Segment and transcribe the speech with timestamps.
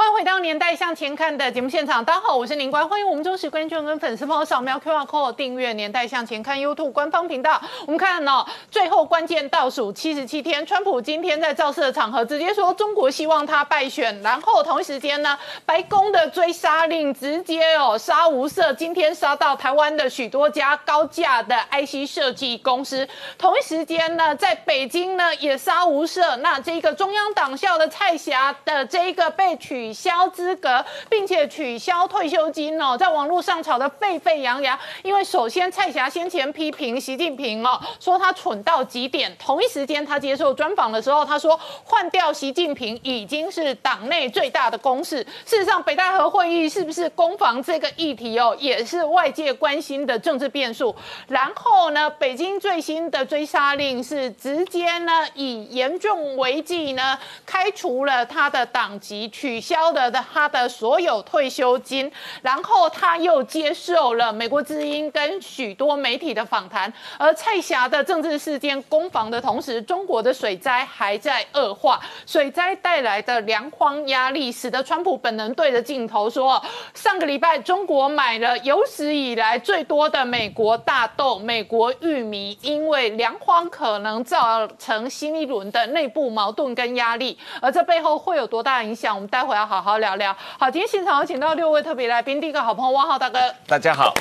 [0.00, 7.60] 欢迎回到《年代向前看》的节目现场，大家好，我是宁官，欢迎我们忠实观众跟粉丝朋友扫描 QR Code 订阅《年代向前看》YouTube 官方频道。
[7.84, 23.06] 我们看哦，最后关键倒数七十七天，川普今天在造势的场合直接说中国希望他败选，然后同一时间呢，白宫的追杀令直接哦杀无赦，今天杀到台湾的许多家高价的 IC 设计公司。
[23.36, 29.89] 同一时间呢，在北京呢也杀无赦，那这个中央党校的蔡霞的这一个被取。
[29.90, 34.78] 取消资格，并且取消退休金哦，在网络上吵得沸沸扬扬。
[35.02, 39.36] 因为首先蔡霞先前批评习近平哦，说他蠢到极点。
[39.36, 45.26] 同一时间，他接受专访的时候，他说换掉习近平已经是党内最大的公事。
[45.44, 50.94] 事实上，北戴河会议是不是攻防这个议题哦，也是外界关心的政治变数。
[51.26, 59.80] 然后呢，北京最新的追杀令是直接呢以严重违纪呢开除了他的党籍，取消消。
[59.80, 62.10] 交的他的所有退休金，
[62.42, 66.92] 然后他又接受了美国之音跟许多媒体的访谈。
[67.18, 87.38] 而蔡霞的政治事件攻防的同时，中国的水灾还在恶化，水灾带来的粮荒压力，使得川普本人对着镜头说：上个礼拜中国买了有史以来最多的美国大豆、美国玉米，因为粮荒可能造成新一轮的内部矛盾跟压力。
[87.62, 89.14] 而这背后会有多大影响？
[89.14, 89.66] 我们待会要。
[89.66, 90.34] 好好聊聊。
[90.58, 92.40] 好，今天现场有请到六位特别来宾。
[92.40, 94.14] 第一个好朋友汪浩大哥，大家好。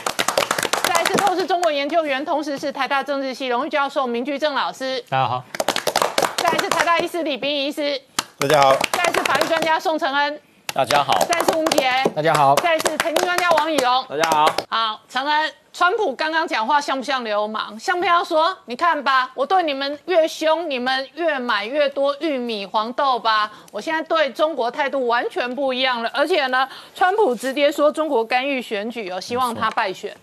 [0.84, 5.44] 再次透视中国研究员，同时是台大政治系荣誉教授明居正老师，大家好。
[6.38, 8.00] 再是台大医师李斌医师，
[8.38, 8.76] 大家好。
[8.92, 10.42] 再是法律专家宋承恩，
[10.74, 11.18] 大家好。
[11.28, 12.56] 再次吴杰，大家好。
[12.56, 14.46] 再次财经专家王以龙，大家好。
[14.70, 15.52] 好，承恩。
[15.74, 17.78] 川普刚刚讲话像不像流氓？
[17.80, 23.52] 像不像说，你看吧，我对你们越凶，你们越买越多玉米、黄豆吧？
[23.72, 26.10] 我现在对中国态度完全不一样了。
[26.14, 30.16] 而且呢，川普直接说中国干预选举哦，希望他败选。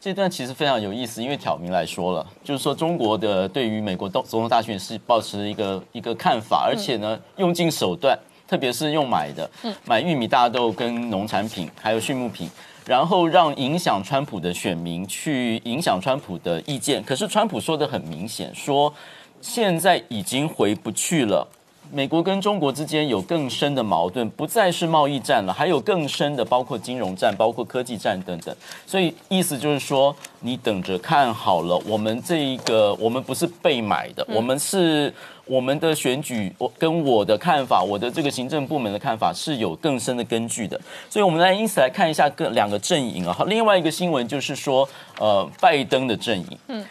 [0.00, 8.18] 这段其实非常有意思，因为挑明来说了，就是说中国的对于美国总总统大选是保持一个一个看法，而且呢，用尽手段，
[8.50, 9.48] 特别是用买的，
[9.84, 12.50] 买玉米、大豆跟农产品，还有畜牧品。
[12.84, 18.92] 然后让影响川普的选民去影响川普的意见，可是川普说的很明显，说
[19.40, 21.46] 现在已经回不去了。
[21.92, 28.54] 美国跟中国之间有更深的矛盾，不再是贸易战了，还有更深的，包括金融战、包括科技战等等。
[28.86, 35.12] 所以意思就是说，你等着看好了，我们这一个，我们不是被买的，我们是
[35.50, 40.80] 我们的选举，我跟我的看法，我的这个行政部门的看法是有更深的根据的。
[41.08, 43.32] 所以，我们来因此来看一下各两个阵营啊。
[43.32, 44.88] 好，另外一个新闻就是说，
[45.18, 46.84] 呃，拜登的阵营，嗯。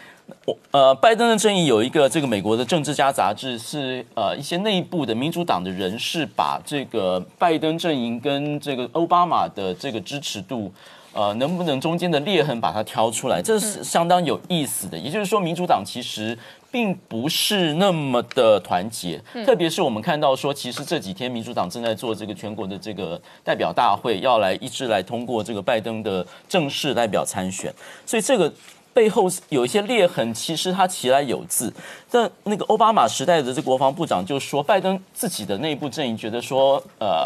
[0.46, 10.72] 我呃，拜登的阵营有一个这个美国的政治家杂志是呃一些内部的民主党的人士把这个拜登阵营跟这个奥巴马的这个支持度
[11.12, 14.96] 呃能不能中间的裂痕把它挑出来，这是相当有意思的。
[14.96, 16.38] 也就是说，民主党其实
[16.70, 27.72] 并不是那么的团结，特别是我们看到说，其实这几天民主党正在做这个全国的这个代表大会，要来一致来通过这个拜登的正式代表参选，
[28.06, 28.52] 所以这个。
[28.92, 31.72] 背后有一些裂痕，其实它其来有自。
[32.10, 37.24] 但那个奥巴马时代的这国防部长就说，拜登自己的内部阵营觉得说，呃，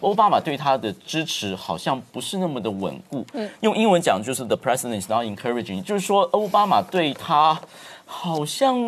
[0.00, 3.22] 奥巴马对他的支持好像不是那么的稳固。
[3.34, 7.60] 嗯，用英文讲就是 the president is not encouraging，就是说奥巴马对他。
[8.16, 8.78] 好像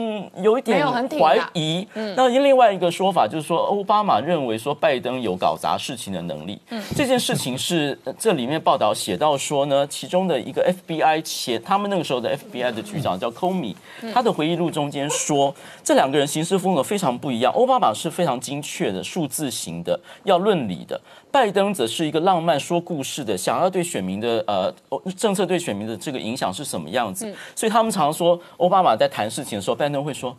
[0.40, 0.86] 有一点
[1.18, 1.86] 怀疑。
[2.16, 6.58] 那另外一个说法就是说，奥巴马认为说拜登有搞砸事情的能力。
[6.70, 13.74] 嗯这件事情是这里面报道写到说呢，其中的一个 FBI 前他们那个时候的 FBI 的局长叫 Comey，
[14.14, 17.52] 他的回忆录中间说，这两个人行事风格非常不一样。
[17.52, 20.98] 奥巴马是非常精确的数字型的，要论理的。
[21.36, 24.74] 拜登则是一个浪漫说故事的，想要对选民的呃
[25.14, 27.30] 政策对选民的这个影响是什么样子？
[27.54, 30.34] 所以他们常说，奥巴马在谈事情的时候，拜登会说：“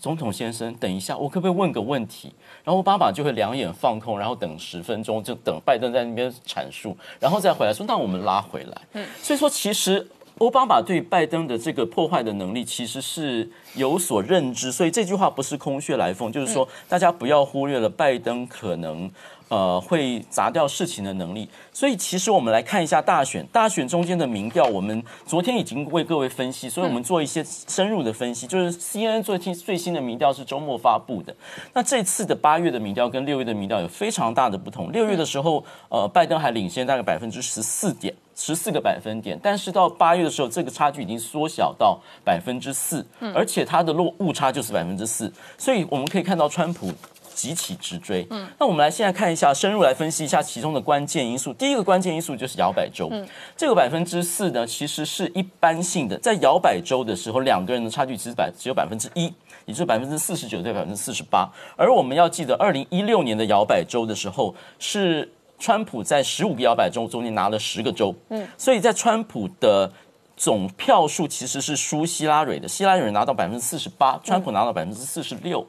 [0.00, 2.32] 总统先生，等一下，我可不可以问个问题？”
[2.64, 10.08] 然后奥巴马就会两眼放空，然后等十分钟，就等拜登在那边阐述，然后再回来说：“那我们拉回来。”嗯，所以说其实
[10.38, 19.10] 奥巴马对拜登的这个破坏的能力其实是有所认知，所以这句话不是空穴来风，就是说大家不要忽略了拜登可能。
[19.50, 31.34] 呃，会砸掉事情的能力，所以其实我们来看一下大选，大选中间的民调，我们昨天已经为各位分析，所以我们做一些深入的分析，就是 C N N 最近最新的民调是周末发布的，
[31.74, 38.14] 那这次的八月的民调跟六月的民调有非常大的不同，六月的时候，呃，拜登还领先大概百分之十四点。
[38.36, 43.04] 十四个百分点，但是到八月的时候，这个差距已经缩小到百分之四，
[43.34, 46.90] 而且它的落误差就是百分之四，所以我们可以看到川普。
[47.40, 51.54] 急起直追，嗯，那我们来现在看一下，深入来分析一下其中的关键因素。
[51.54, 53.26] 第一个关键因素就是摇摆州，嗯，
[53.56, 59.24] 这个百分之四呢，其实是一般性的，在摇摆州的时候，两个人的差距其实百只有百分之一，
[59.64, 61.50] 也就是百分之四十九对百分之四十八。
[61.76, 69.90] 而我们要记得，二零一六年的摇摆州的时候，是川普在十五个摇摆州中间拿了十个州，嗯，所以在川普的
[70.36, 75.66] 总票数其实是输希拉蕊的，希拉蕊拿到百分之四十八，川普拿到百分之四十六。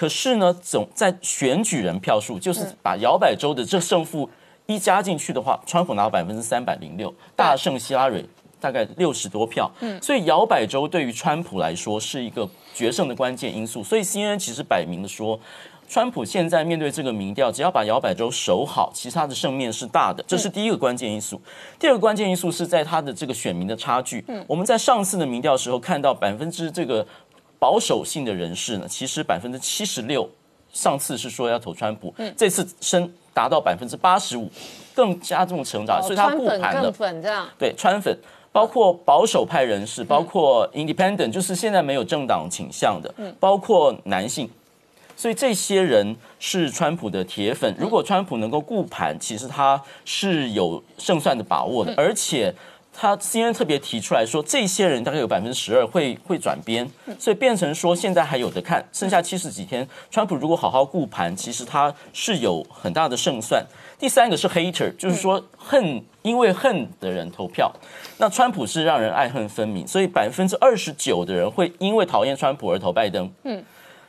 [0.00, 4.26] 可是呢，总在选举人票数，就是把摇摆州的这胜负
[4.64, 8.24] 一加进去的话，川普拿到百分之三百零六，大胜希拉蕊
[8.58, 9.70] 大概六十多票。
[9.80, 13.84] 嗯，所以摇摆州对于川普来说是一个决胜的关键因素。
[13.84, 15.38] 所以 CNN 其实摆明的说，
[15.86, 21.38] 川普现在面对这个民调，只要把摇摆州守好，其他的胜面是大的，这是第一个关键因素。
[21.78, 24.24] 第二个关键因素是在他的这个选民的差距。
[24.28, 27.06] 嗯，我们在上次的民调时候看到百分之这个。
[27.60, 30.26] 保守性的人士呢，其实百分之七十六，
[30.72, 34.50] 上次是说要投川普，这次升达到百分之八十五，
[34.94, 36.90] 更加重成长，所以他固盘了。
[36.90, 37.46] 粉这样。
[37.58, 38.16] 对，川粉，
[38.50, 44.48] 包括保守派人士，包括 Independent，就是现在没有政党倾向的，包括男性，
[45.14, 47.74] 所以这些人是川普的铁粉。
[47.78, 52.54] 如果川普能够固盘，其实他是有胜算的把握的，而且。
[52.92, 56.86] 他 C N 特别提出来说，这些人大概有百分之十二会会转边，
[57.18, 63.64] 所以变成说现在还有的看，剩下七十几天，川普如果好好顾盘，其实他是有很大的胜算。
[63.98, 67.72] 第三个是 hater，就是说恨因为恨的人投票，
[68.18, 73.64] 那川普是让人爱恨分明，所以百分之二十九的人会因为讨厌川普而投拜登，嗯，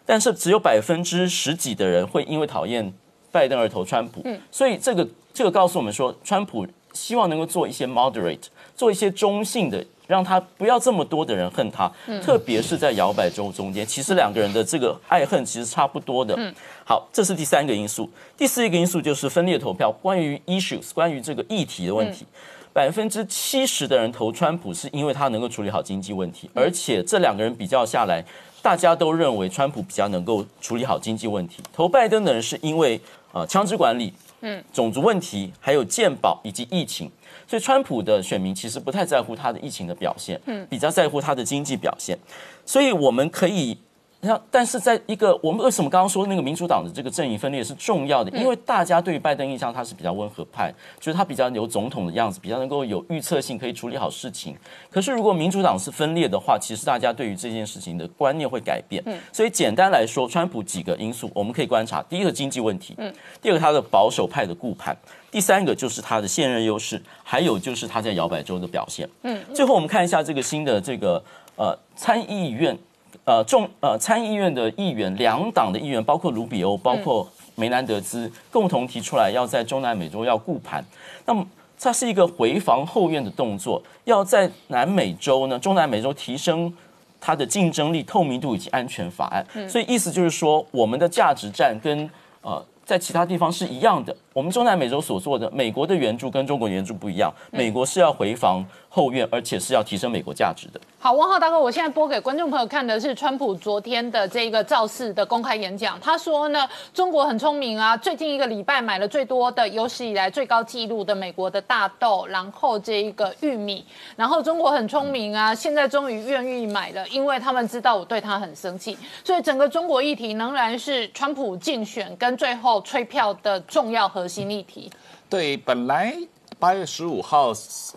[0.06, 2.92] 但是只有百分之十几的人会因为讨厌
[3.32, 8.48] 拜登而投川普，嗯，所以这个这个告诉我们说，川普希望能够做一些 moderate。
[8.82, 11.88] 做一些中性的，让他不要这么多的人恨他，
[12.20, 16.36] 特别是在摇摆州中间，其实两个人的这个爱恨其实差不多的。
[16.84, 18.10] 好，这是第三个因素。
[18.36, 22.26] 第四一个因素就是分裂投票，关于 issues，关于这个议题的问题，
[22.74, 28.26] 百分之七十的人投川普是因为他能够处理好经济问题，而且这两个人比较下来，
[28.64, 31.62] 大家都认为川普比较能够处理好经济问题。
[31.72, 33.00] 投拜登的人是因为
[33.32, 34.12] 啊枪支管理、
[34.42, 37.12] 嗯种族问题，还有健保以及疫情。
[37.52, 42.18] 所以，川普的选民其实不太在乎他的疫情的表现，嗯，比较在乎他的经济表现。
[42.66, 43.78] 所以，我们可以。
[44.24, 48.30] 那但是在一个我们为什么刚刚说那个民主党的这个阵营分裂是重要的？
[48.38, 54.56] 因为大家对于拜登印象他是比较温和派，就是他比较有总统的样子，比较能够有预测性，可以处理好事情。
[54.90, 59.04] 可是如果民主党是分裂的话，其实大家对于这件事情的观念会改变。
[59.34, 63.12] 所以简单来说，川普几个因素我们可以观察：第一个经济问题，嗯，
[63.42, 64.96] 第二个他的保守派的固盘，
[65.32, 69.10] 第三个就是他的现任优势，还有就是他在摇摆州的表现。
[69.24, 71.24] 嗯，最后我们看一下这个新的这个
[71.56, 72.78] 呃参议院。
[73.24, 80.84] 呃，众呃参议院的议员，两党的议员，包括卢比欧，包括梅南德兹，共同提出来要在中南美洲要固盘。
[81.26, 81.46] 那么，
[81.80, 86.74] 它是一个回防后院的动作，要在南美洲呢，中南美洲提升
[87.20, 89.46] 它的竞争力、透明度以及安全法案。
[89.70, 92.10] 所以意思就是说，我们的价值战跟
[92.42, 94.16] 呃在其他地方是一样的。
[94.34, 98.66] 我们中南美洲所做的，美国的援助跟中国援助不一样，美国是要回防。
[98.94, 100.82] 后院，而且是要提升美国价值的。
[101.00, 105.98] 好，汪浩大哥，我现在播给观众朋友看的是川普昨天的这个造势的公开演讲。
[106.02, 113.86] 他说呢，中国很聪明啊，最近一个礼拜买了最多的有史以来最高纪录的美国的大豆，然后这一个玉米，
[114.18, 124.92] 然后中国很聪明啊，现在终于愿意买了，因为他们知道我对他很生气，所以整个中国议题仍然是川普竞选跟最后吹票的重要核心议题。
[125.30, 126.16] 对，本来。
[126.60, 127.52] 八月十五号，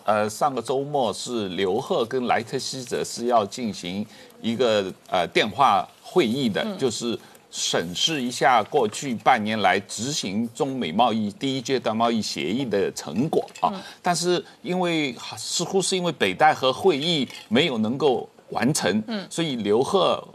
[0.05, 4.03] 呃，上个周末是刘贺跟莱特希泽是要进行
[4.41, 7.19] 一个呃电话会议的，就是
[7.51, 13.71] 审视一下过去半年来执行中美贸易第一阶段贸易协议的成果啊。
[14.01, 20.27] 但是因为似乎是因为北戴河会议没有能够完成，嗯所以刘贺。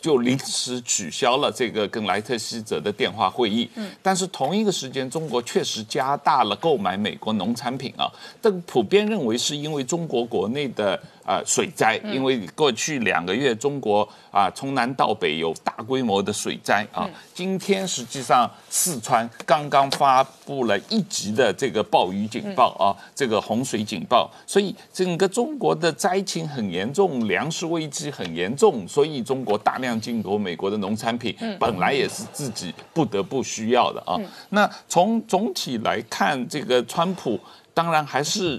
[0.00, 3.68] 就临时取消了这个跟莱特希泽的电话会议。
[3.74, 8.10] 嗯，但是同一个时间，中国确实加大了购买美国农产品啊。
[8.40, 11.00] 这个普遍认为是因为中国国内的。
[11.28, 17.06] 啊，水灾，因为过去两个月中国啊，从南到北有大规模的水灾啊。
[17.34, 34.16] 今天实际上四川刚刚发布了一级的这个暴雨警报啊，这个洪水警报，所以整个中国的灾情很严重，粮食危机很严重，所以中国大量进口美国的农产品，本来也是自己不得不需要的啊。
[34.48, 37.38] 那从总体来看，这个川普
[37.74, 38.58] 当然还是。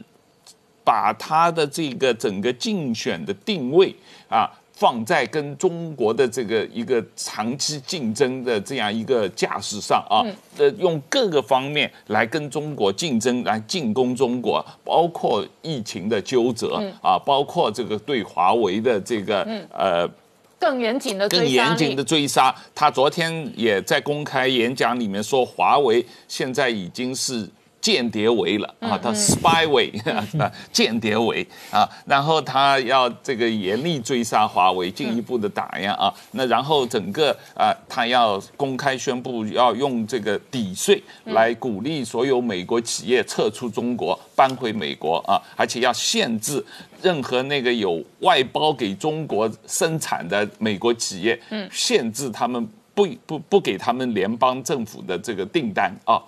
[0.89, 3.93] 把他的这个整个竞选的定位
[4.27, 4.49] 啊。
[4.79, 10.23] 放在跟中国的这个一个长期竞争的这样一个架势上啊，
[10.57, 20.09] 呃，用各个方面来跟中国竞争，来进攻中国，包括疫情的纠折啊，包括这个对华为的这个呃
[20.57, 22.55] 更严谨的更严谨的追杀。
[22.73, 27.45] 他昨天也在公开演讲里面说，华为现在已经是。
[27.81, 29.89] 间谍为了啊，他 spy 为
[30.37, 46.63] 啊，间谍为啊，然后他要这个严厉追杀华为，进一步的打压啊，那然后整个啊，他要公开宣布要用这个抵税来鼓励所有美国企业撤出中国，搬回美国啊，而且要限制
[47.01, 51.39] 任何那个有外包给中国生产的美国企业，
[51.71, 56.21] 限制他们不不不给他们联邦政府的这个订单啊。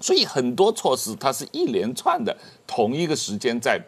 [0.00, 2.36] 所以很多措施，它是一连串的，
[2.66, 3.80] 同一个时间在。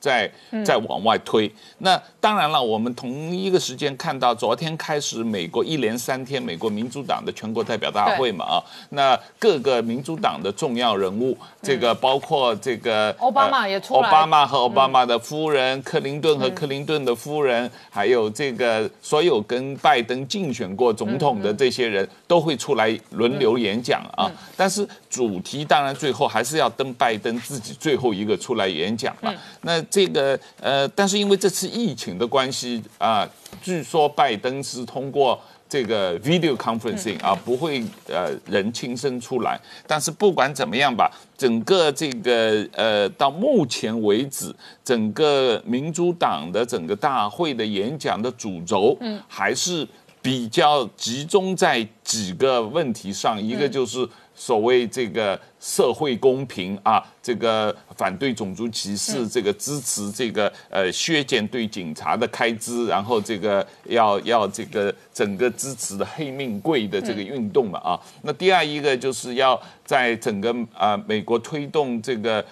[0.00, 0.30] 在
[0.64, 29.82] 在往外推，那当然了，我们同一个时间看到，昨天开始美国一连三天美国民主党的全国代表大会嘛啊，那各个民主党的重要人物，这个包括这个奥巴马也出来，奥巴马和奥巴马的夫人，克林顿和克林顿的夫人，还有这个所有跟拜登竞选过总统的这些人都会出来轮流演讲啊，但是主题当然最后还是要登拜登自己最后一个出来演讲嘛，那。
[29.90, 33.28] 这个呃，但是因为这次疫情的关系啊，
[33.62, 39.60] 据说拜登是通过这个 video conferencing 啊，不会呃人亲身出来。
[39.86, 44.54] 但是不管怎么样吧，整个这个呃到目前为止，
[44.84, 49.86] 整个民主党的整个大会的演讲的主轴，嗯，还是
[50.22, 54.08] 比较集中在几个问题上，一个就是。
[54.40, 68.00] 所谓这个社会公平啊，这个反对种族歧视，这个支持这个呃削减对警察的开支，然后这个要要这个整个支持的黑命贵的这个运动嘛啊。
[68.22, 72.42] 那第二一个就是要在整个啊美国推动这个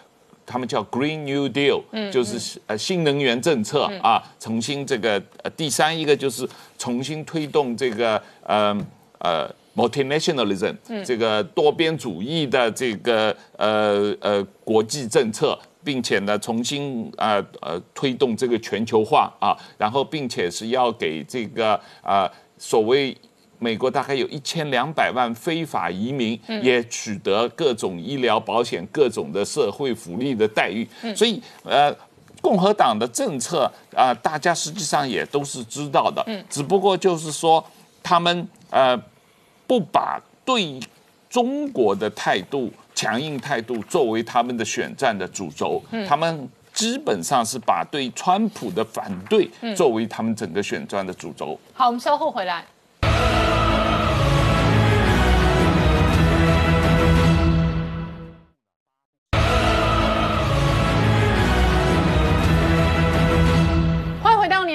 [0.45, 8.77] 他们叫 Green New Deal，就是呃新能源政策啊，重新这个呃第三一个就是重新推动这个呃
[9.21, 9.49] 呃。
[9.77, 23.15] multinationalism，这个多边主义的这个呃呃国际政策，并且呢重新啊呃推动这个全球化啊，然后并且是要给这个啊所谓
[23.59, 31.95] 美国大概有一千两百万非法移民也取得各种医疗保险、各种的社会福利的待遇，所以呃
[32.41, 37.63] 共和党的政策啊大家实际上也都是知道的，只不过就是说
[38.03, 38.99] 他们呃。
[39.67, 40.79] 不把对
[41.29, 51.59] 中国的态度强硬态度作为他们的选战的主轴，他们基本上是把对川普的反对作为他们整个选战的主轴。
[51.73, 52.65] 好，我们稍后回来。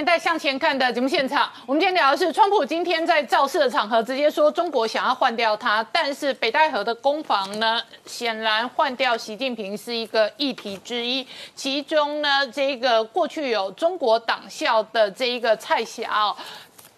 [0.05, 11.25] 在向前看的节目现场，我们今天聊的是，川普今天在造势的场合直接说中国想要换掉他，但是北戴河的攻防呢，显然换掉习近平是一个议题之一。
[11.55, 16.35] 其中呢，这个过去有中国党校的这一个蔡霞，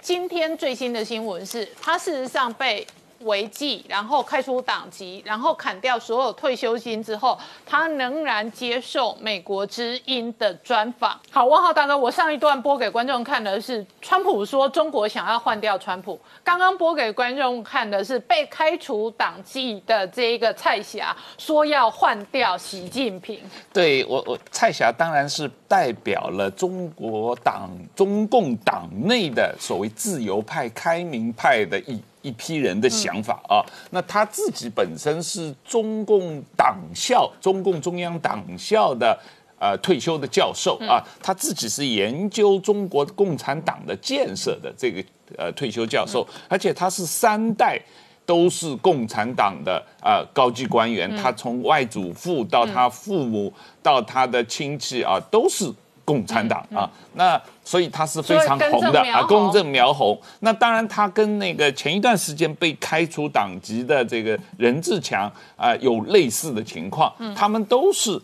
[0.01, 2.85] 今天最新的新闻是，他事实上被。
[3.23, 11.19] 违纪，然后开除党籍，然后砍掉所有退休金之后，他仍然接受美国之音的专访。
[11.31, 23.39] 好，汪浩大哥，我上一段播给观众看的是川普说中国想要换掉川普，刚刚播给观众看的是被开除党籍的这一个蔡霞说要换掉习近平。
[23.71, 32.01] 对我，我蔡霞当然是代表了中国党、中共党内的所谓自由派、开明派的意。
[32.23, 33.61] 一批人的想法啊，
[33.91, 39.15] 那他自己本身是中共党校、中共中央党校的
[39.59, 45.03] 呃退休的教授啊，他自己是研究中国共产党的建设的这个
[45.37, 47.79] 呃退休教授，而且他是三代
[48.25, 53.53] 都是共产党的啊高级官员，他从外祖父到他父母
[53.83, 55.71] 到他的亲戚啊都是。
[56.05, 60.19] 共产党啊，那所以他是非常红的啊，公正苗红。
[60.41, 67.13] 那当然，他跟那个前一段时间被开除党籍的这个任志强啊，有类似的情况。
[67.35, 68.21] 他们都是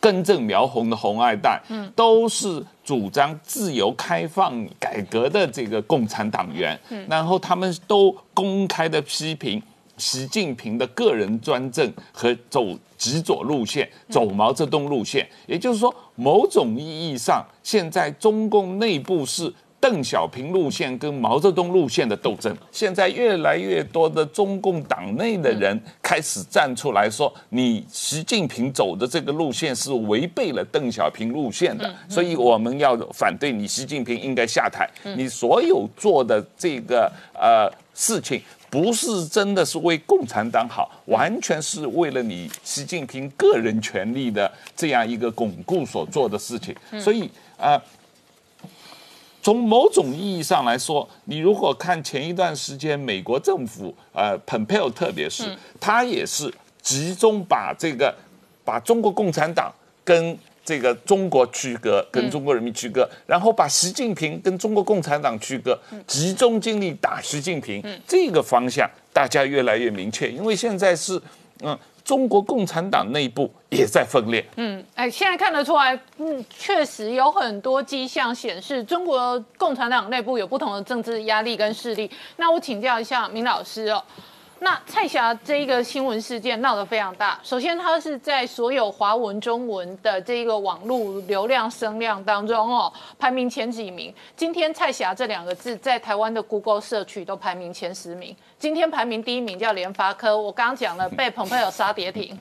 [0.00, 1.60] 根正苗红的红二代，
[1.94, 6.78] 都是主张自由开放改革的这个共产党员。
[7.08, 9.62] 然后他们都公开的批评
[10.00, 12.66] 习近平的个人专政和走
[12.96, 15.28] 极左路线、走毛泽东路线。
[15.46, 19.52] 也就是说，某种意义上，现在中共内部是。
[19.82, 34.86] 邓小平路线跟毛泽东路线的斗争，现在越来越多的中共党内的人开始站出来说，你习近平走的这个路线是违背了邓小平路线的，所以我们要反对你，习近平应该下台。
[35.16, 38.38] 你所有做的这个呃事情，
[38.70, 46.74] 不是真的是为共产党好，完全是为了你习近平个人权利的这样一个巩固所做的事情。
[46.98, 47.82] 所以啊。
[49.42, 58.14] 从某种意义上来说，你如果看前一段时间美国政府，呃，蓬佩奥特别是他也是集中把这个
[58.66, 59.72] 把中国共产党
[60.04, 60.38] 跟
[60.70, 71.20] 这个中国区隔，跟中国人民区隔，然后把习近平跟中国共产党区隔，集中精力打习近平，这个方向大家越来越明确，因为现在是
[71.64, 71.76] 嗯。
[72.02, 74.44] 中国共产党内部也在分裂。
[74.56, 82.10] 嗯，哎，现在看得出来，嗯，确实有很多迹象显示，中国共产党内部有不同的政治压力跟势力。
[82.36, 84.02] 那我请教一下明老师哦。
[84.62, 87.40] 那蔡霞这一个新闻事件闹得非常大。
[87.42, 94.14] 首先，它是在所有华文、中文的这个网络流量声量当中哦，排名前几名。
[94.36, 98.36] 今天蔡霞这两个字在台湾的 Google 社区都排名前十名。
[98.58, 102.38] 今天排名第一名叫联发科，我刚刚讲了被蓬佩奥杀跌停。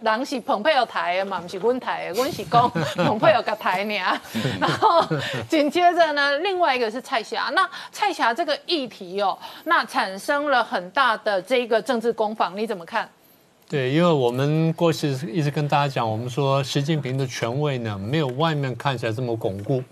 [0.00, 3.94] 人是蓬佩奥台的嘛，不是阮台的，阮是讲蓬佩奥个台呢。
[4.60, 5.02] 然后
[5.48, 7.50] 紧接着呢，另外一个是蔡霞。
[7.54, 13.08] 那蔡霞这个议题哦，那产生了很大的这个政治攻防，你怎么看？
[13.68, 19.82] 对，因为我们过去一直跟大家讲，我们说习近平的权威呢，没有外面看起来这么巩固。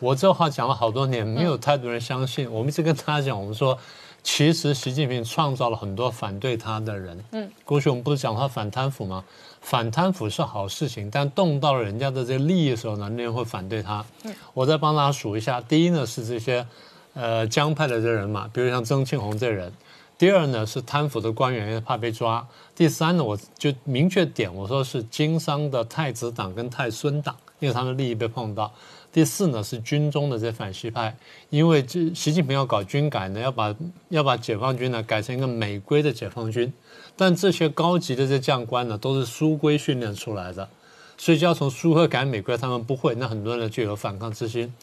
[0.00, 2.50] 我这话讲了好多年，没有太多人相信。
[2.52, 3.78] 我们一直跟大家讲，我们说。
[4.24, 7.24] 其实习近平创造了很多反对他的人。
[7.32, 9.22] 嗯，过去我们不是讲他反贪腐吗？
[9.60, 14.04] 反贪腐是好事情，但动到了人家的这利益的时候呢，那人会反对他。
[14.24, 16.66] 嗯，我再帮大家数一下：第一呢是这些，
[17.12, 19.70] 呃，江派的这人嘛，比如像曾庆红这人；
[20.16, 28.72] 第二呢是贪腐的官员，怕被抓；第三呢，我就明确点，我说是经商的太子党跟太孙党，因为他们利益被碰到。
[29.14, 31.16] 第四呢是军中的这反西派，
[31.48, 33.72] 因为这习近平要搞军改呢，要把
[34.08, 36.72] 要把解放军呢改成一个美规的解放军，
[37.16, 40.68] 但这些高级的这将官呢都是苏规训练出来的，
[41.16, 44.74] 所以就要从苏规改美规，他们不会，那很多人就有反抗之心。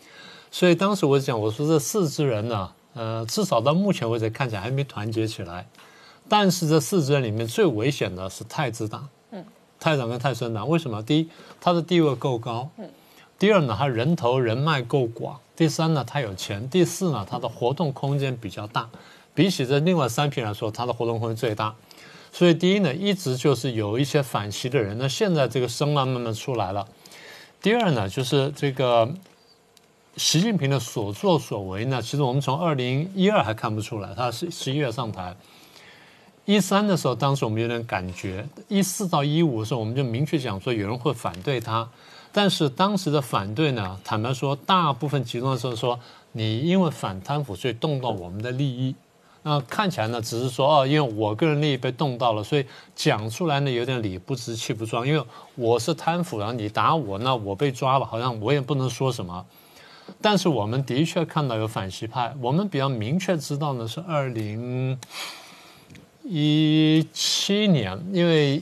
[0.50, 5.68] 所以当时我讲，我说这四支人呢，呃，至少到目前为止看起来还没团结起来。
[6.30, 9.44] 但是这四支人里面最危险的是太子党，嗯，
[9.78, 11.04] 太子党跟太孙党，为什么？
[11.04, 12.90] 第一，他的地位够高，嗯。
[13.42, 18.88] 第二呢，他人头人脉够广；第三呢，他有钱；第四呢，他的活动空间比较大。
[19.34, 21.74] 比起这另外三批来说，他的活动空间最大。
[22.32, 24.96] 所以第一呢，一直就是有一些反习的人。
[25.00, 26.88] 那现在这个声浪慢慢出来了。
[27.60, 29.12] 第二呢，就是这个
[30.18, 35.36] 习近平的所作所为呢，其实我们从二零一二还看不出来，他是十一月上台。
[36.46, 41.90] 一三的时候，当时我们有点感觉；一四到一五的时候，我们就明确讲说有人会反对他。
[42.34, 46.00] 但是当时的反对呢，坦白说，大部分集中的时候说，
[46.32, 48.96] 你因为反贪腐，所以动到我们的利益。
[49.44, 52.66] 那看起来呢，只是说哦，因为我个人利益被动到了，所以
[52.96, 55.06] 讲出来呢有点理不直气不壮。
[55.06, 55.22] 因为
[55.56, 59.46] 我是贪腐，然后你打我，那我被抓了，好像我也不能说什么。
[60.22, 64.98] 但是我们的确看到有反西派，我们比较明确知道呢是二零
[66.24, 68.62] 一七年，因为。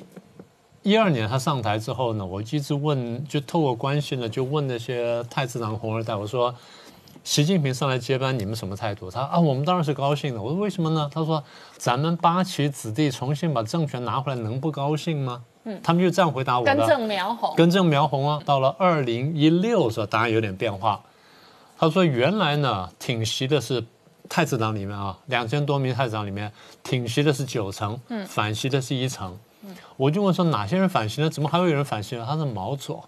[0.82, 6.56] 一二年他上台之后呢，我一直问，就透过关系呢，就问那些太子党红二代，我说，
[7.24, 9.12] 习近平上来接班，你们什么态度？
[9.12, 10.42] 他啊，我们当然是高兴的。
[10.42, 11.10] 我说为什么呢？
[11.14, 11.44] 他说，
[11.78, 15.44] 咱们八旗子弟重新把政权拿回来，能不高兴吗？
[15.66, 16.74] 嗯，他们就这样回答我的。
[16.74, 17.56] 根正苗红。
[17.58, 18.42] 根正苗红啊！
[18.46, 21.02] 到了二零一六时候，答案有点变化。
[21.78, 23.84] 他说，原来呢，挺习的是
[24.30, 26.50] 太子党里面啊，两千多名太子党里面，
[26.82, 29.38] 挺习的是九成，嗯，反习的是一成。
[29.98, 31.30] 我就问说哪些人反习呢？
[31.30, 32.26] 怎么还会有人反习呢？
[32.28, 33.04] 他是毛左，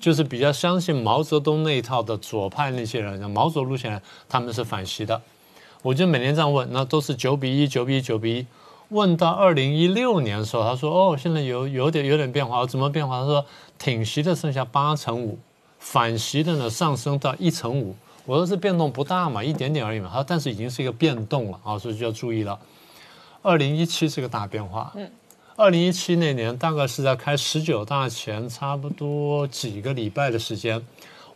[0.00, 5.20] 就是比较相信毛泽东那一套的左派那些人，毛左路线，他们是反习的。
[5.82, 8.46] 我就每年这样问，那都是九比一、九比一、九比一。
[8.90, 12.66] 问到二零一六年的时候，他说：“哦，现在有有点有点变化。
[12.66, 13.20] 怎么变化？
[13.20, 13.46] 他说
[13.78, 15.38] 挺习的剩下八成五，
[15.78, 17.94] 反习的呢上升到一成五。
[18.26, 20.08] 我说这变动不大嘛，一点点而已嘛。
[20.08, 22.58] 他说但是已经是一个变动了啊，所以就要注意了。
[23.42, 24.92] 二零一七是个大变化。
[24.96, 25.10] 嗯。
[25.60, 30.82] 二零一七那年，大概是在开十九大前差不多几个礼拜的时间，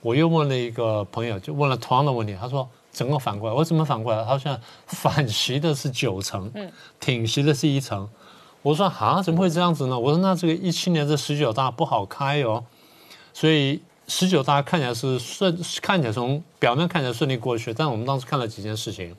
[0.01, 4.25] 我又问了一个朋友，就问了同样的问题，他说整个反过来，我怎么反过来？
[4.25, 6.51] 他说反袭的是九成，
[6.99, 8.09] 挺袭的是一成。
[8.63, 10.01] 我说啊，怎么会这样子呢？
[10.01, 12.65] 我说那这个一七年这十九大不好开哦，
[13.35, 19.15] 所以十九大看起来是顺，看起来从表面看起来顺利过去，但我们当时看了几件事情。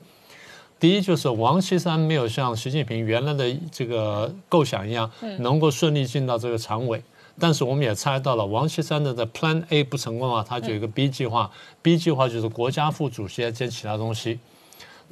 [0.78, 7.02] 第一就是王岐山没有像习近平原来的这个构想一样，能够顺利进到这个常委。
[7.38, 11.50] 但是我们也猜到了，王岐山的的 Plan A 不成功啊，他就有一个 B 计划
[11.82, 14.38] ，B 计划就是国家副主席兼其他东西。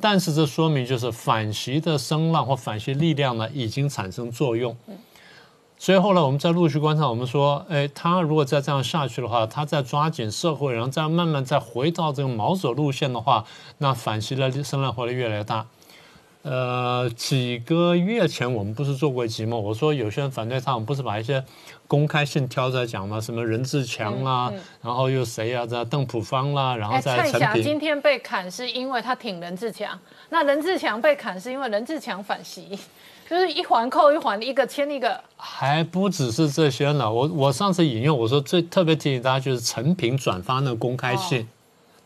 [0.01, 4.77] 但是这说明就是反习的声浪或反习力量呢已经产生作用。
[5.85, 13.45] 所以后来我们在陆续观察，我们说，哎，他如果再这样下去的话，他再抓紧社会，然后再慢慢再回到这个毛左路线的话，
[13.77, 15.67] 那反袭的声浪会越来越大。
[16.41, 19.59] 呃，几个月前我们不是做过一集吗？
[19.59, 21.45] 我说有些人反对他，我们不是把一些
[21.87, 23.21] 公开信挑出来讲吗？
[23.21, 25.67] 什么任志强啦，然后又谁啊？
[25.67, 27.63] 这邓普方啦，然后再蔡霞陈平。
[27.63, 32.79] 今天被砍是因为他挺任志强，那任志强被砍是因为任志强反袭，
[33.29, 35.21] 就是一环扣一环，一个牵一个。
[35.37, 41.49] 还不只是这些呢，我我上次引用我说最特别提醒大家就是陈平转发那个公开信。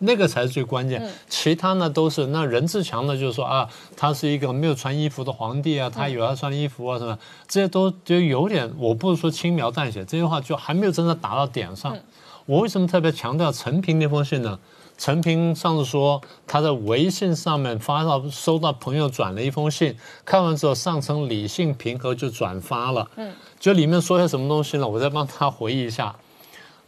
[0.01, 11.99] 那个才是最关键，其他呢都是那任志强呢，就是说啊，他是一个没有穿衣服的皇帝啊，他有要穿衣服啊什么，这些都就有点，我不是说轻描淡写，这些话就还没有真的打到点上。
[12.47, 14.57] 我为什么特别强调陈平那封信呢？
[14.99, 24.87] 陈平上次说他在微信上面发到收到朋友转了一封信，看完之后上层理性平和就转发了，嗯，就里面说些什么东西呢？
[24.87, 26.15] 我再帮他回忆一下，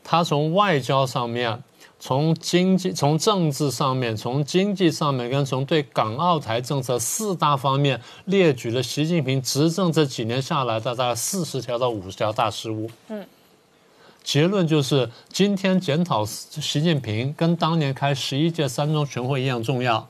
[0.04, 1.62] 他从外交上面。
[2.02, 12.90] 从经济、从政治上面、从经济上面，跟从对港澳台政策四大方面列举了习近平执政这几年下来的大概四十条到五十条大失误。
[13.08, 13.22] 嗯，
[14.22, 20.08] 结论就是今天检讨习近平跟当年开十一届三中全会一样重要，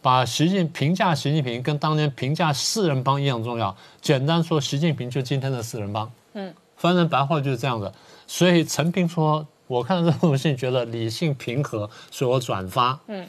[0.00, 3.76] 把习近评价习近平跟当年评价四人帮一样重要。
[4.00, 6.10] 简单说，习近平就今天的四人帮。
[6.34, 7.92] 嗯，翻成白话就是这样子。
[8.26, 9.46] 所以陈平说。
[9.68, 12.98] 我看到这封信，觉得理性平和，所以我转发。
[13.06, 13.26] 嗯，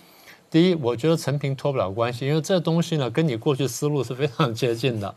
[0.51, 5.15] 第一，我觉得陈平脱不了关系，因为这东西呢，跟你过去思路是非常接近的，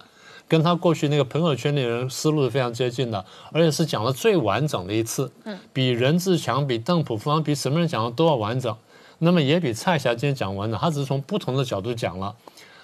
[0.49, 5.31] 跟他过去那个朋友圈里人思路是非常接近的，而且是讲的最完整的一次。
[5.45, 8.75] 嗯，比任志强、比邓普方、比什么人讲的都要完整。
[9.19, 12.35] 那么也比蔡霞今天讲完整，他只是从不同的角度讲了。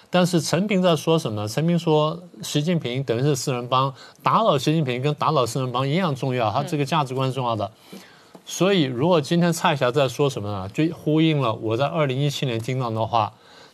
[0.09, 1.47] 但是陈平在说什么？
[1.47, 7.71] 陈平说，习近平等于是四人帮，打倒习近平跟打倒四人帮一样重要，他这个价值观是重要的。
[8.45, 10.69] 所以，如果今天蔡霞在说什么呢？
[10.73, 13.31] 就呼应了我在二零一七年听到的话。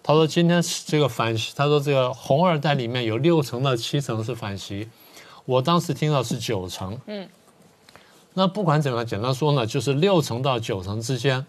[0.09, 4.89] 他说：“今天这个反袭，他说这个红二代里面有六成到七成是反袭。”
[5.45, 6.97] 我当时听到是九成。
[7.05, 7.29] 嗯。
[8.33, 11.45] 那不管怎么样，简单说呢，就是六成到九成之间。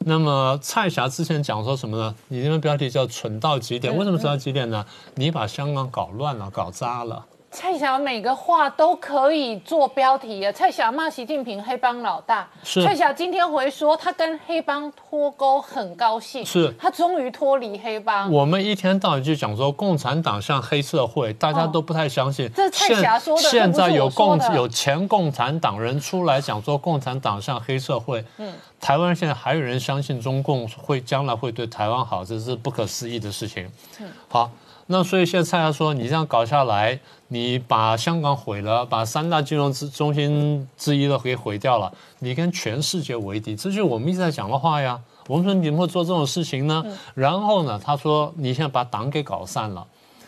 [0.00, 2.14] 那么蔡霞之前讲说什么呢？
[2.28, 4.84] 你这个标题叫“蠢到极点”，为什么蠢到极点呢？
[5.14, 7.24] 你把香港搞乱了，搞砸了。
[7.52, 10.50] 蔡霞每个话都可以做标题啊！
[10.50, 18.32] 蔡霞骂习近平黑帮老大，蔡霞今天回说他跟黑帮脱钩很高兴，是他终于脱离黑帮。
[18.32, 22.50] 我们一天到晚就讲说共产党像黑社会，大家都不太相信。
[22.54, 28.24] 这是蔡霞说的，现在有共有有前共产党人出来讲说共产党像黑社会。
[28.38, 33.70] 嗯，台湾现在还有人相信中共会将来会对台湾好，这是不可思议的事情。
[34.00, 34.50] 嗯，好。
[34.86, 36.98] 那所以现在蔡霞说，你这样搞下来，
[37.32, 45.00] 你把香港毁了，把三大金融之中心之一的给毁掉了，你跟全世界为敌，这就是我们一直在讲的话呀。
[45.28, 46.84] 我们说你怎么会做这种事情呢？
[47.14, 49.86] 然后呢，他说你现在把党给搞散了，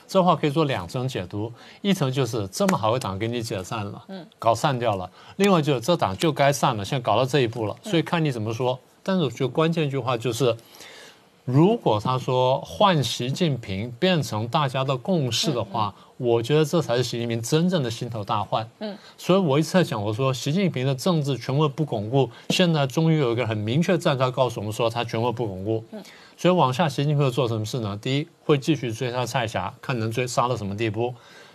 [0.08, 8.78] 这话可以做两层解读，一层就是这么好的党给你解散了，嗯，搞散掉了；另外就是这党就该散了，现在搞到这一步了，所以看你怎么说。
[9.02, 10.56] 但是我觉得关键一句话就是。
[11.46, 18.68] 如果他说换习近平变成大家的共识的话，我觉得这才是习近平真正的心头大患。
[18.78, 25.84] 嗯，所以我一直在讲，我说习近平的政治权威不巩固，现在终于有一个很明确战招告诉我们说他权威不巩固。
[25.90, 26.02] 嗯，
[26.36, 27.98] 所以往下习近平会做什么事呢？
[28.00, 31.12] 第一，会继续追杀蔡霞，看能追杀到什么地步；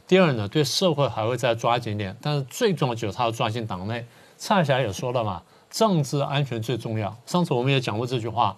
[0.07, 4.05] 第二呢，对社会还会再抓紧点，但是最重要就是他要抓进党内。
[4.37, 7.15] 蔡霞也说了嘛，政治安全最重要。
[7.25, 8.57] 上次我们也讲过这句话。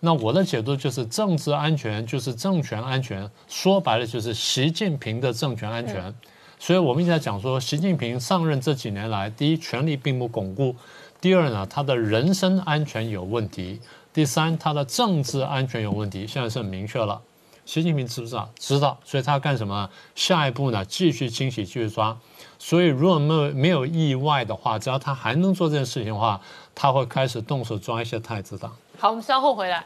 [0.00, 6.14] 那我的解读就是，政治安全就是政权安全，说白了就是习近平的政权安全。
[6.58, 10.74] 所以我们一直在讲说，习近平上任这几年来，第一，权力并不巩固；
[11.20, 13.80] 第二呢，他的人身安全有问题；
[14.12, 16.26] 第三，他的政治安全有问题。
[16.26, 17.20] 现在是很明确了，
[17.64, 18.50] 习近平知不知道？
[18.58, 19.88] 知道，所以他干什么？
[20.14, 20.84] 下一步呢？
[20.84, 22.16] 继续清洗，继续抓。
[22.58, 26.40] 所以如果没有没有意外的话，只要他还能做这件事情的话。
[26.78, 28.70] 他会开始动手抓一些太子党。
[28.98, 29.84] 好，我们稍后回来。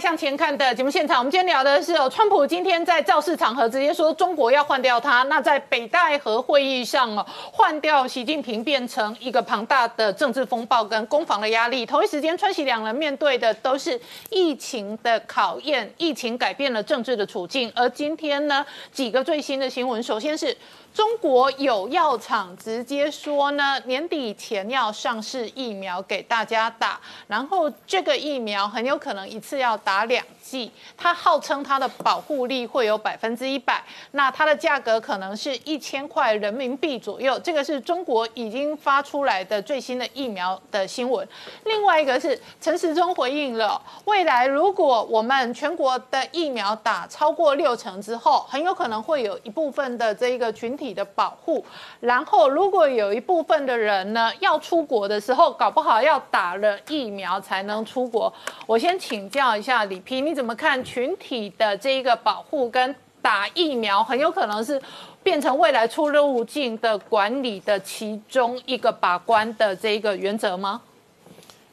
[0.00, 5.22] 向前看》的节目现场，我们今天聊的是哦，川普今天在造势场合直接说中国要换掉他。
[5.24, 11.84] 那在北戴河会议上哦，换掉习近平变成一个庞大的政治风暴跟攻防的压力。
[11.84, 17.70] 同一时间，川西两人面对的都是疫情的考验，疫情改变了政治的处境。
[17.74, 20.56] 而今天呢，几个最新的新闻，首先是。
[20.92, 33.80] 中国有药厂直接说呢，年底前要上市疫苗给大家打，然后这个疫苗很有可能一次要打两剂，它号称它的保护力会有百分之一百，
[34.12, 41.28] 那它的价格可能是一千块人民币左右，这个是中国已经发出来的最新的疫苗的新闻。
[41.64, 50.76] 另外一个是陈时中回应了，未来如果我们全国的疫苗打超过六成之后，很有可能会有一部分的这一个群。
[50.80, 51.62] 体的保护，
[52.00, 58.32] 然后如果有一部分的人呢要出国的时候，搞不好要打了疫苗才能出国。
[58.66, 64.80] 我先请教一下李批，你怎么看群体的这一个保护跟打疫苗，很有可能是
[65.24, 70.82] 变成未来出入境的管理的其中一个把关的这一个原则吗？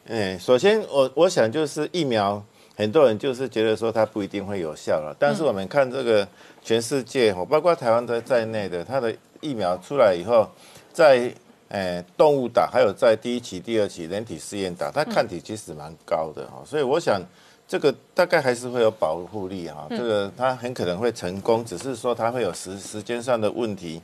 [0.05, 2.43] 嗯，首先我我想就是疫苗，
[2.75, 6.27] 很多人就是觉得说它不一定会有效了，但是我们看这个。
[6.63, 10.45] 全世界哦，包括台湾在在内的，它的疫苗出来以后，
[10.91, 11.33] 在
[11.69, 17.21] 诶动物打，还有在第一期、第二期人体试验打，它抗体其实蛮高的哈，所以我想
[17.67, 24.01] 这个大概还是会有保护力哈，这个它很可能会成功，只是说它会有时时间上的问题。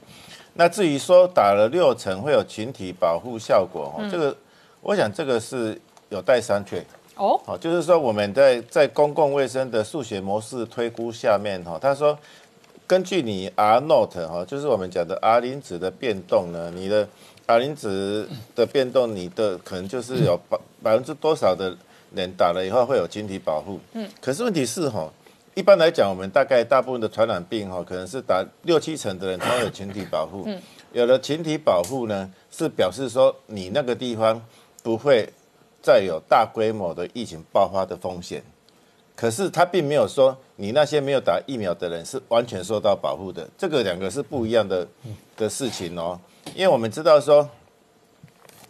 [0.56, 4.36] 那至于说打了六成会有群体保护效果哈，这个
[4.82, 6.84] 我想这个是有待商榷
[7.16, 7.40] 哦。
[7.46, 12.18] 好，就是说我们在在公共卫生的数学模式推估下面哈，他说。
[12.86, 17.08] 根据你 R not 哈，就是我们讲的 R 零值的变动呢，你的
[17.48, 21.76] R 零值的变动，你的可能就是有百百分之多少的
[22.16, 23.80] 人打了以后会有群体保护。
[23.94, 25.12] 嗯，可是问题是哈，
[25.56, 30.44] 一般来讲，我们大概大部分的传染病哈，可能是打六七成的人他会有群体保护。
[30.46, 34.42] 嗯，有了群体保护呢，是表示说你那个地方
[34.82, 35.28] 不会
[35.82, 38.44] 再有大规模的疫情爆发的风险。
[39.16, 44.88] 可是他并没有说你那些没有打疫苗的人是完全受到保护的，这个两个是不一样的
[45.38, 46.20] 的事情哦。
[46.56, 47.48] 因为我们知道说，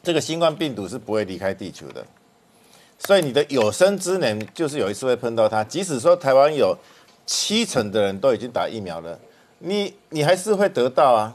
[0.03, 2.05] 这个新冠病毒是不会离开地球的，
[3.05, 5.63] 所以你的有生之年就是有一次会碰到它。
[5.63, 6.77] 即使说台湾有
[7.25, 9.19] 七成的人都已经打疫苗了，
[9.59, 11.33] 你你还是会得到啊，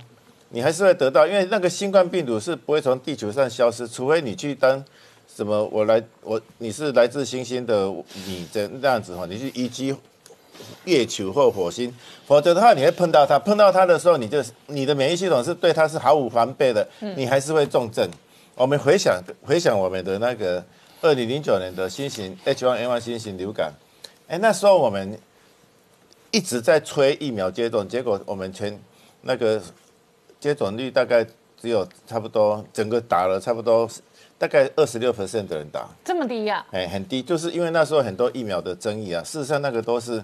[0.50, 4.85] 你还是会得到，因为那个新冠病毒是不会从地球上消失，除非你去当。
[5.37, 5.62] 什么？
[5.66, 7.87] 我来，我你是来自星星的，
[8.26, 9.94] 你这那样子哈，你去移居
[10.85, 11.94] 月球或火星，
[12.26, 18.09] 否则的话你会碰到它，碰到它的时候，你就你的免疫系统是对它是毫无防备的，你还是会重症。
[18.57, 20.64] 我们回想回想我们的那个
[21.00, 23.72] 二零零九年的新型 H1N1 新型流感，
[24.26, 25.18] 哎，那时候我们
[26.30, 28.78] 一直在催疫苗接种，结果我们全
[29.22, 29.62] 那个
[30.40, 31.24] 接种率大概
[31.61, 33.88] 只有差不多，整个打了差不多。
[34.40, 36.64] 大概二十六 percent 的人打，这么低呀？
[36.70, 39.20] 哎，很低，就是因为那时候很多疫苗的争议啊。
[39.24, 40.22] 事实上，那个都是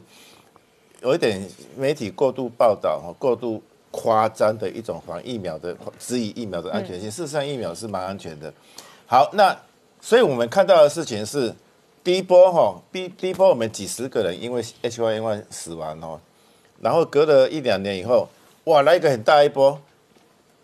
[1.02, 1.44] 有一点
[1.76, 3.60] 媒体过度报道哈，过度
[3.90, 7.10] 夸张的一种防疫苗的质疑疫苗的安全性。
[7.10, 8.54] 事实上，疫苗是蛮安全的。
[9.04, 9.56] 好，那
[10.04, 11.54] 所以我们看到的事情是，
[12.04, 16.20] 第一波哈，第第一波我们几十个人因为 H1N1 死亡哦，
[16.82, 18.28] 然后隔了一两年以后，
[18.64, 19.80] 哇，来一个很大一波，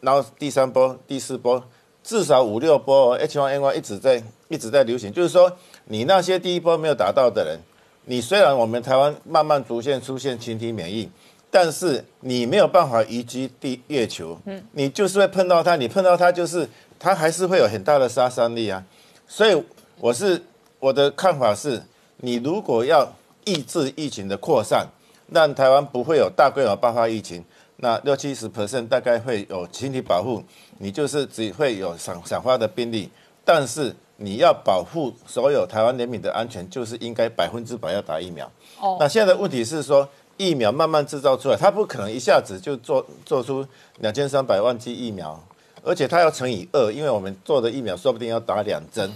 [0.02, 1.64] 然后第三波、第四波。
[2.02, 5.50] 至少五六波 H1N1 一直在一直在流行，就是说
[5.86, 7.58] 你那些第一波没有达到的人，
[8.04, 11.08] 你虽然我们台湾慢慢逐渐出现群体免疫，
[11.50, 18.84] 但是你没有办法移居地月球，嗯，你就是会碰到它，你碰到它就是它还是会有很大的杀伤力啊。
[19.30, 19.64] 所以
[20.00, 20.42] 我是
[20.80, 21.80] 我的看法是，
[22.16, 23.08] 你如果要
[23.44, 24.88] 抑制疫情的扩散，
[25.28, 27.44] 让台湾不会有大规模爆发疫情。
[27.76, 30.42] 那六七十 percent 大概会有群体保护，
[30.78, 33.08] 你就是只会有散散发的病例，
[33.44, 38.50] 但是你要保护所有台湾人民的安全，就是应该百分之百要打疫苗。
[38.80, 40.06] 哦，那现在的问题是说，
[40.38, 43.64] 疫苗慢慢制造出来，它不可能一下子就做做出
[44.00, 45.40] 两千三百万剂疫苗，
[45.82, 49.12] 而且它要乘以二，因为我们做的疫苗说不定要打两针。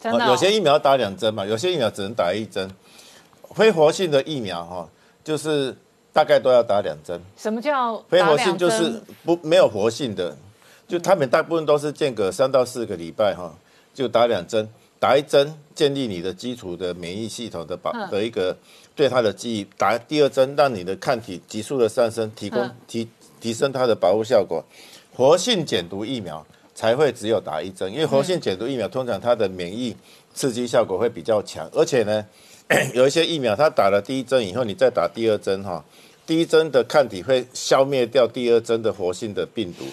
[0.00, 2.70] 真的，有些疫苗打两针嘛，有些疫苗只能打一针。
[3.54, 4.88] 非活性的疫苗哈，
[5.24, 5.76] 就是。
[6.10, 7.20] 大概都要打两针。
[7.36, 8.58] 什么叫非活性？
[8.58, 10.36] 就是不没有活性的，
[10.88, 13.54] 就他们大部分都是间隔三到四个礼拜哈，
[13.94, 14.68] 就打两针。
[14.98, 18.56] 打一针建立你的基础的免疫系统的保嗯的一个
[18.96, 24.64] 对它的记忆，打第二针让你的抗体急速的上升，提供嗯提提升它的保护效果。
[25.18, 29.96] 活性减毒疫苗才会只有打一针，因为活性减毒疫苗通常它的免疫
[30.32, 32.24] 刺激效果会比较强，而且呢，
[32.94, 35.84] 有一些疫苗它打了第一针以后，你再打第二针哈，
[36.24, 39.84] 第一针的抗体会消灭掉第二针的活性的病毒，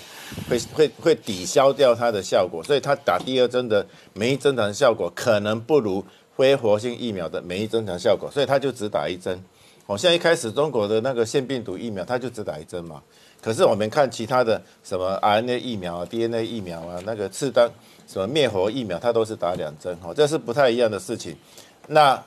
[0.48, 3.84] 会会会抵消掉它的效果，所以它打第二针的
[4.14, 6.06] 免疫增强效果可能不如
[6.38, 9.44] 非活性疫苗的免疫增强效果，所以它就只打一针。
[9.88, 13.02] 哦，像一开始中国的那个腺病毒疫苗，它就只打一针嘛。
[13.46, 17.70] 可是我们看其他的什么 RNA 疫苗啊、DNA 疫苗啊，那个次单
[18.08, 21.38] 什么灭活疫苗，它都是打两针，哦，这是不太一样的事情。
[21.86, 22.20] 那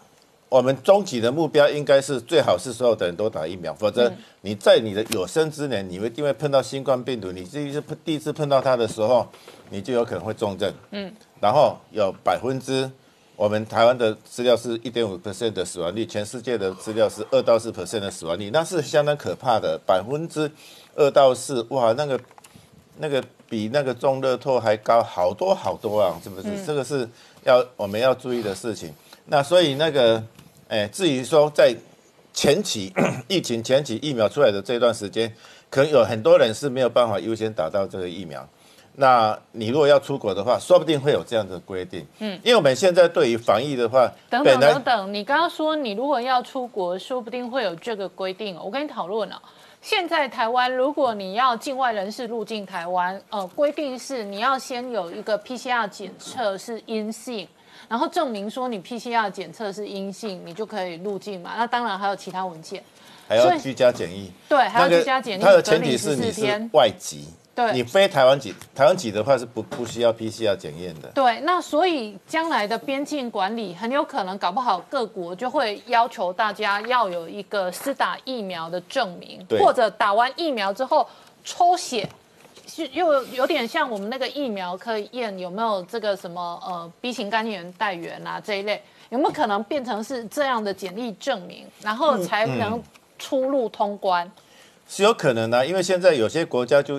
[0.48, 7.32] 我们终极的目标应该是最好是所有的人都打疫苗，否则你在你的有生之年，你一定会碰到新冠病毒。
[7.32, 9.26] 你第一次碰第一次碰到它的时候，
[9.70, 10.72] 你就有可能会重症。
[10.92, 12.88] 嗯，然后有百分之
[13.34, 19.80] 我们台湾的资料是一点五 percent 的死亡率，全世界的资料是二到四 percent 的死亡率，那是相当可怕的。
[19.84, 20.50] 百分之
[20.98, 22.20] 二到四，哇，那个
[22.98, 26.66] 那个比那个中乐透还高好多好多啊，是不是？
[26.66, 27.08] 这个是
[27.44, 28.92] 要我们要注意的事情。
[29.26, 30.20] 那所以那个，
[30.66, 31.72] 哎，至于说在
[32.34, 32.92] 前期
[33.28, 35.32] 疫情前期疫苗出来的这段时间，
[35.70, 38.44] 可能有很多人是没有办法优先打到这个疫苗。
[38.96, 42.04] 那你如果要出国的话，说不定会有这样的规定。
[42.18, 48.62] 嗯，因为我们现在对于防疫的话，等等等等，你刚刚说你如果要出国，说不定会有这个规定哦。
[48.64, 49.40] 我跟你讨论了。
[49.80, 57.46] 现在台湾，如果你要境外人士入境台湾，呃，规定是你要先有一个 PCR 检测是阴性，
[57.88, 61.54] 然后证明说你 PCR 检测是阴性，你就可以入境嘛。
[61.56, 62.82] 那当然还有其他文件，
[63.28, 64.30] 还要居家检疫。
[64.48, 66.70] 对，还要那个居家检疫，它的前提是你是14天。
[66.72, 71.08] 外籍，对你非台湾籍，台湾籍的话是不不需要 PCR 检验的。
[71.08, 81.04] 对，那所以将来的边境管理很有可能搞不好各国就会要求大家要有一个施打疫苗的证明，或者打完疫苗之后
[81.44, 82.08] 抽血，
[82.68, 92.80] 是又有点像我们那个疫苗可以验有没有这个什么呃 B 型肝炎带源啊这一类，有没有可能变成是这样的简历证明，然后才能
[93.18, 94.30] 出入通关？
[94.90, 96.98] 是有可能的、因为现在有些国家就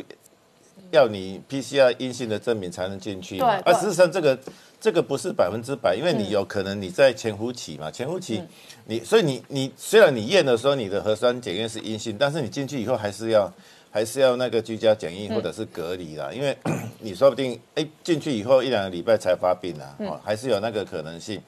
[0.92, 4.40] 要你 PCR 阴性的证明才能进去而事实上，这个
[4.80, 8.42] 这个不是百分之百，因为你有可能你在潜伏期嘛，潜伏期
[8.86, 13.52] 你所以你你虽然你验的时候你的核酸检验是阴性，但是你进去以后还是要
[13.92, 16.58] 还是要那个居家检疫或者是隔离啦，因为
[17.00, 21.42] 你说不定哎进去以后一两个礼拜才发病啊，哦，还是有那个可能性。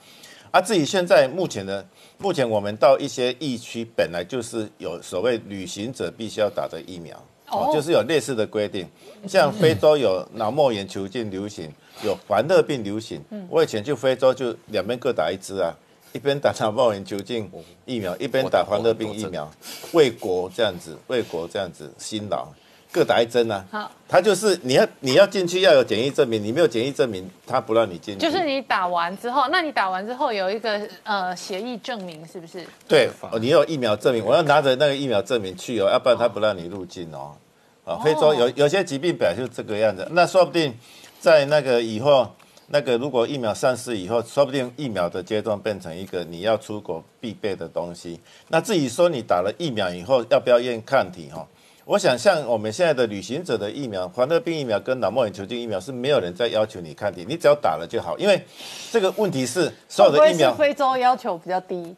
[0.52, 1.86] 啊，至于现在目前的，
[2.18, 7.18] 目前我们到一些疫区本来就是有所谓旅行者必须要打的疫苗，
[7.52, 8.88] 哦哦，就是有类似的规定。
[9.28, 11.72] 像非洲有脑膜炎球菌流行，
[12.04, 13.22] 有环热病流行。
[13.50, 15.76] 我以前去非洲就两边各打一支啊，
[16.14, 17.50] 一边打脑膜炎球菌
[17.86, 19.52] 疫苗，一边打环热病疫苗，
[19.94, 22.48] 为国这样子，为国这样子辛劳，
[22.92, 23.66] 各打一针啊。
[23.72, 28.20] 好，他就是你要你要进去要有检疫证明，你没有检疫证明，他不让你进去。
[28.20, 32.66] 就是你打完之后，那你打完之后有一个呃协议证明，是不是？
[32.88, 37.36] 对，哦你有疫苗证明，我要拿着那个疫苗证明去哦，要不然他不让你入境哦。
[37.84, 40.72] 啊，非洲有有些疾病本来就是这个样子，那说不定
[41.20, 42.32] 在那个以后，
[42.68, 48.20] 那个如果疫苗上市以后，说不定疫苗的接种变成一个你要出国必备的东西。
[48.50, 51.48] 那至于说你打了疫苗以后要不要验抗体哈、
[51.86, 58.42] 我想像我们现在的旅行者的疫苗，黄热病疫苗跟脑膜炎球菌疫苗是没有人在要求你抗体，你只要打了就好，因为
[58.92, 60.54] 这个问题是所有的疫苗。
[60.54, 61.96] 非洲要求比较低？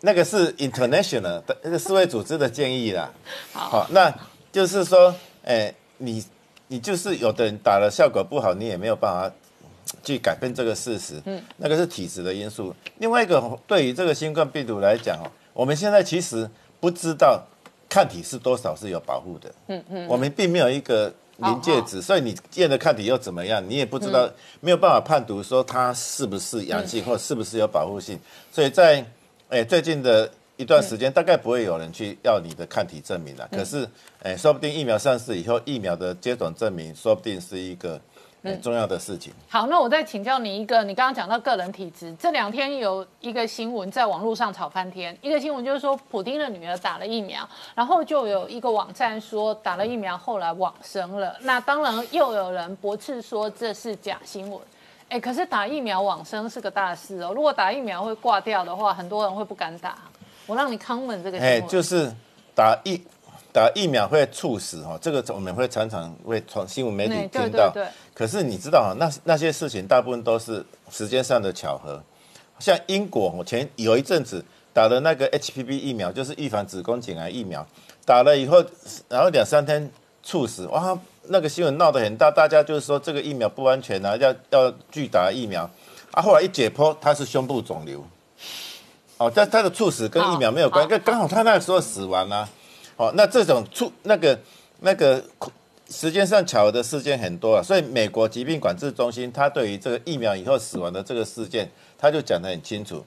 [0.00, 3.10] 那个是 international 的那个世卫组织的建议啦。
[3.52, 4.12] 好那
[4.50, 5.14] 就是说，
[5.44, 6.24] 哎、你
[6.68, 9.30] 你就是有的人打了效果不好，你也没有办法
[10.02, 11.20] 去改变这个事实。
[11.26, 12.74] 嗯，那个是体质的因素。
[12.98, 16.48] 另外一个，对于这个新冠病毒来讲哦，我们现在其实
[16.80, 17.42] 不知道
[17.88, 19.54] 抗体是多少是有保护的。
[19.68, 21.12] 嗯嗯，我们并没有一个。
[21.40, 23.64] 临界值，所以你验的抗体又怎么样？
[23.68, 28.18] 你也不知道，没有办法判读说它是不是阳性或是不是有保护性。
[28.50, 29.06] 所以在
[29.48, 33.48] 哎，最近的一段时间，大概不会有人去要你的抗体证明了。
[33.52, 33.88] 可是，
[34.20, 38.00] 哎，说不定疫苗上市以后，疫苗的接种证明，说不定是一个
[38.42, 39.32] 很重要的事情。
[39.48, 45.16] 好，那我再请教你一个，你刚刚讲到个人体质，这两天有一个新闻在网络上炒翻天。
[45.20, 51.36] 一个新闻就是说，普丁的女儿打了疫苗，然后就有一个网站说打了疫苗后来往生了。
[51.40, 54.60] 那当然又有人驳斥说这是假新闻。
[55.08, 57.32] 哎，可是打疫苗往生是个大事哦。
[57.34, 59.96] 如果打疫苗会挂掉的话，很多人会不敢打。
[60.46, 61.68] 我让你 comment 这个新哎，闻。
[61.68, 62.12] 就是
[62.54, 63.02] 打疫
[63.52, 67.70] 打疫苗会猝死哈，这个我们会常常会从新闻媒体对听到。
[67.70, 72.02] 对对可是你知道哈，那那些事情大部分都是时间上的巧合。
[72.58, 77.64] 像英国，我前有一阵子打的那个 HPV 疫苗，就是预防子宫颈癌疫苗，
[78.04, 78.64] 打了以后，
[79.08, 79.90] 然后两三天
[80.22, 85.68] 猝死，哇，那个新闻闹得很大，大家就是说这个疫苗不安全啊，要要拒打疫苗。
[86.10, 88.04] 啊，后来一解剖，他是胸部肿瘤。
[89.18, 92.48] 哦，但他的猝死跟疫苗没有关，好跟刚好他那个时候死亡啊。
[92.98, 94.38] 哦，那这种出那个
[94.80, 95.22] 那个
[95.88, 103.02] 时间上巧合的事件很多啊，所以美国疾病管制中心它对于这个疫苗以后死亡的这个事件，它就讲得很清楚。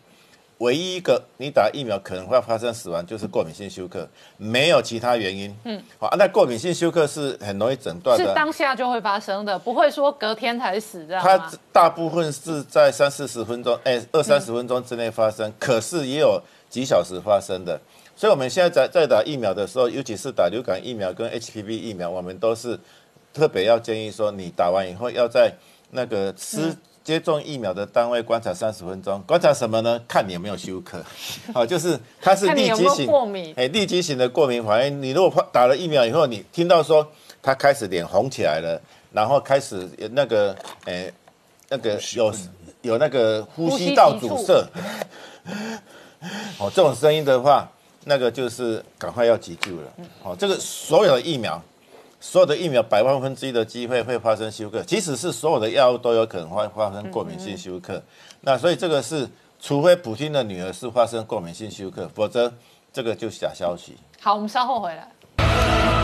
[0.59, 5.53] 唯一一个你打疫苗可能会发生死亡，就是过敏性休克，没有其他原因。
[5.65, 11.51] 嗯，好、啊，那过敏性休克是很容易诊断的是的，当下就会发生的，不会说隔天才死这样它？
[11.73, 16.39] 大部分是在三四十分钟，哎、二三十分钟之内发生，可是也有
[16.69, 17.81] 几小时发生的。
[18.21, 22.79] 所以我们现在在在打疫苗的时候，尤其是打流感疫苗跟 HPV 疫苗，我们都是
[23.33, 25.51] 特别要建议说，你打完以后要在
[25.89, 26.71] 那个吃
[27.03, 29.19] 接种疫苗的单位观察三十分钟。
[29.25, 29.99] 观察什么呢？
[30.07, 31.03] 看你有没有休克。
[31.51, 35.01] 好，就是它是立即型过敏哎，立即型的过敏反应。
[35.01, 37.11] 你如果打了疫苗以后，你听到说
[37.41, 38.79] 他开始脸红起来了，
[39.11, 40.55] 然后开始那个，
[40.85, 41.11] 哎，
[41.69, 42.31] 那个有
[42.83, 44.63] 有那个呼吸道阻塞，
[46.61, 47.67] 哦，这种声音的话，
[48.05, 49.87] 那个就是赶快要急救了。
[50.23, 51.61] 好，这个所有的疫苗，
[52.19, 58.01] 所有的疫苗百万分之一的机会会发生休克，即使是所有的药物都有可能会发生过敏性休克。
[58.41, 59.27] 那所以这个是，
[59.59, 62.51] 除非普京的女儿是发生过敏性休克，否则
[62.91, 63.95] 这个就是假消息。
[64.19, 66.00] 好，我们稍后回来。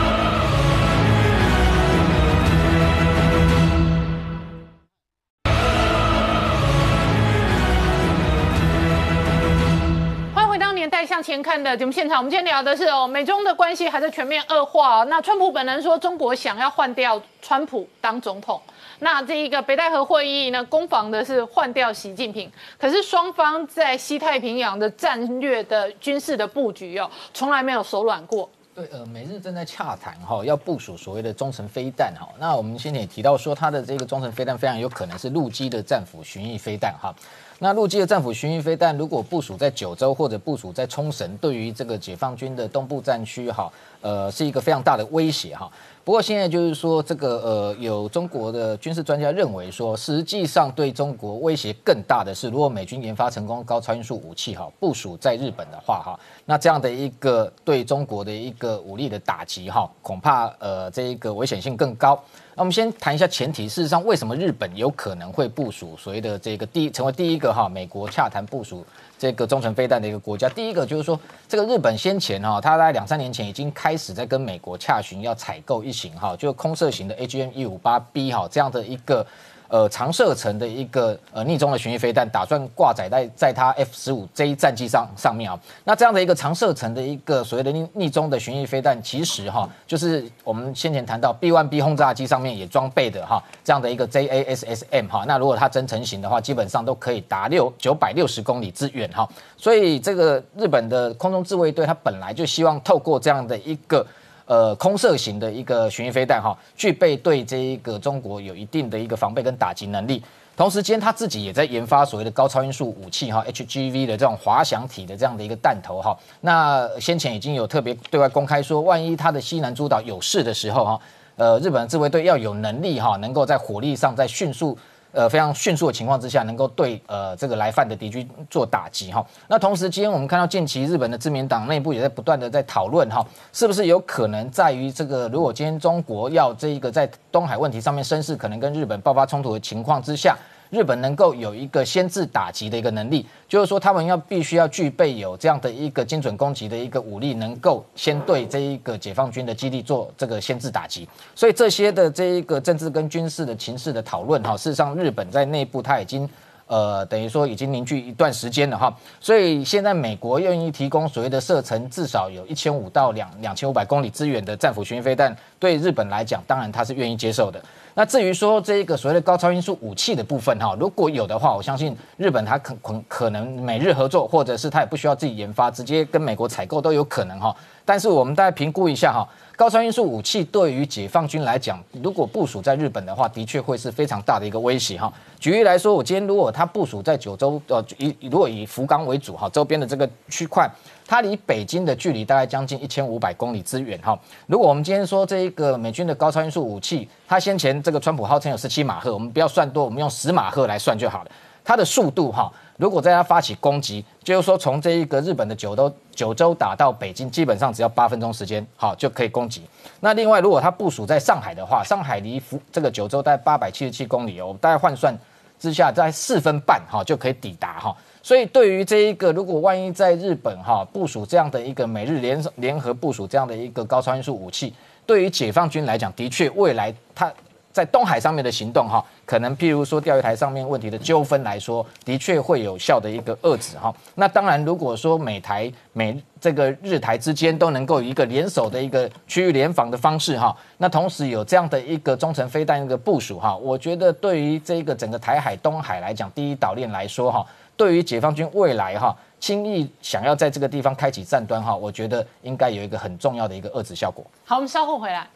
[11.08, 12.18] 向前看的节目现场。
[12.18, 15.04] 我们今天聊的是哦，美中的关系还在全面恶化、哦。
[15.06, 18.60] 那川普本人说，中国想要换掉川普当总统。
[18.98, 22.52] 那这一个北戴河会议呢，攻防的是换掉习近平。
[22.76, 28.46] 可是双方在西太平洋的战略的军事的布局哦，从来没有手软过。
[28.74, 32.28] 对，呃，美日正在洽谈哈，要部署所谓的中程飞弹哈。
[32.38, 37.14] 那我们先前也提到说，它的这个中程飞弹非常有可能是陆基的战斧巡弋飞弹哈。
[37.60, 43.68] 那陆基的战斧巡弋飞弹如果部署在九州或者部署在冲绳，对于这个解放军的东部战区哈，
[44.00, 45.68] 呃，是一个非常大的威胁哈。
[46.04, 62.16] 不过现在就是说，这个呃，有中国的军事专家认为说，实际上对中国威胁更大的是，如果美军研发成功高超音速武器哈，部署在日本的话哈，那这样的一个对中国的一个武力的打击哈，恐怕呃这一个危险性更高。
[62.58, 68.84] 那我们先谈一下前提，事实上为什么日本有可能会部署所谓的这个第成为第一个哈美国洽谈部署
[69.16, 70.48] 这个中程飞弹的一个国家？
[70.48, 79.24] 第一个就是说，这个日本先前哈，他在两三年前已经开始在跟美国洽询要采购一型哈，就空射型的 AGM 一五八 B 哈这样的一个。
[79.68, 85.60] 呃，长射程的一个呃逆中的巡弋飞弹，打算挂载在在它 F 十五 J 战机上上面啊。
[85.84, 95.24] 那这样的一个长射程的一个所谓的逆逆中的巡弋飞弹，其实哈，就是我们先前谈到 B 一 B 轰炸机上面也装备的哈，这样的一个 JASSM 哈。
[95.28, 99.28] 那如果它真成型的话，基本上都可以达六九百六十公里之远哈。
[99.56, 104.06] 所以这个日本的空中自卫队，它本来就希望透过这样的一个。
[104.48, 110.22] 呃，空射型的一个巡弋飞弹哈，具备对这一个中国有一定的一个防备跟打击能力。
[110.56, 116.16] 同时间，他自己也在研发所谓的高超音速武器哈，HGV 的这种滑翔体的这样的一个弹头哈。
[116.40, 121.00] 那先前已经有特别对外公开说，万一他的西南诸岛有事的时候哈，
[121.36, 124.76] 呃，日本自卫队要有能力哈，能够在火力上在迅速。
[125.12, 129.24] 呃，非常迅速的情况之下，能够对呃这个来犯的敌军做打击哈。
[129.48, 140.36] 那同时今天，我们看到近期日本的自民党内部也在不断的在讨论哈，是不是有可能在于这个，如果今天中国要这一个在东海问题上面声势可能跟日本爆发冲突的情况之下。
[140.70, 151.08] 日本能够有一个先制打击的一个能力，就是说他们要必须要具备有这样的一个精准攻击的一个武力，能够先对这一个解放军的基地做这个先制打击。
[151.34, 156.28] 所以这些的这一个政治跟军事的情势的讨论，哈，事实上日本在内部它已经。
[156.68, 167.60] 呃，等于说已经凝聚一段时间了哈，所以现在美国愿意提供所谓的射程至少有一千五到两两千五百公里之远的战斧巡弋飞弹，对日本来讲，当然他是愿意接受的。
[167.94, 177.52] 那至于说这个所谓的高超音速武器的部分哈，如果有的话，我相信日本它可可可能美日合作，或者是它也不需要自己研发，直接跟美国采购都有可能哈。
[177.84, 179.26] 但是我们大概评估一下哈，
[179.58, 185.12] 高超音速武器对于解放军来讲，如果部署在日本的话，的确会是非常大的一个威胁哈。
[185.40, 190.70] 举例来说，我今天如果它部署在九州，呃，以如果以福冈为主哈，周边的这个区块，
[191.04, 194.16] 它离北京的距离大概将近一千五百公里之远哈。
[194.46, 201.30] 如果我们今天说这一个美军的高超音速武器，它先前这个川普号称有十七马赫，我们不要算多，我们用十马赫来算就好了。
[201.64, 202.48] 它的速度哈，
[202.78, 209.62] 如果在它发起攻击，就是说从这一个日本的九州九州打到北京，基本上只要八分钟时间，好就可以攻击。
[209.98, 215.12] 那另外，如果它部署在上海的话，上海离福这个九州大概八百七十七公里哦，大概换算
[215.58, 217.96] 之下在四分半哈就可以抵达哈。
[218.22, 224.72] 所以对于这一个，如果万一在日本哈部署这样的一个美日联联合部署这样的一个高超音速武器，
[225.04, 227.32] 对于解放军来讲，的确未来它。
[227.78, 233.94] 在东海上面的行动哈，可能譬如说钓鱼台上面问题的纠纷来说，的确会有效的一个遏制哈。
[234.16, 254.26] 那当然，如果说美台美这个日台之间都能够有一个联手的一个区域联防的方式哈，那同时有这样的一个中程飞弹一个部署哈，我觉得对于这个整个台海东海来讲，第一岛链来说哈，对于解放军未来哈轻易想要在这个地方开启战端哈，我觉得应该有一个很重要的一个遏制效果。
[254.44, 255.28] 好，我们稍后回来。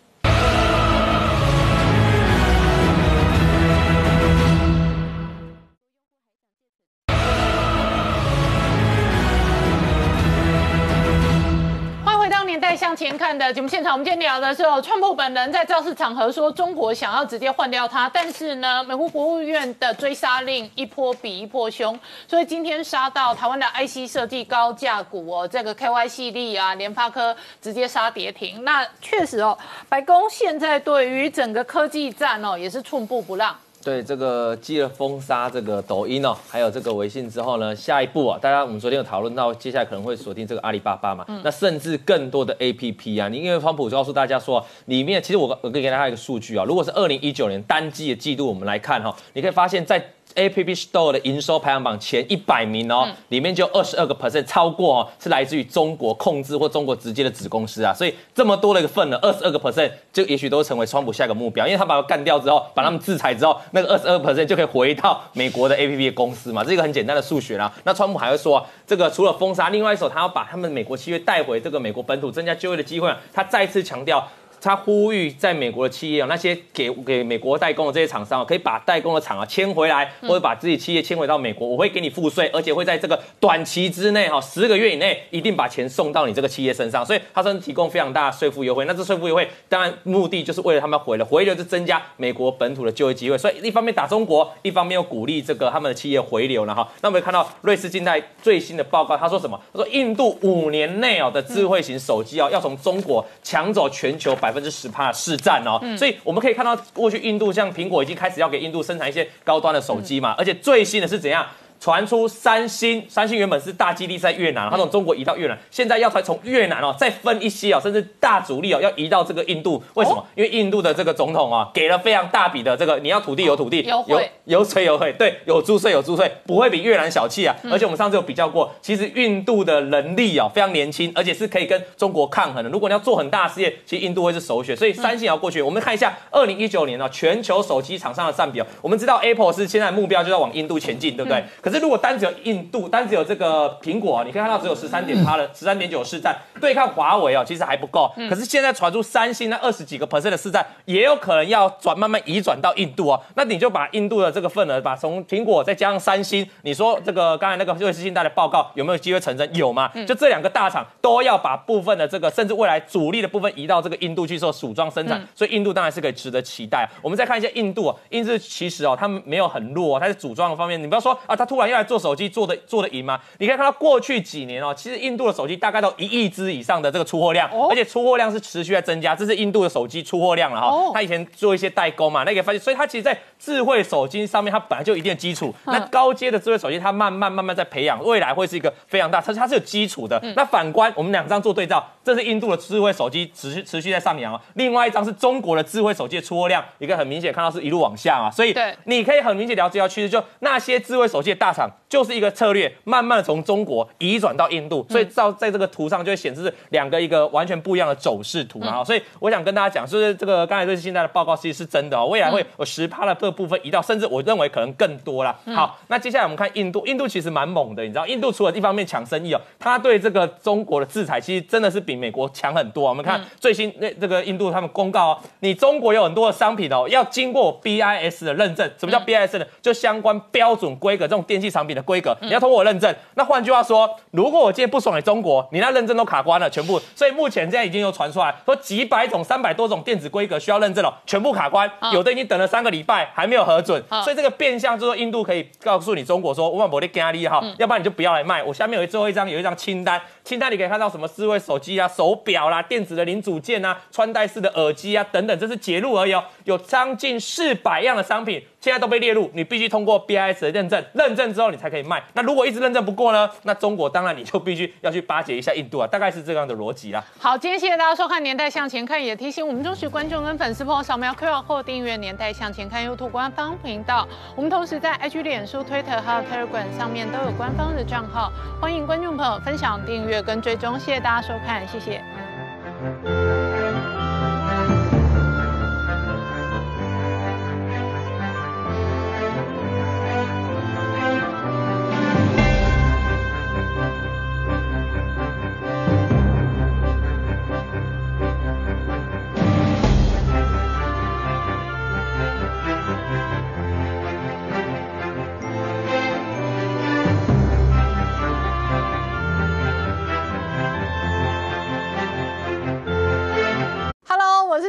[12.77, 28.65] 向前看的节目现场，我们今天聊的是，川普本人在造势场合说，中国想要直接换掉他，但是呢，美国国务院的追杀令一波比一波凶，所以今天杀到台湾的 IC 设计高价股哦，这个 KY 系列啊，联发科直接杀跌停。
[28.65, 29.57] 那确实哦，
[29.89, 33.55] 白宫现在对于整个科技战哦，也是寸步不让。
[33.85, 49.99] 对这个继了封杀这个抖音哦，还有这个微信之后呢，下一步啊，大家我们昨天有讨论到，接下来可能会锁定这个阿里巴巴嘛，那甚至更多的 A P P 啊，你因为川普告诉大家说，里面其实我我可以给大家一个数据啊，如果是二零一九年单季的季度，我们来看哈，你可以发现，在
[50.37, 67.73] A P P Store 的营收排行榜前一百名哦，里面就二十二个 percent 超过哦，是来自于中国控制或中国直接的子公司啊，所以这么多的一个份额，二十二个 percent 就也许都会成为川普下一个目标，因为他把它干掉之后，把他们制裁之后，那个二十二 percent 就可以回到美国的 A P P 公司嘛，这个很简单的数学啦。
[67.85, 74.27] 那川普还会说，这个除了封杀，另外一手他要把他们美国企业带回这个美国本土，增加就业的机会，啊他再次强调。
[74.63, 87.05] 他呼吁在美国的企业哦，那些给给美国代工的这些厂商啊，可以把代工的厂啊迁回来，或者把自己企业迁回到美国，我会给你付税，而且会在这个短期之内哈，十个月以内一定把钱送到你这个企业身上。
[87.05, 88.85] 所以他说提供非常大的税负优惠。
[88.85, 93.37] 那这税负优惠当然目的就是为了他们回了回流，就增加美国本土的就业机会。
[93.37, 96.89] 所以一方面打中国，一方面又鼓励这个他们的企业回流了哈。
[97.01, 99.61] 那我们看到瑞士近代最新的报告，他说什么？
[99.73, 104.52] 他说印度五年内哦的智慧型手机哦要从中国抢走全球百。
[104.53, 111.47] 百分之十帕市占哦，所以我们可以看到，过去印度像苹果已经开始要给印度生产一些高端的手机嘛，而且最新的是怎样？
[111.83, 120.25] 传出三星，三星原本是大基地在越南，它从中国移到越南，现在要才从越南哦再分一些哦，甚至大主力哦要移到这个印度，为什么？
[120.37, 127.57] 因为印度的这个总统啊给了非常大笔的这个，你要土地有土地，有有税有税，对，有租税有租税，不会比越南小气啊。
[127.69, 132.71] 而且我们上次有比较过，其实印度的人力哦非常年轻，而且是可以跟中国抗衡的。
[132.71, 134.77] 如果你要做很大事业，其实印度会是首选。
[134.77, 135.61] 所以三星也要过去。
[135.61, 141.43] 我们看一下二零一九年哦全球手机厂商的占比哦，我们知道 Apple 是现在目标就要往印度前进，对不对？
[141.61, 148.13] 可是如果单只有印度，单只有这个苹果，你可以看到只有十三点八的十三点九市占，对抗华为哦，其实还不够。
[148.29, 153.21] 可是现在传出三星那二十几个 percent 的市占，也有可能要转慢慢移转到印度哦。
[153.35, 159.43] 那你就把印度的这个份额，把从苹果再加上三星，你说这个刚才那个瑞士信贷的报告有没有机会成真？
[159.55, 159.91] 有吗？
[160.07, 166.89] 就这两个大厂都要把部分的这个，甚至未来主力的部分移到这个印度去做组装生产，所以印度当然是可以值得期待。
[167.03, 172.43] 我们再看一下印度，印度其实哦，他们没有很弱，它在组装的方面，你不要说啊，他突然要来做手机做。
[172.43, 173.21] 的做的赢吗？
[173.39, 180.91] 你可以看到过去几年哦，其实印度的手机大概都一亿只以上的这个出货量，而且出货量是持续在增加，这是印度的手机出货量了哈。
[180.93, 185.55] 他以前做一些代工嘛，那个发现，所以他其实，在智慧手机上面，它本来就一定的基础。
[185.67, 190.21] 那高阶的智慧手机，它慢慢慢慢在培养，未来会是一个非常大，它它是有基础的。
[190.35, 198.31] 那反观我们两张做对照，这是印度的智慧手机持续持续在上扬哦，另外一张是中国的智慧手机的出货量，一个很明显看到是一路往下啊。
[198.31, 198.55] 所以
[198.85, 208.83] 你可以很明显了解到趋势，就那些智慧手机的大下场就是一个策略，慢慢的从中国移转到印度，所以照在这个图上就会显示两个一个完全不一样的走势图嘛。
[208.83, 215.37] 所以我想跟大家讲，就是这个刚才这现在的报告其实是真的哦，未来会有十趴的这个部分移到，甚至我认为可能更多啦。
[215.55, 222.89] 好，那接下来我们看印度，印度其实蛮猛的，你知道，印度除了一方面抢生意哦，他对这个中国的制裁其实真的是比美国强很多。
[222.89, 228.71] 我们看最新那这个印度他们公告哦，你中国有很多的商品哦，要经过 BIS 的认证。
[228.79, 229.45] 什么叫 BIS 呢？
[229.61, 232.95] 就相关标准规格这种电器产品的规格，你要通过我认证。
[233.15, 236.81] 那换句话说，如果我今天不爽你中国，你那认证都卡关了，全部。
[236.97, 243.83] 所以目前现在已经有传出来，说几百种、三百多种电子规格需要认证了，全部卡关，有的已经等了三个礼拜还没有核准。
[244.05, 248.43] 所以这个变相就是说，印度可以告诉你中国说，我把的咖喱哈，要不然你就不要来卖。
[248.43, 258.43] 我下面有最后一张，有一张清单，清单你可以看到什么智慧手机啊、手表啦、电子的零组件啊、穿戴式的耳机啊等等，这是截录而已哦，有将近四百样的商品。
[258.63, 262.01] 现在都被列入，你必须通过 BIS 的认证，认证之后你才可以卖。
[262.15, 263.29] 那如果一直认证不过呢？
[263.43, 267.03] 那中国当然你就必须要去巴结一下印度啊，大概是这样的逻辑啦。
[267.19, 274.07] 好，今天谢谢大家收看《年代向前看》，也提醒我们忠实观众跟粉丝朋友扫描 QR 后订阅《年代向前看》YouTube 官方频道。
[274.37, 280.79] 我们同时在 IG、脸书、Twitter 还有 Telegram 上面都有官方的账号，欢迎观众朋友分享、订阅跟追踪。
[280.79, 283.22] 谢谢大家收看，谢谢。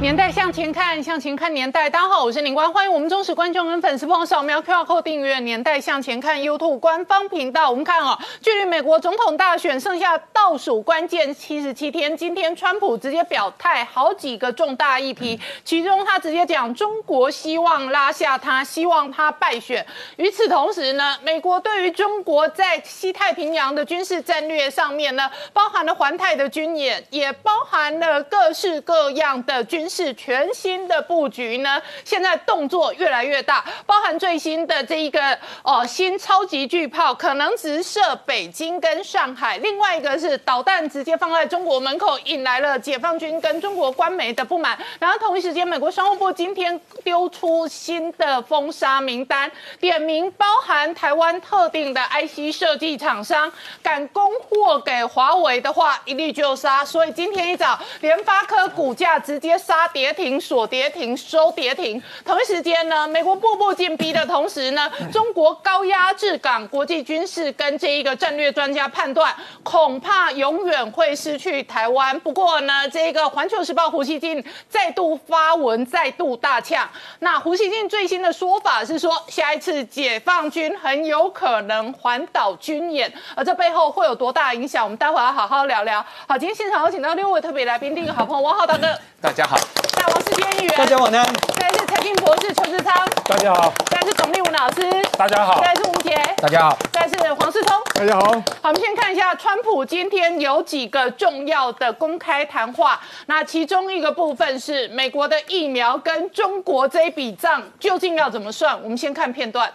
[0.00, 1.90] 年代向前看，向前看年代。
[1.90, 7.68] 大家好，我是林官，欢迎我们忠实观众跟粉丝朋友扫描 QR Code 订阅《年代向前看》YouTube 官方频道。
[7.68, 19.86] 我们看哦，距离美国总统大选剩下倒数关键七十七天，今天川普直接表态好几个重大议题，其中他直接讲中国希望拉下他，希望他败选。
[20.16, 29.89] 与此同时呢，美国对于中国在西太平洋的军事战略上面呢，包含了环太的军演，也包含了各式各样的军。
[29.90, 44.78] 是全新的布局呢，现在动作越来越大，包含最新的这一个哦新超级巨炮，可能直射北京跟上海；另外一个是导弹直接放在中国门口，引来了解放军跟中国官媒的不满。
[45.00, 56.84] 然后同一时间，美国商务部今天丢出新的封杀名单，点名包含台湾特定的 IC 设计厂商，敢供货给华为的话，一律就杀。
[56.84, 59.79] 所以今天一早，联发科股价直接杀。
[59.88, 72.18] 跌停锁跌停收跌停，同一时间呢，美国步步紧逼的同时呢，中国高压制港，国际军事跟这一个战略专家判断，恐怕永远会失去台湾。
[72.20, 76.88] 不过呢，这个环球时报胡锡进再度发文，再度大呛。
[77.20, 84.84] 那胡锡进最新的说法是说，下一次解放军很有可能环岛军演，而这背后会有多大影响？
[84.84, 86.04] 我们待会要好好聊聊。
[86.26, 88.86] 好，今天现场有请到六位特别来宾，第一个好朋友王浩大哥，
[89.20, 89.56] 大家好。
[89.92, 91.24] 大王世坚议员，大家晚安。
[91.58, 93.72] 再是财经博士邱志昌，大家好。
[93.90, 94.80] 再是董立文老师，
[95.16, 95.60] 大家好。
[95.60, 96.78] 再是吴杰，大家好。
[96.92, 98.32] 再是黄世聪，大家好。
[98.32, 103.00] 好，我们先看一下川普今天有几个重要的公开谈话。
[103.26, 108.80] 那其中一个部分是美国的疫苗跟中国这一笔账究竟要怎么算？
[108.82, 109.70] 我们先看片段。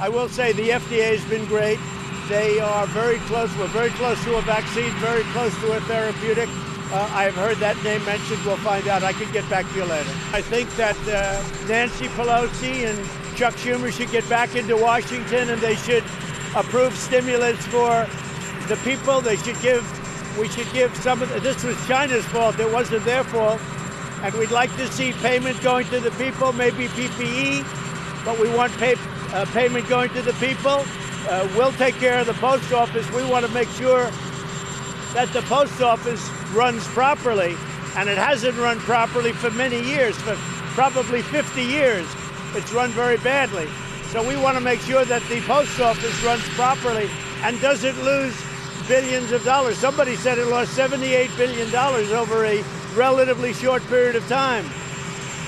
[0.00, 1.78] I will say the FDA has been great.
[2.30, 3.50] They are very close.
[3.58, 6.48] We're very close to a vaccine, very close to a therapeutic.
[6.92, 8.44] Uh, I've heard that name mentioned.
[8.44, 9.02] We'll find out.
[9.02, 10.10] I can get back to you later.
[10.32, 12.98] I think that uh, Nancy Pelosi and
[13.34, 16.04] Chuck Schumer should get back into Washington and they should
[16.54, 18.06] approve stimulus for
[18.68, 19.22] the people.
[19.22, 19.82] They should give,
[20.38, 22.60] we should give some of the, this was China's fault.
[22.60, 23.58] It wasn't their fault.
[24.22, 27.64] And we'd like to see payment going to the people, maybe PPE,
[28.22, 28.96] but we want pay,
[29.32, 30.84] uh, payment going to the people.
[31.26, 33.10] Uh, we'll take care of the post office.
[33.12, 34.10] We want to make sure
[35.14, 37.54] that the post office runs properly,
[37.96, 40.34] and it hasn't run properly for many years, for
[40.74, 42.06] probably 50 years.
[42.54, 43.68] It's run very badly.
[44.10, 47.08] So we want to make sure that the post office runs properly
[47.42, 48.34] and doesn't lose
[48.88, 49.78] billions of dollars.
[49.78, 51.74] Somebody said it lost $78 billion
[52.14, 52.62] over a
[52.94, 54.64] relatively short period of time.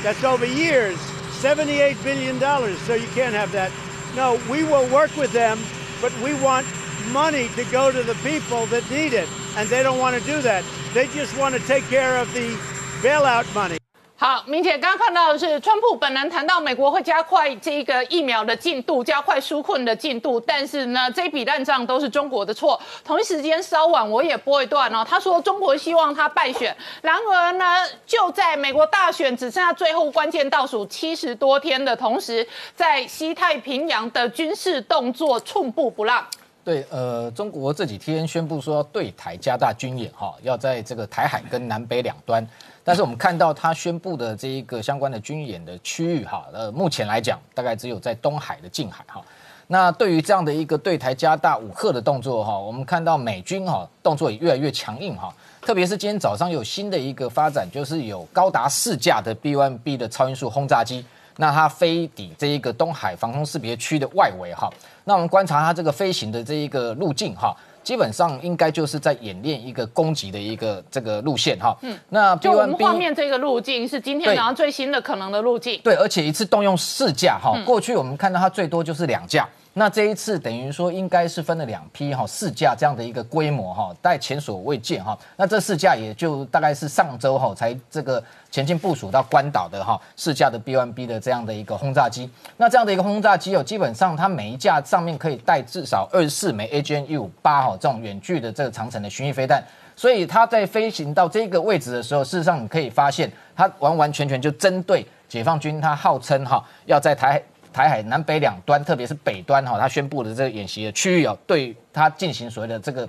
[0.03, 0.97] That's over years.
[1.41, 2.39] $78 billion.
[2.79, 3.73] So you can't have that.
[4.15, 5.59] No, we will work with them,
[6.01, 6.67] but we want
[7.13, 9.29] money to go to the people that need it.
[9.57, 10.63] And they don't want to do that.
[10.95, 12.57] They just want to take care of the
[13.03, 13.79] bailout money.
[14.17, 22.81] 好，明姐刚刚看到的是，川普本人谈到美国会加快这个疫苗的进度，加快纾困的进度，但是呢，这笔烂账都是中国的错。
[23.05, 27.65] 同一时间，稍晚我也播一段哦，他说中国希望他败选，然而呢，
[28.07, 36.25] 就在美国大选只剩下最后关键倒数七十多天的同时，在西太平洋的军事动作寸步不让。
[36.65, 42.47] 对，呃，中国这几天宣布说对台加大军演，哈，要在这个台海跟南北两端。
[42.83, 49.23] 但是我们看到他宣布的这一个相关的军演的区域，哈，呃，目前来讲大概只有在东海的近海，哈。
[49.67, 55.35] 那对于这样的一个对台加大武赫的动作，哈，我们看到美军哈动作也越来越强硬，哈。
[55.61, 61.05] 特别是今天早上有新的一个发展，就是有高达四架的 B1B 的超音速轰炸机，
[61.37, 64.71] 那它飞抵这一个东海防空识别区的外围，哈。
[65.05, 67.55] 那我们观察它这个飞行的这一个路径，哈。
[67.85, 79.47] 基本上应该就是在演练一个攻击的一个这个路线哈，嗯，那就我们画面这个路径是今天早上最新的可能的路径，对，而且一次动用四架哈，过去我们看到它最多就是两架。
[79.77, 85.19] 那这一次等于说应该是分了两批哈，四架这样的一个规模哈，带前所未见哈。
[85.37, 88.23] 那这四架也就大概是上周哈才这个
[88.53, 92.31] 前进部署到关岛的哈四架的 B1B 的这样的一个轰炸机。
[92.57, 99.61] 那这样的一个轰炸机哦，基本上它每一架上面可以带至少二十四枚 AGN-158 哈这种远距的这个长程的巡弋飞弹。
[99.97, 107.43] 所以它在飞行到这个位置的时候，事实上你可以发现它完完全全就针对解放军，它号称哈要在台。
[107.75, 113.07] 台海南北两端，特别是北端哈，他宣布的这个演习的区域哦，对他进行所谓的这个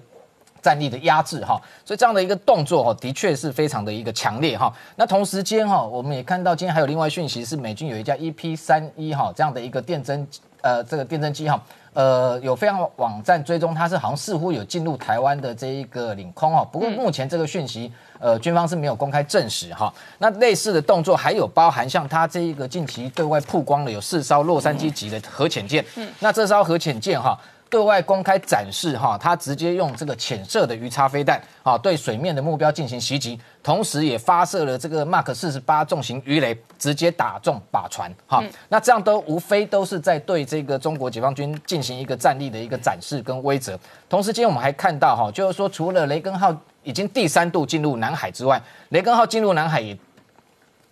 [0.59, 4.74] 战力的压制哈，所以这样的一个动作哈，的确是非常的一个强烈哈。
[4.95, 10.26] 那同时间哈，我们也看到今天还有另外讯息是美军有一架 EP 三一哈这样的一个电侦
[10.61, 11.63] 呃这个电侦机哈。
[11.95, 16.67] 呃，有非常网站追踪，它是好像似乎有进入台湾的这一个领空哦。
[16.69, 17.89] 不过目前这个讯息，
[18.19, 19.91] 呃，军方是没有公开证实哈。
[20.17, 27.39] 那类似的动作还有包含像它这一个近期对外曝光的有四艘洛杉矶级的核潜舰，嗯，那这艘核潜舰哈。
[27.76, 38.41] 对外公开展示哈，他直接用这个浅色的鱼叉飞弹啊，对水面的目标进行袭击，同时也发射了这个 Mark 四十八重型鱼雷，直接打中靶船哈。
[38.69, 43.78] 那这样都无非都是在对这个中国解放军进行一个战力的一个展示跟威慑。
[44.07, 48.61] 同时间我们还看到哈，就是说除了雷根号已经第三度进入南海之外，
[48.91, 49.97] 雷根号进入南海也。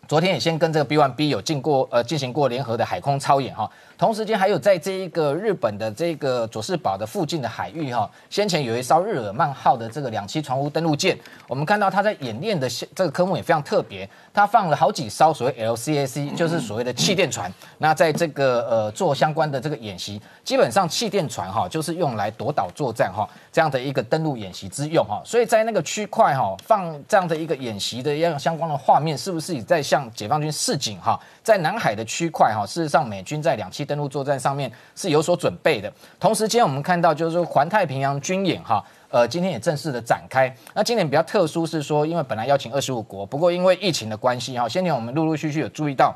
[0.05, 3.71] 昨天也先跟这个 B1B 有进过呃进行过联合的海空操演哈，
[4.03, 29.81] 同时间还有在这一个日本的这个佐世保的附近的海域哈，先前有一艘日耳曼号的这个两栖船坞登陆舰，我们看到它在演练的这个科目也非常特别，它放了好几艘所谓 LCAC，就是所谓的气垫船，那在这个呃做相关的这个演习，基本上气垫船哈就是用来夺岛作战哈这样的一个登陆演习之用哈，所以在那个区块哈放这样的一个演习的样相关的画面，是不是也在？
[29.81, 35.91] 向解放军示警哈，在南海的区块哈，事实上美军在两栖登登陆作战上面是有所准备的。
[36.19, 40.51] 同时间我们看到就是说环太平洋军演哈，呃，今天也正式的展开。
[40.73, 46.15] 那今年比较特殊是说，因为本来邀请二十五国，不过因为疫情的关系哈，先前我们陆陆续续有注意到。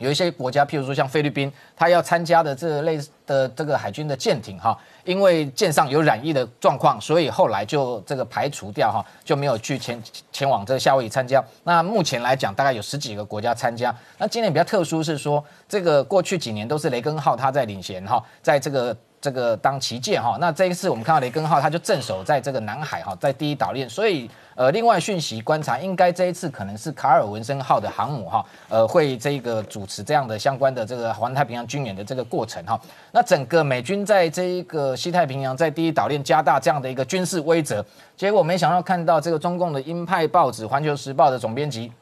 [0.00, 10.02] 有一些国家，譬如说像菲律宾，他要参加的这类的这个海军的舰艇哈，因为舰上有染疫的状况，所以后来就这个排除掉哈，就没有去前
[10.32, 11.42] 前往这个夏威夷参加。
[11.62, 13.94] 那目前来讲，大概有十几个国家参加。
[14.18, 18.96] 那今年比较特殊是说，这个过去几年都是雷根号他在领衔哈，在这个。
[19.24, 32.80] 这个当旗舰哈，那这一次我们看到雷根号，他就镇守在这个南海哈，在第一岛链，所以呃，另外讯息观察，应该这一次可能是卡尔文森号的航母哈，呃，会这个主持这样的相关的这个环太平洋军演的这个过程哈。
[33.10, 37.84] 那整个美军在这一个西太平洋，在第一岛链加大这样的一个军事威慑，
[38.16, 41.92] 结果没想到看到这个中共的鹰派报纸《环球时报》的总编辑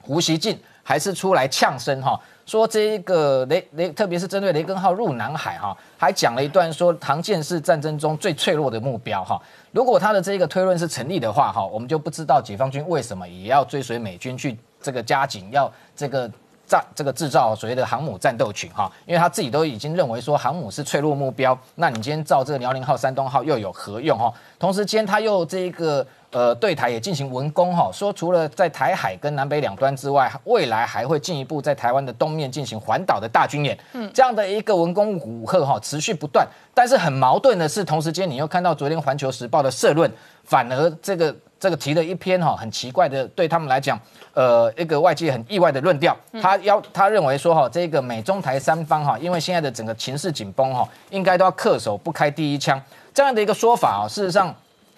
[0.00, 2.18] 胡锡进还是出来呛声哈。
[2.46, 9.38] 说这一个雷雷，特别是针对雷根号入南海哈，还讲了一段说，唐舰是战争中最脆弱的目标哈。
[9.72, 16.30] 如果他的这个推论是成立的话哈，我们就不知道解放军为什么也要追随美军去这个加紧，要这个
[16.68, 24.32] 造这个制造所谓的航母战斗群哈，因为他自己都已经认为说航母是脆弱目标，那你今天造这个辽宁号、山东号又有何用哈？
[24.58, 40.10] 同时间他又这个呃对台也进行文攻哈，说除了在台海跟南北两端之外，未来还会进一步在台湾的东面进行环岛的大军演，嗯，这样的一个文攻武吓哈持续不断，但是很矛盾的是，同时间你又看到昨天环球时报的社论，
[40.44, 41.34] 反而这个。
[41.60, 43.98] 这个提了一篇哈很奇怪的，对他们来讲，
[44.32, 46.16] 呃，一个外界很意外的论调。
[46.40, 52.80] 他要他认为说哈，这个美中台三方哈，因为现在的整个情势紧绷哈，应该都要恪守不开第一枪
[53.12, 54.08] 这样的一个说法啊。
[54.08, 54.54] 事实上，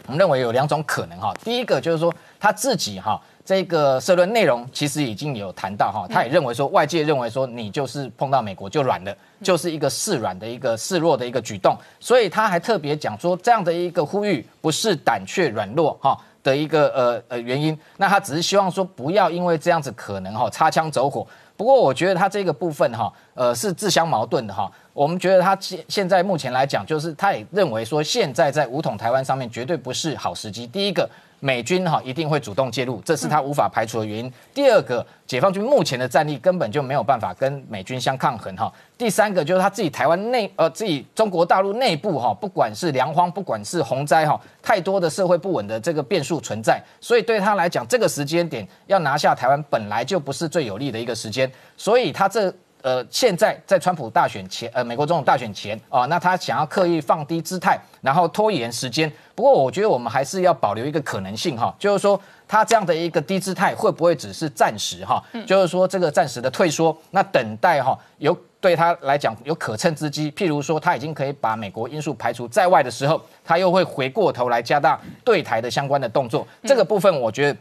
[0.06, 1.34] 我们认为有两种可能哈。
[1.42, 16.18] 第一个就是说他自己哈，这个社论内容其实已经有谈到哈，他也认为说外界认为说你就是碰到美国就软了，就是一个示软的一个示弱的一个举动，所以他还特别讲说这样的一个呼吁不是胆怯软弱哈。
[16.42, 21.26] 的一个呃呃原因，那他只是希望说不要因为这样子可能哈擦枪走火。
[21.56, 24.70] 不过我觉得他这个部分哈呃是自相矛盾的哈。
[24.92, 30.66] 我们觉得他现现在目前来讲，就是他也认为说现在在武统台湾上面绝对不是好时机。
[30.66, 31.08] 第一个。
[31.40, 34.32] 美军哈一定会主动介入，这是他无法排除的原因。
[34.54, 38.72] 第二个，解放军目前的战力根本就没有办法跟美军相抗衡哈。
[38.96, 52.54] 第三个就是他自己台湾内呃自己中国大陆内部哈，不管是粮荒，不管是洪灾哈，太多的社会不稳的这个变数存在，所以对他来讲，这个时间点要拿下台湾本来就不是最有利的一个时间，所以他这。
[52.82, 59.10] 呃，现在在川普大选前，呃，美国总统大选前啊，那他想要刻意放低姿态，然后拖延时间。
[59.34, 65.22] 不过，我觉得我们还是要保留一个可能性哈，就是说他这样的一个低姿态会不会只是暂时哈？
[65.46, 76.46] 就是说这个暂时的退缩，那等待哈有对他来讲有可乘之机，譬如说他已经可以把美国因素排除在外的时候，他又会回过头来加大对台的相关的动作。
[76.64, 77.58] 这个部分，我觉得。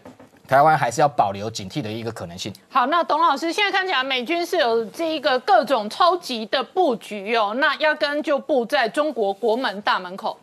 [0.49, 2.51] 台湾还是要保留警惕的一个可能性。
[2.69, 7.53] 好，那董老师现在看起来，美军是有这一个各种超级的布局哦。
[7.57, 10.39] 那压根就布在中国国门大门口。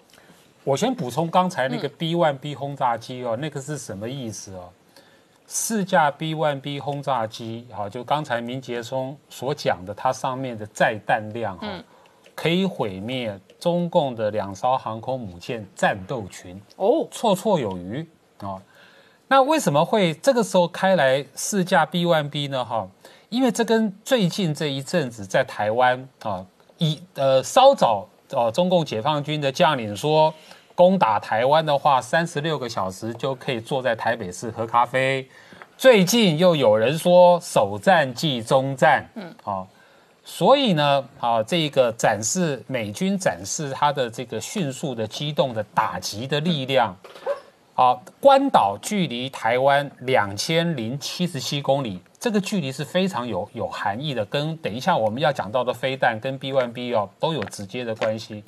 [0.63, 4.69] 我先补充刚才那个 B one B 轰炸机哦，那个是什么意思哦？
[5.49, 11.67] 四架 B one B 轰炸机，好，就刚才明杰松所讲的，它上面的载弹量哈，
[12.37, 18.63] 可以毁灭中共的两艘航空母舰战斗群哦，绰绰有余啊。
[19.29, 22.65] 那为什么会这个时候开来试驾 B1B 呢？
[22.65, 22.89] 哈，
[23.29, 26.47] 因为这跟最近这一阵子在台湾啊，
[26.79, 30.33] 一呃稍早哦，中共解放军的将领说
[30.77, 35.29] 攻打台湾的话，三十六个小时就可以坐在台北市喝咖啡。
[35.77, 39.67] 最近又有人说首战即终战，嗯，好，
[40.25, 46.97] 所以呢，啊，这个展示美军展示他的这个迅速的机动的打击的力量。
[47.79, 58.43] 好，关岛距离台湾两千零七十七公里，这个距离是非常有有含义的，跟等一下我们要讲到的飞弹跟 B1B 哦都有直接的关系。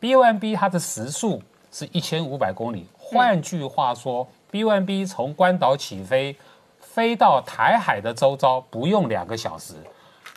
[0.00, 6.36] B1B 它的时速是一千五百公里，换句话说，B1B 从关岛起飞，
[6.80, 9.74] 飞到台海的周遭不用两个小时，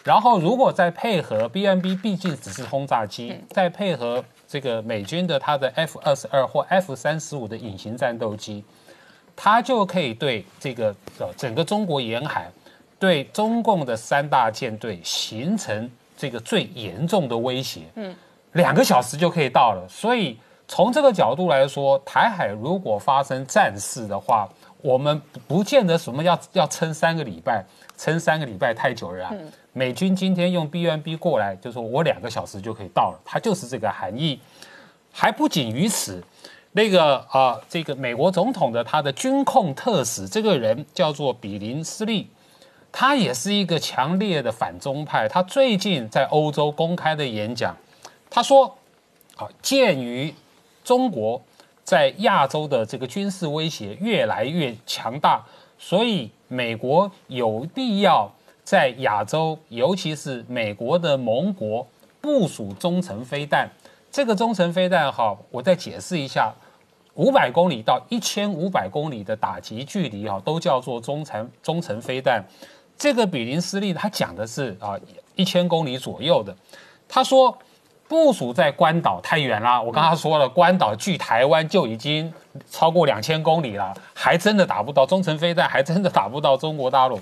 [0.06, 4.24] 然后如果再配合 B N B，毕竟只是轰炸机，再配合。
[4.48, 8.64] 这个美军的它的 F 二十二或 F 三十五的隐形战斗机，
[9.36, 12.48] 它就可以对这个呃整个中国沿海，
[13.00, 17.82] 对中共的三大舰队形成这个最严重的威胁。
[17.96, 18.16] 嗯，
[18.52, 19.84] 两个小时就可以到了。
[19.90, 24.48] 所以从这个角度来说，台海如果发生战事的话，
[24.84, 27.66] 我们不见得什么要要撑三个礼拜，
[27.98, 29.34] 撑三个礼拜太久了。
[29.78, 34.40] 美军今天用 B1B 过来，就说我两个小时就可以到了，它就是这个含义。
[35.12, 36.24] 还不仅于此，
[36.72, 42.30] 那个啊，这个美国总统的他的军控特使，这个人叫做比林斯利，
[42.90, 45.28] 他也是一个强烈的反中派。
[45.28, 47.76] 他最近在欧洲公开的演讲，
[48.30, 48.78] 他说：
[49.36, 50.34] 啊，鉴于
[50.86, 51.42] 中国
[51.84, 55.44] 在亚洲的这个军事威胁越来越强大，
[55.78, 58.32] 所以美国有必要。
[58.66, 61.88] 在亚洲，尤其是美国的盟国
[62.20, 63.70] 部署中程飞弹。
[64.12, 66.52] 这个中程飞弹，哈，我再解释一下：
[67.14, 72.44] 五百公里到一千五百公里的打击距离，哈，都叫做中程中程飞弹。
[72.98, 75.00] 这个比林斯利他讲的是啊，
[75.36, 76.56] 一千公里左右的。
[77.08, 77.56] 他说
[78.08, 79.80] 部署在关岛太远了。
[79.84, 82.34] 我刚刚说了，关岛距台湾就已经
[82.72, 87.20] 超过两千公里了，还真的打不到中程飞弹，还真的打不到中国大陆。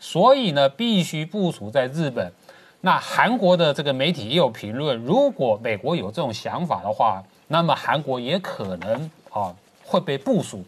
[0.00, 2.32] 所以呢，必须部署在日本。
[2.80, 9.52] 那韩国的这个媒体也有评论，如果美国有这种想法的话，那么韩国也可能啊
[9.84, 10.62] 会被部署。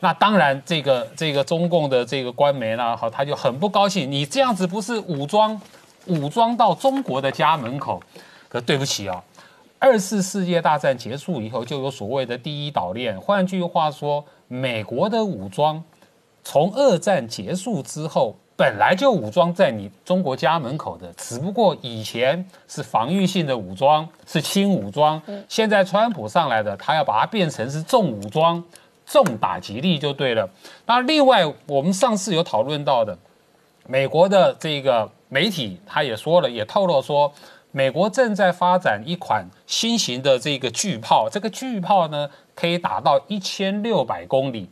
[0.00, 5.58] 那当然，这个这个中共的这个官媒呢，好，他就很不高兴，你这样子不是武装
[6.06, 8.02] 武装到中国的家门口？
[8.48, 9.22] 可对不起啊，
[9.78, 13.18] 二次世界大战结束以后，就有所谓的第一岛链。
[13.20, 15.82] 换句话说，美国的武装
[16.42, 18.34] 从二战结束之后。
[18.56, 25.20] 本来就武装在你中国家门口的，只不过以前是防御性的武装，是轻武装。
[25.48, 28.62] 现在川普上来的，他要把它变成是重武装、
[29.04, 30.48] 重打击力就对了。
[30.86, 33.18] 那另外，我们上次有讨论到的，
[33.88, 37.32] 美国的这个媒体他也说了，也透露说，
[37.72, 44.70] 美国正在发展一款新型的这个巨炮，这个巨炮呢可以打到一千六百公里。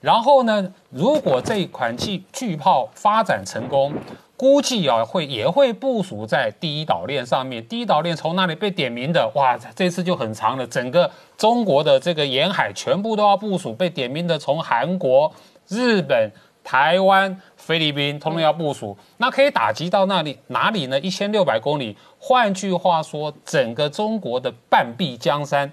[0.00, 3.92] 然后呢，如果这款巨巨炮发展成功，
[4.36, 7.66] 估计啊会也会部署在第一岛链上面。
[7.66, 10.64] 第一岛链从那里被点名的，哇，这次就很长了。
[10.64, 15.32] 整个中国的这个沿海全部都要部署，被点名的从韩国、
[15.66, 16.30] 日本、
[16.62, 18.96] 台湾、菲律宾通通要部署。
[19.16, 21.00] 那可以打击到那里哪里呢？
[21.00, 21.96] 一千六百公里。
[22.20, 25.72] 换句话说，整个中国的半壁江山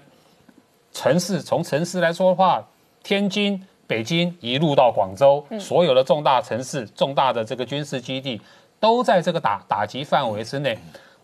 [0.92, 2.66] 城市，从城市来说的话，
[3.04, 3.64] 天津。
[3.86, 8.40] 北京一路到广州，所有的重大城市、重大的这个军事基地，
[8.80, 10.76] 都在这个打打击范围之内。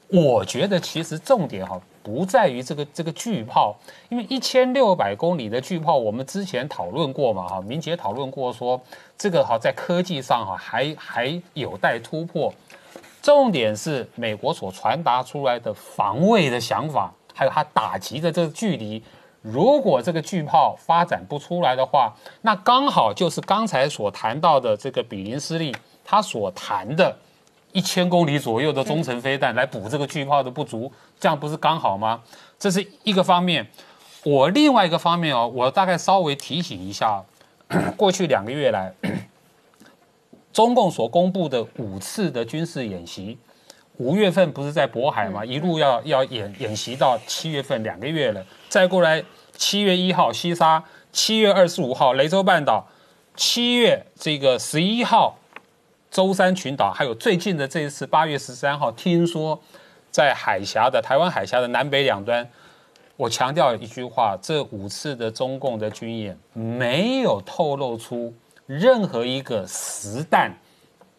[0.09, 3.75] 我觉得其实重点哈不在于这个这个巨炮，
[4.11, 8.81] 因为一千六百公里的巨炮，我们之前讨论过嘛哈，明杰讨论过说
[9.17, 12.53] 这个哈在科技上哈还还有待突破。
[13.23, 19.03] 重点是美国所传达出来的防卫的想法，还有它打击的这个距离。
[19.43, 25.75] 如果这个巨炮发展不出来的话，那刚好就是刚才所谈到的这个比林斯利
[26.05, 27.17] 他所谈的，
[27.73, 32.23] 一千公里左右的中程飞弹来补这个巨炮的不足，这样不是刚好吗？
[32.59, 33.67] 这是一个方面。
[34.25, 37.21] 我另外一个方面哦，我大概稍微提醒一下，
[37.99, 38.95] 过去两个月来，
[40.53, 43.37] 中共所公布的五次的军事演习，
[43.99, 45.45] 五月份不是在渤海吗？
[45.45, 48.45] 一路要要演演习到七月份，两个月了。
[48.69, 49.23] 再过来，
[49.55, 50.83] 七月一号西沙，
[51.13, 52.89] 七月二十五号雷州半岛，
[53.37, 55.39] 七月这个十一号
[56.11, 59.61] 舟山群岛，还有最近的这一次八月十三号，听说
[60.11, 62.49] 在海峡的台湾海峡的南北两端，
[63.17, 68.35] 我强调一句话：这五次的中共的军演没有透露出
[68.67, 70.51] 任何一个实弹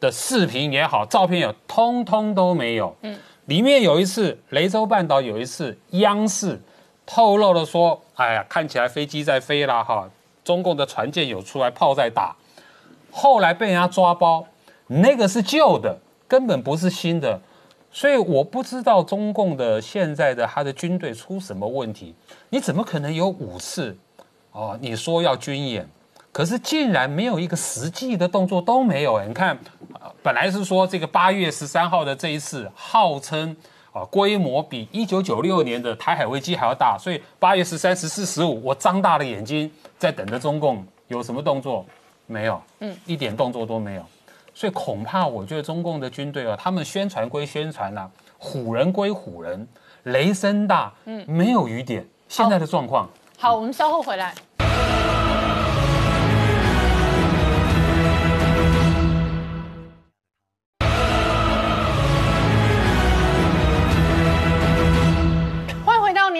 [0.04, 2.94] 的视频也好，照片也通通都没有。
[3.04, 6.60] 嗯，里面有一次雷州半岛，有一次央视。
[7.06, 10.10] 透露了说，哎呀，看起来飞机在飞啦，哈，
[10.44, 12.34] 中共的船舰有出来，炮在打，
[13.12, 14.46] 后来被人家抓包，
[14.88, 16.00] 那个是旧的，
[16.30, 17.40] 根本不是新的，
[17.92, 22.16] 所以我不知道中共的现在的他的军队出什么问题，
[22.50, 23.98] 你怎么可能有五次？
[24.54, 25.86] 哦，你说要军演，
[26.34, 29.58] 可是竟然没有一个实际的动作都没有，你看，
[30.22, 33.56] 本来是说这个八月十三号的这一次，号称。
[33.94, 41.86] 啊，规模比一九九六年的台海危机还要大，所以八月十三、十四、十五，我张大了眼睛在等着中共有什么动作，
[42.26, 44.04] 没有，嗯，一点动作都没有，
[44.52, 48.10] 所以恐怕我觉得中共的军队啊，他们宣传归宣传呐，
[48.40, 49.68] 唬人归唬人，
[50.06, 53.08] 雷声大，嗯，没有雨点，现在的状况。
[53.38, 54.34] 好，我们稍后回来。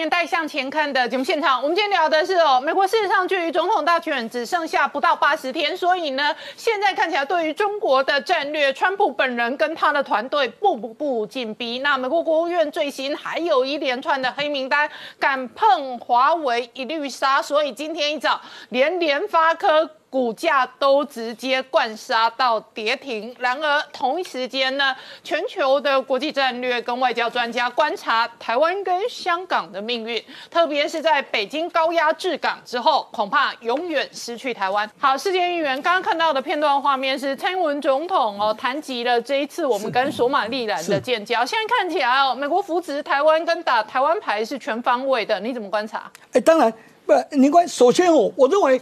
[0.04, 11.78] 年代向前看的节目现场，我们今天聊的是哦，美国事实上距离总统大选只剩下不到八十天，所以呢，现在看起来对于中国的战略，川普本人跟他的团队步步步紧逼。
[11.78, 14.86] 那美国国务院最新还有一连串的黑名单，
[15.18, 18.38] 敢碰华为一律杀，所以今天一早
[18.68, 19.90] 连联发科。
[20.14, 23.34] 股价都直接灌杀到跌停。
[23.40, 24.94] 然而同一时间呢，
[25.24, 34.88] 全球的国际战略跟外交专家观察台湾跟香港的命运，特别是在北京高压制港之后，恐怕永远失去台湾。
[35.00, 41.44] 好，世界议员刚刚看到的片段画面是蔡英文总统哦谈及了这一次我们跟索马利兰的建交。
[41.44, 46.08] 现在看起来哦，美国扶持台湾跟打台湾牌是全方位的，你怎么观察？
[46.34, 46.72] 哎，当然
[47.04, 48.80] 不，您关首先哦，我认为。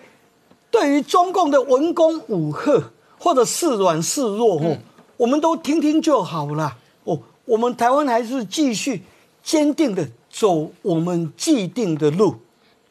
[0.73, 2.83] 对于中共的文攻武赫
[3.19, 4.79] 或者示软示弱哦，
[5.19, 7.21] 我们都听听就好了哦。
[7.45, 9.03] 我们台湾还是继续
[9.43, 12.37] 坚定的走我们既定的路，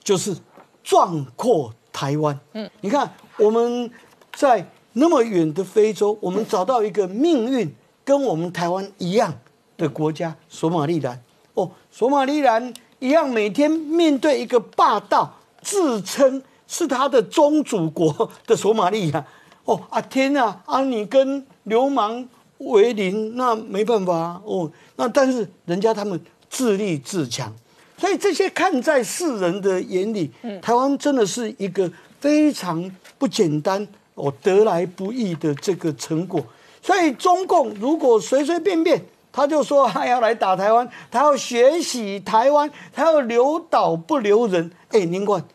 [0.03, 0.37] 就是
[0.83, 2.39] 壮阔台湾。
[2.53, 3.89] 嗯，你看我们
[4.31, 7.73] 在那么远的非洲，我们找到一个命运
[8.05, 9.33] 跟我们台湾一样
[9.75, 11.19] 的国家——索马利兰。
[11.55, 16.43] 哦，索马利兰一样，每天面对一个霸道自称。
[16.71, 19.25] 是他的宗主国的索马利亚。
[19.65, 20.81] 哦啊天啊啊！
[20.81, 22.25] 你跟流氓
[22.59, 24.71] 为邻，那没办法啊哦。
[24.95, 26.19] 那但是人家他们
[26.49, 27.53] 自立自强，
[27.97, 36.41] 所以这些看在世人的眼里，台湾真的是一个非常不简单哦，得来不易的这个成果。
[36.81, 38.99] 所以中共如果随随便便
[39.31, 45.45] 他就说 他要来打台湾，他要学习台湾，他要留岛不留人，哎，您看，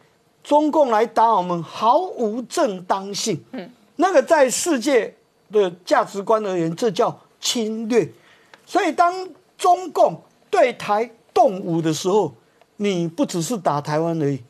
[0.46, 3.42] 中共来打我们毫无正当性。
[3.50, 3.68] 嗯。
[3.96, 5.12] 那个在世界
[5.50, 8.08] 的价值观而言，这叫侵略。
[8.64, 9.12] 所以，当
[9.58, 12.32] 中共对台动武的时候，
[12.76, 14.40] 你不只是打台湾而已，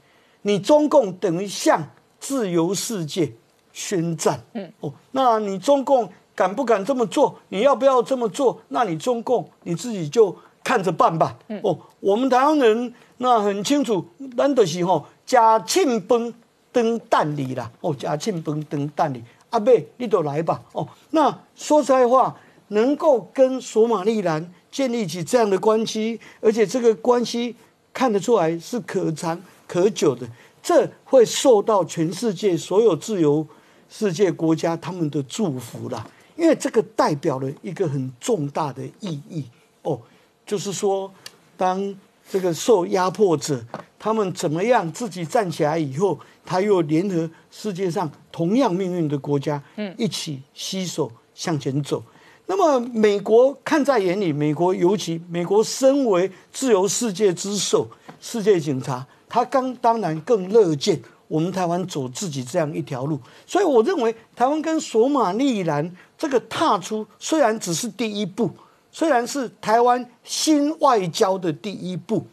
[0.42, 1.82] 你中共等于向
[2.20, 3.32] 自由世界
[3.72, 4.44] 宣战。
[4.52, 7.38] 嗯，哦，那你中共敢不敢这么做？
[7.48, 8.60] 你要不要这么做？
[8.68, 11.38] 那你中共你自己就看着办吧。
[11.62, 14.04] 哦，我们台湾人那很清楚，
[14.36, 16.32] 难得时候假庆崩
[16.72, 17.70] 登蛋里啦。
[17.80, 19.22] 哦，假庆崩登蛋里。
[19.50, 20.62] 阿贝，你都来吧。
[20.72, 22.34] 哦，那说实在话，
[22.68, 27.54] 能够跟索马利兰建立起这样的关系，而且这个关系
[27.92, 30.28] 看得出来是可长可久的，
[30.62, 33.46] 这会受到全世界所有自由
[33.88, 36.06] 世界国家他们的祝福啦。
[36.36, 39.44] 因为这个代表了一个很重大的意义
[39.82, 39.98] 哦，
[40.44, 41.10] 就是说，
[41.56, 41.94] 当
[42.28, 43.64] 这个受压迫者
[43.98, 46.18] 他们怎么样自己站起来以后。
[46.48, 52.00] 他又联合世界上同样命运的国家，嗯，一起携手向前走。
[52.46, 57.90] 那么美国看在眼里，美国尤其美国身为自由世界之首、
[58.20, 63.18] 世界警察，他刚当然更乐见我们台湾走自己这样一条路。
[63.44, 68.48] 所以我认为，台湾跟索马利兰这个踏出，虽然只是第一步，
[68.92, 72.24] 虽然是台湾新外交的第一步，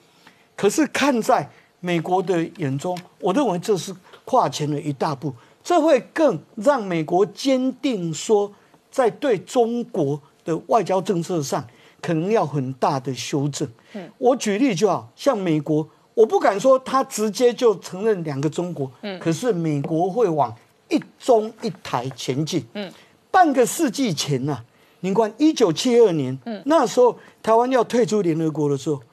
[0.55, 1.49] 可是看在。
[1.85, 3.93] 美国的眼中，我认为这是
[4.23, 8.49] 跨前了一大步，这会更让美国坚定说，
[8.89, 11.61] 在对中国的外交政策上，
[12.01, 13.67] 可能要很大的修正。
[13.91, 20.55] 嗯，我举例就好，像美国，我不敢说他直接就承认两个中国，嗯，可是美国会往
[20.89, 22.65] 一中一台前进。
[22.75, 22.89] 嗯，
[23.29, 24.57] 半个世纪前呢，
[25.01, 29.03] 您看一九七二年，嗯，那时候台湾要退出联合国的时候。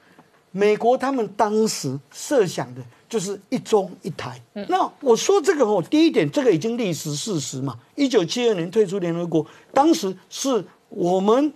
[0.52, 4.40] 美国他们当时设想的就是一中一台。
[4.68, 7.78] 那我说这个哦，第一点，这个已经历史事实嘛。
[7.94, 11.52] 一九七二年退出联合国，当时是我们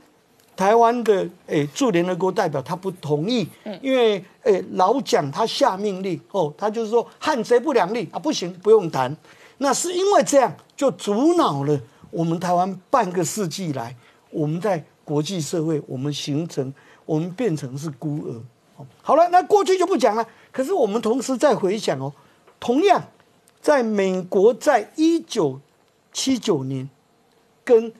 [0.56, 3.48] 台湾的诶驻联合国代表他不同意，
[3.82, 9.16] 因为诶老蒋他下命令哦，他就是说汉贼不两立啊，不行，不用谈。
[9.58, 11.80] 那是因为这样就阻挠了
[12.10, 13.96] 我们台湾半个世纪来，
[14.30, 16.72] 我们在国际社会我们形成，
[17.04, 18.40] 我们变成是孤儿。
[19.02, 20.26] 好了，那过去就不讲了。
[20.50, 22.12] 可是我们同时再回想哦，
[22.58, 23.02] 同样，
[23.60, 25.60] 在美国在一九
[26.12, 26.88] 七九年
[27.64, 27.92] 跟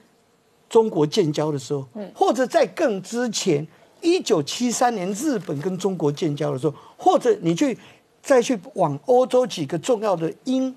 [0.69, 3.65] 中国建交的时候，或者在更之前
[4.01, 7.77] 一九七三年日本跟中国建交的时候，或者你去
[8.21, 10.75] 再去往欧洲几个重要的英、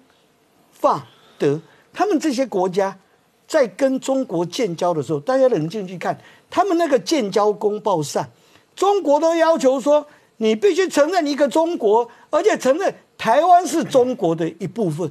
[0.70, 1.06] 法、
[1.38, 1.60] 德，
[1.92, 2.96] 他们这些国家
[3.46, 6.18] 在跟中国建交的时候，大家冷静去看，
[6.50, 8.24] 他们那个建交公报上。
[8.78, 10.06] 中国都要求说，
[10.36, 15.10] 你必须承认一个中国，而且承认台湾是中国的一部分。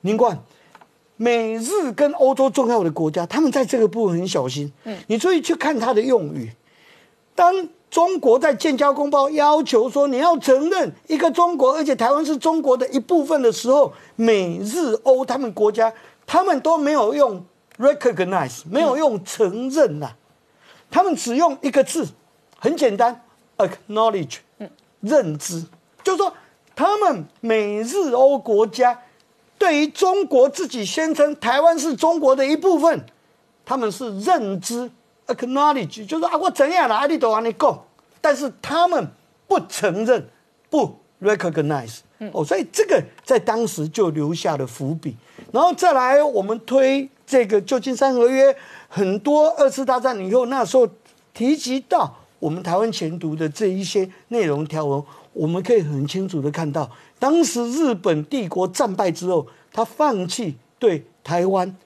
[0.00, 0.36] 您看，
[1.16, 4.72] 美日跟欧洲重要的国家，他们在这个部分很小心。
[4.82, 6.50] 嗯，你注意去看他的用语。
[7.36, 15.92] 当中国在建交公报要求说你要承认一个中国，而且台湾是中国的一部分的时候，美日欧他们国家
[16.26, 17.44] 他们都没有用
[17.78, 20.08] recognize，没有用承认呐，
[20.90, 22.04] 他们只用一个字。
[22.60, 23.24] 很简单
[23.56, 24.38] ，acknowledge，
[25.00, 25.64] 认知，
[26.02, 26.32] 就是说，
[26.74, 29.00] 他们美日欧国家
[29.56, 33.04] 对于中国自己宣称台湾是中国的一部分，
[33.64, 34.90] 他们是认知
[35.28, 37.84] ，acknowledge，就是啊，我怎样了，阿里都往你讲，
[38.20, 39.08] 但是他们
[39.46, 40.28] 不承认，
[40.68, 41.98] 不 recognize，
[42.32, 45.16] 哦，所以这个在当时就留下了伏笔，
[45.52, 48.56] 然后再来我们推这个旧金山合约，
[48.88, 50.88] 很多二次大战以后那时候
[51.32, 52.16] 提及到。
[52.38, 61.76] 我们台湾前读的这一些内容条文，我们可以很清楚的看到，当时日本帝国战败之后，他放弃对台湾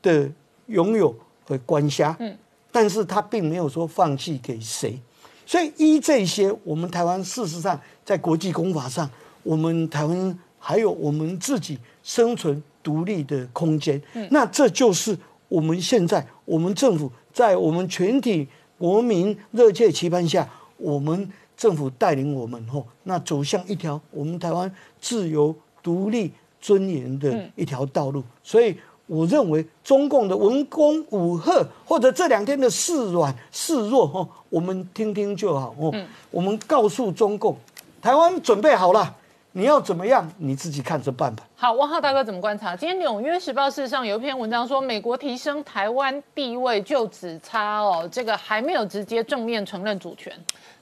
[0.00, 0.30] 的
[0.66, 1.12] 拥有
[1.44, 2.36] 和管辖，嗯，
[2.70, 4.96] 但是他并没有说放弃给谁，
[5.44, 9.10] 所以依这些，我们台湾事实上在国际公法上，
[9.42, 18.46] 我们台湾还有我们自己生存独立的空间，嗯，那这就是我们现在我们政府在我们全体。
[18.78, 24.70] 国民热切期盼下，我们政府带领我们吼，那走向一条我们台湾
[25.00, 26.30] 自由、独立、
[26.60, 28.22] 尊严的一条道路。
[28.42, 28.76] 所以
[29.06, 35.94] 我认为中共的文攻武赫，或者这两天的示软示弱，吼，我们听听就好哦。
[36.30, 37.56] 我们告诉中共，
[38.02, 39.16] 台湾准备好了。
[39.56, 40.30] 你要怎么样？
[40.36, 41.42] 你自己看着办吧。
[41.56, 42.76] 好，汪浩大哥怎么观察？
[42.76, 50.30] 今天《纽约时报》事实上有一篇文章说，美国提升台湾地位就只差哦，这个还没有直接正面承认主权。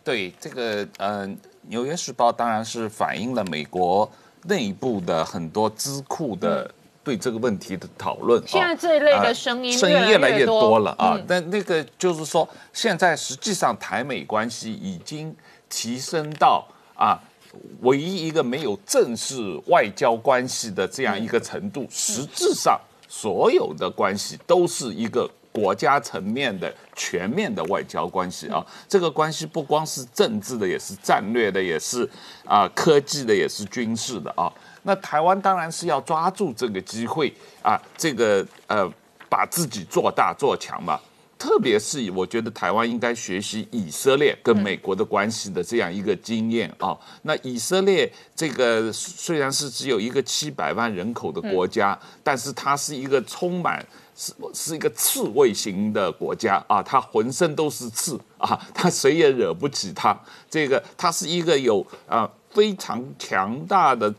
[0.03, 1.25] 对，这个呃，
[1.69, 4.11] 《纽约时报》当然是反映了美国
[4.47, 6.69] 内部的很多资库的
[7.05, 8.43] 对这个问题的讨论。
[8.45, 11.17] 现在这一类的声音声音越来越多了啊。
[11.29, 15.33] 但那个就是说，现在实际上台美关系已经
[15.69, 17.23] 提升到啊。
[17.81, 19.35] 唯一一个没有正式
[19.67, 28.65] 外交关系的这样一个程度，实质上所有的关系都是一个国家层面的全面的外交关系啊。
[28.89, 32.09] 这个关系不光是政治的，也是战略的，也是
[32.45, 34.53] 啊科技的，也是军事的啊。
[34.83, 37.33] 那台湾当然是要抓住这个机会
[37.63, 38.91] 啊，这个呃
[39.29, 41.01] 把自己做大做强嘛。
[41.45, 46.97] 特别是我觉得台湾应该学习以色列跟美国的关系的这样一个经验啊。
[47.21, 53.85] 那以色列这个虽然是只有一个七百万人口的国家，但是它是一个充满
[54.17, 60.19] 是是一个刺猬型的国家啊，它浑身都是刺啊， 它谁也惹不起它。
[60.49, 64.13] 这个它是一个有啊非常强大的。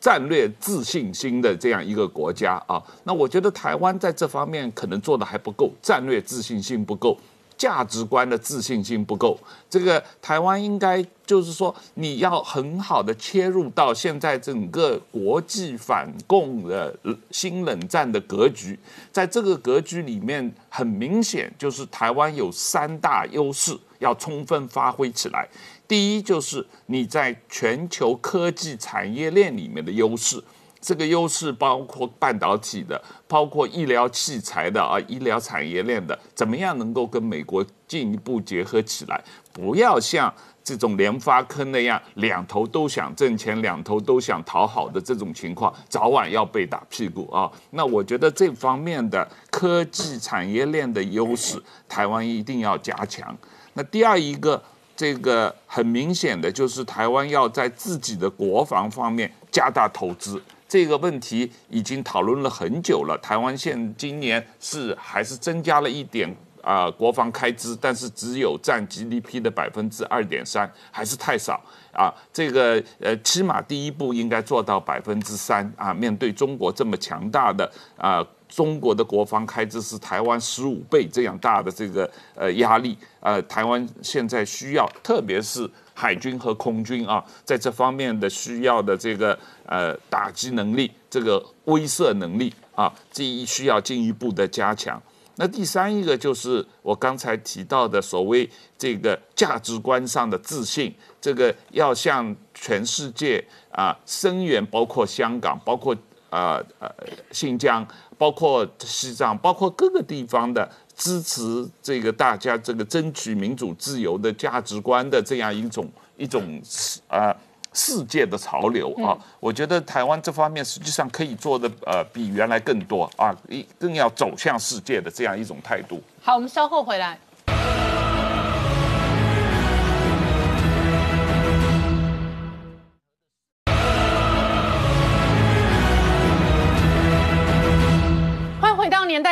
[0.00, 7.18] 战略自信心的这样一个国家啊，那我觉得台湾在这方面可能做的还不够，战略自信心不够，
[7.58, 9.38] 价值观的自信心不够。
[9.68, 16.96] 这个台湾应该就是说，你要很好的切入到现在整个国际反共的
[17.30, 18.78] 新冷战的格局，
[19.12, 25.46] 在这个格局里面，很明显就是台湾有三大优势要充分发挥起来。
[25.90, 30.40] 第一就是你在全球科技产业链里面的优势，
[30.80, 39.20] 这个优势包括半导体的，包括医疗器材的啊，医疗产业链的，怎么样能够跟美国进一步结合起来？
[39.52, 47.50] 不要像这种联发科那样，两头都想挣钱，两头都想讨好的这种情况，早晚要被打屁股啊！
[47.70, 53.36] 那我觉得这方面的科技产业链的优势，台湾一定要加强。
[53.72, 54.62] 那第二一个。
[55.00, 63.18] 这个很明显的就是台湾要在自己的国防方面加大投资，这个问题已经讨论了很久了。
[63.22, 66.28] 台湾现今年是还是增加了一点
[66.62, 71.58] 啊国防开支，但是只有占 GDP 的百分之二点三，还是太少
[71.94, 72.12] 啊。
[72.30, 75.94] 这个呃，起码第一步应该做到百分之三啊。
[75.94, 78.22] 面对中国这么强大的啊。
[78.50, 95.00] 中国的国防开支是台湾十五倍这样大的这个呃压力，呃，台湾现在需要，特别是海军和空军啊，在这方面的需要的这个呃打击能力、这个威慑能力啊，这一需要进一步的加强。
[95.36, 98.46] 那第三一个就是我刚才提到的所谓
[98.76, 105.96] 这个价值观上的自信，这个要向全世界啊声援，包括香港，包括
[106.30, 106.88] 呃呃
[107.30, 107.86] 新疆。
[108.18, 116.60] 包括西藏，包括各个地方的支持，这个大家这个争取民主自由的价值观的这样一种一种
[117.08, 117.34] 呃
[117.72, 126.02] 世界的潮流啊，我觉得台湾这方面实际上可以做的呃比原来更多啊，一更要走向世界的这样一种态度。
[126.20, 127.18] 好，我们稍后回来。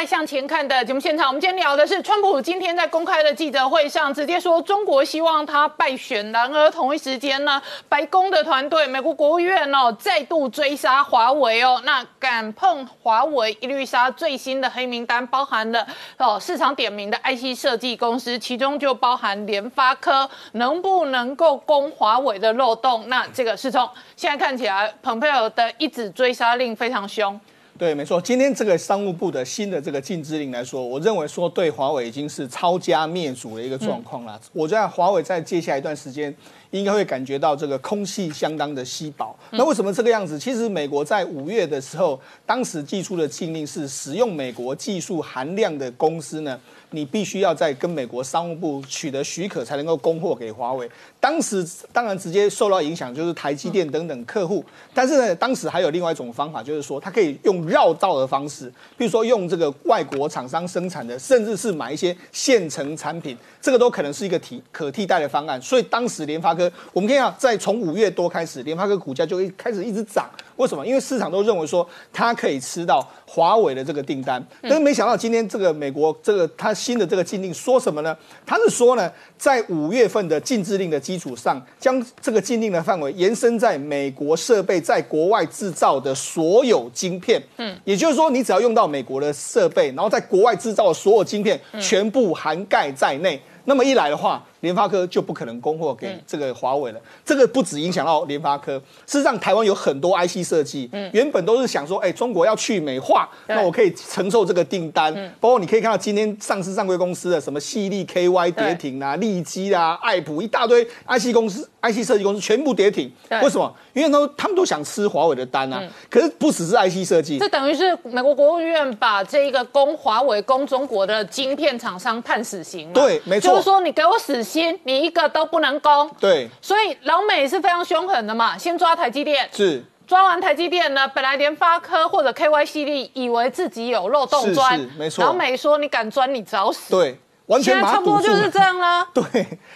[0.09, 7.61] 向前看的节目现场，我们今天聊的是川普今天在公开的记者会上直接说中国希望他败选，然而同一时间呢，
[7.91, 15.87] 白宫的团队、美国国务院哦再度追杀华为哦，那敢碰华为一律杀，最新的黑名单包含了
[16.17, 23.05] 哦市场点名的 IC 设计公司，其中就包含联发科，能不能够攻华为的漏洞？
[23.09, 23.87] 那这个是从
[24.17, 27.39] 现在看起来，蓬佩尔的一纸追杀令非常凶。
[27.79, 28.21] 对，没错。
[28.21, 34.39] 今天这个商务部的新的这个禁止令来说，我认为说对华为已经是抄家灭族的一个状况了。
[34.53, 36.35] 我觉得华为在接下来一段时间。
[36.71, 39.35] 应该会感觉到这个空气相当的稀薄。
[39.53, 40.39] 那为什么这个样子？
[40.39, 46.61] 其实美国在五月的时候，当时寄出的禁令是使用美国技术含量的公司呢，
[46.91, 50.91] 你必须要在跟美国商务部取得许可才能够供货给华为。
[51.21, 54.65] 当时当然直接受到影响就是台积电等等客户。
[54.95, 65.61] 但是呢，当时还有另外一种方法，就是说它可以用绕道的方式，比如说用这个外国厂商生产的，甚至是买一些现成产品，这个都可能是一个替可替代的方案。
[65.61, 70.29] 所以当时联发科，我们可以看，在从五月多开始，联发科股价就一开始一直涨。
[70.59, 70.87] 为什么？
[70.87, 78.17] 因为市场都认为说它可以吃到华为的这个订单，但是没想到今天这个美国这个它新的这个禁令说什么呢？
[78.45, 87.43] 它是说呢，在五月份的禁制令的基础上，将这个禁令的范围延伸在美国设备在国外制造的所有晶片。
[87.57, 93.41] 嗯，也就是说，你只要用到美国的设备，然后在国外制造的所有晶片，全部涵盖在内。
[93.65, 97.01] 那么一来的话，联发科就不可能供货给这个华为了。
[97.25, 105.15] 这个不止影响到联发科，事实上台湾有很多 IC 设计，原本都是想说，哎，中国要去美化，那我可以承受这个订单。
[105.41, 113.11] 包括你可以看到今天上市上柜公司的什么细粒 KY 跌停啊、利基啊、爱普一大堆 IC 公司、IC 设计公司全部跌停。
[113.43, 113.75] 为什么？
[113.93, 115.83] 因为都他们都想吃华为的单啊。
[116.09, 122.93] 可是不只是 IC 设计，这等于是美国国务院把这一个供华为、供中国的晶片厂商判死刑。
[122.93, 123.51] 对，没错。
[123.51, 126.11] 就是说你给我死心，你一个都不能攻。
[126.19, 135.23] 对，所以老美是非常凶狠的嘛，先抓台积电，是抓完台积电呢，本来联发科或者 KY 系列以为自己有漏洞钻，没错。
[135.25, 136.91] 老美说你敢钻，你找死。
[136.91, 137.21] 对。
[137.49, 139.07] 完全差不多就是这样啦。
[139.13, 139.25] 对，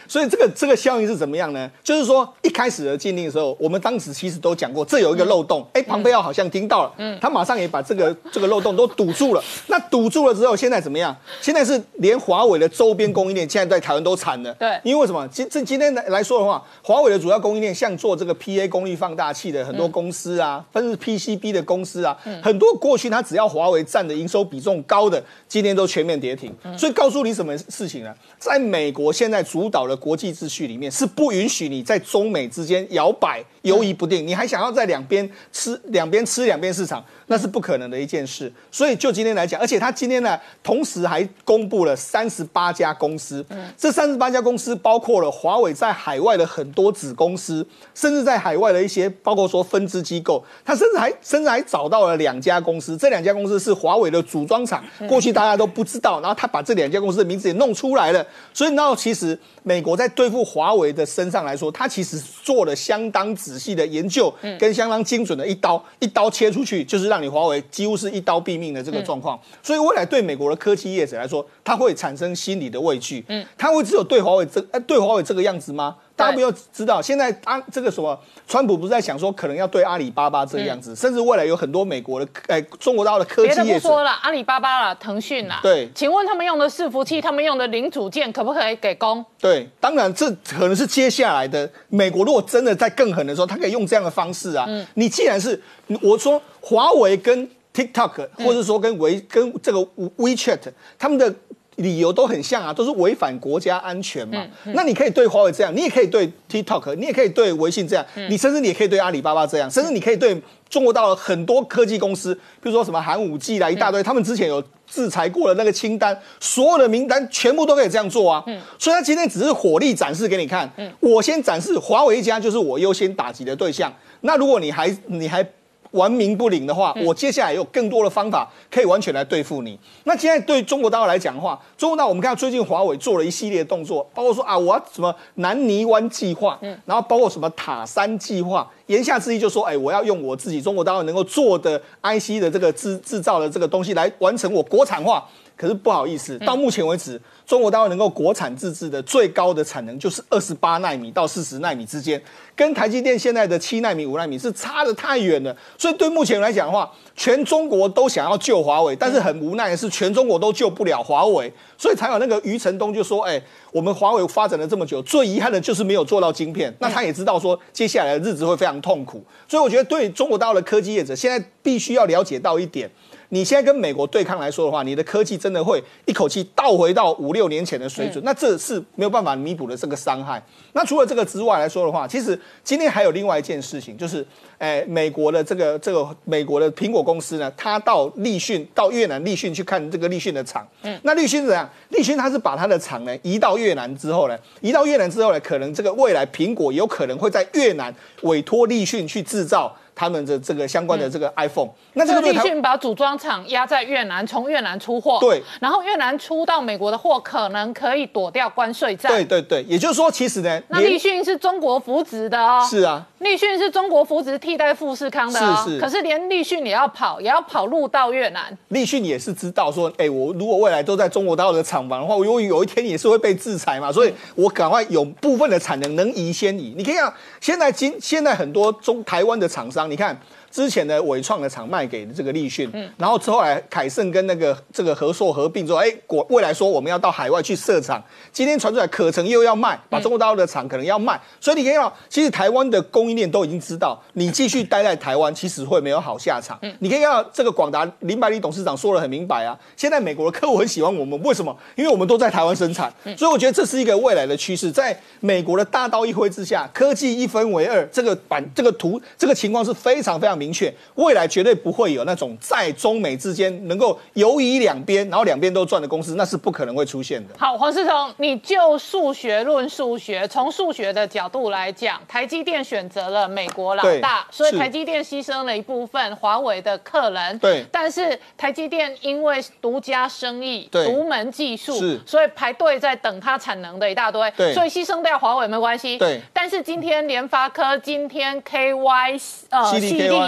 [0.06, 1.70] 所以这个这个效应是怎么样呢？
[1.82, 5.66] 就是说一开始的禁令的时候，我们当时其实都讲过，这有一个漏洞。
[5.72, 9.42] 哎，庞培奥好像听到了，嗯，他马上也把这个这个漏洞都堵住了。
[9.66, 11.16] 那堵住了之后，现在怎么样？
[11.40, 14.52] 现在是连华为的周边供应链现在在台湾都惨了。
[14.54, 15.26] 对，因为什么？
[15.28, 26.54] 今这今天来来说的话，华为的主要供应链像做这个 PA 功率放大器的很多公司啊，分是 PCB 的公司啊，很多过去它只要华为占的营收比重高的，今天都全面跌停。
[26.76, 28.14] 所以告诉你什么事情呢？
[28.38, 34.26] 在美国现在主导的国际秩序里面，是不允许你在中美之间摇摆、游移不定。
[34.26, 38.52] 你还想要在两边吃、两边吃、两边市场，那是不可能的一件事。
[38.70, 43.44] 所以就今天来讲，而且他今天呢，同时还公布了三十八家公司。
[43.76, 50.44] 这三十八家公司包括了华为在海外的很多子公司，甚至在海外的一些，包括说分支机构。
[50.64, 56.20] 他甚至还甚至还找到了两家公司，这两家公司是华为的组装厂，过去大家都不知道。
[56.20, 58.26] 然后他把这两家公司的名字也弄出来了。
[58.54, 69.38] 所以，那其实美国在对付华为的身上来说，它其实做了相当仔细的研究，跟相当精准的一刀一刀切出去，就是让你华为几乎是一刀毙命的这个状况。
[69.62, 73.24] 所以，未来对美国的科技业者来说，它会产生心理的畏惧。
[73.28, 75.96] 嗯，它会只有对华为这对华为这个样子吗？
[76.22, 89.24] 大家不要知道，现在啊，这个什么，川普不是在想说，可能要对阿里巴巴这个样子，甚至未来有很多美国的，哎，中国大陆的科技业别的不说了，阿里巴巴了，腾讯了，对，请问他们用的伺服器，他们用的零组件，可不可以给供？
[89.40, 94.64] 对，当然这可能是接下来的美国，如果真的在更狠的时候，他可以用这样的方式啊。
[94.68, 95.60] 嗯，你既然是
[96.00, 99.78] 我说华为跟 TikTok，或者说跟微跟这个
[100.18, 100.60] WeChat，
[100.98, 101.34] 他们的。
[101.76, 104.46] 理由都很像啊，都是违反国家安全嘛。
[104.74, 118.44] 那你可以对华为这样，你也可以对 TikTok，你也可以对微信这样，你甚至你也可以对阿里巴巴这样，甚至你可以对中国大陆很多科技公司，比如说什么寒武纪啦一大堆，他们之前有制裁过的那个清单，所有的名单全部都可以这样做啊。
[118.78, 120.70] 所以他今天只是火力展示给你看，
[121.00, 123.92] 我先展示华为一家就是我优先打击的对象。
[124.20, 125.46] 那如果你还你还。
[125.92, 129.78] 玩民不领的话，我接下来有更多的方法可以完全来对付你。
[130.04, 145.24] 那现在对中国大陆来讲的话，中国大陆我们看到最近华为做了一系列动作，包括说啊，我要什么南泥湾计划，嗯，然后包括什么塔山计划，言下之意就说，哎，我要用我自己中国大陆能够做的 IC 的这个制制造的这个东西来完成我国产化。
[145.56, 147.20] 可是不好意思，到目前为止。
[147.44, 152.22] 中国大陆能够国产自制的最高的产能就是二十八纳米到四十纳米之间，
[152.56, 155.54] 跟台积电现在的七纳米、五纳米是差的太远了。
[155.76, 163.42] 所以对目前来讲的话，全中国都想要救华为，但是很无奈的是，全中国都救不了华为，所以才有那个余承东就说：“哎，
[163.72, 169.22] 我们华为发展了这么久，最遗憾的就是没有做到晶片。”那他也知道说，接下来的日子会非常痛苦。
[169.46, 172.88] 所以我觉得，对中国大陆的科技业者，现在必须要了解到一点。
[173.32, 180.40] 你现在跟美国对抗来说的话，你的科技真的会一口气倒回到五六年前的水准，那这是没有办法弥补的这个伤害。
[180.74, 184.24] 那除了这个之外来说的话，其实今天还有另外一件事情，就是，
[184.58, 190.68] 诶，美国的这个这个美国的苹果公司呢，他到立讯到越南立讯去看这个立讯的厂。
[190.82, 191.66] 嗯，那立讯怎样？
[191.88, 197.94] 立讯他是把他的厂呢移到越南之后呢，移到越南之后呢，可能这个未来苹果有可能会在越南
[198.24, 199.74] 委托立讯去制造。
[199.94, 201.70] 他们的这个相关的这个 iPhone。
[201.94, 209.24] 那这这个立讯把组装厂压在越南，从越南出货，对，然后越南出到美国的货可能可以躲掉关税战，对。
[209.32, 215.80] 对对，也就是说，其实呢，那立讯是中国扶植的哦，是啊，立讯是中国扶植替代富士康的哦，是是。
[215.80, 226.74] 可是连立讯也要跑，也要跑路到越南，立讯也是知道说，哎，我如果未来都在中国大陆的厂房的话，我有有一天也是会被制裁嘛，所以我赶快有部分的产能能移先移。
[226.76, 227.10] 你可以看，
[227.40, 230.18] 现在今现在很多中台湾的厂商，你看。
[230.52, 232.88] 之前的伟创的厂卖给这个立讯，嗯。
[232.98, 238.00] 然后之后来凯盛跟那个这个合硕合并之后，哎，果未来说我们要到海外去设厂，
[238.30, 246.58] 今天传出来可成又要卖，把中国大陆的厂可能要卖，所以你可以看到，其实台湾的供应链都已经知道，你继续待在台湾，其实会没有好下场。
[246.80, 251.56] 你可以看到这个广达林百里董事长说的很明白啊，现在美国的客户很喜欢我们，为什么？
[251.76, 267.34] 因为我们都在台湾生产，所以我觉得这是一个未来的趋势，在美国的大刀一挥之下，科技一分为二，这个版这个图这个情况是非常非常明确，未来绝对不会有那种在中美之间能够游移两边，然后两边都赚的公司，那是不可能会出现的。
[267.38, 277.38] 好，黄世聪，你就数学论数学，从数学的角度来讲，台积电选择了美国老大，所以台积电牺牲了一部分华为的客人。
[277.38, 281.72] 对但是台积电因为独家生意、对独门技术，
[282.04, 285.96] 所以排队在等它产能的一大堆，对所以牺牲掉华为没关系。
[285.98, 289.20] 对但是今天联发科、今天 KY
[289.50, 289.72] 呃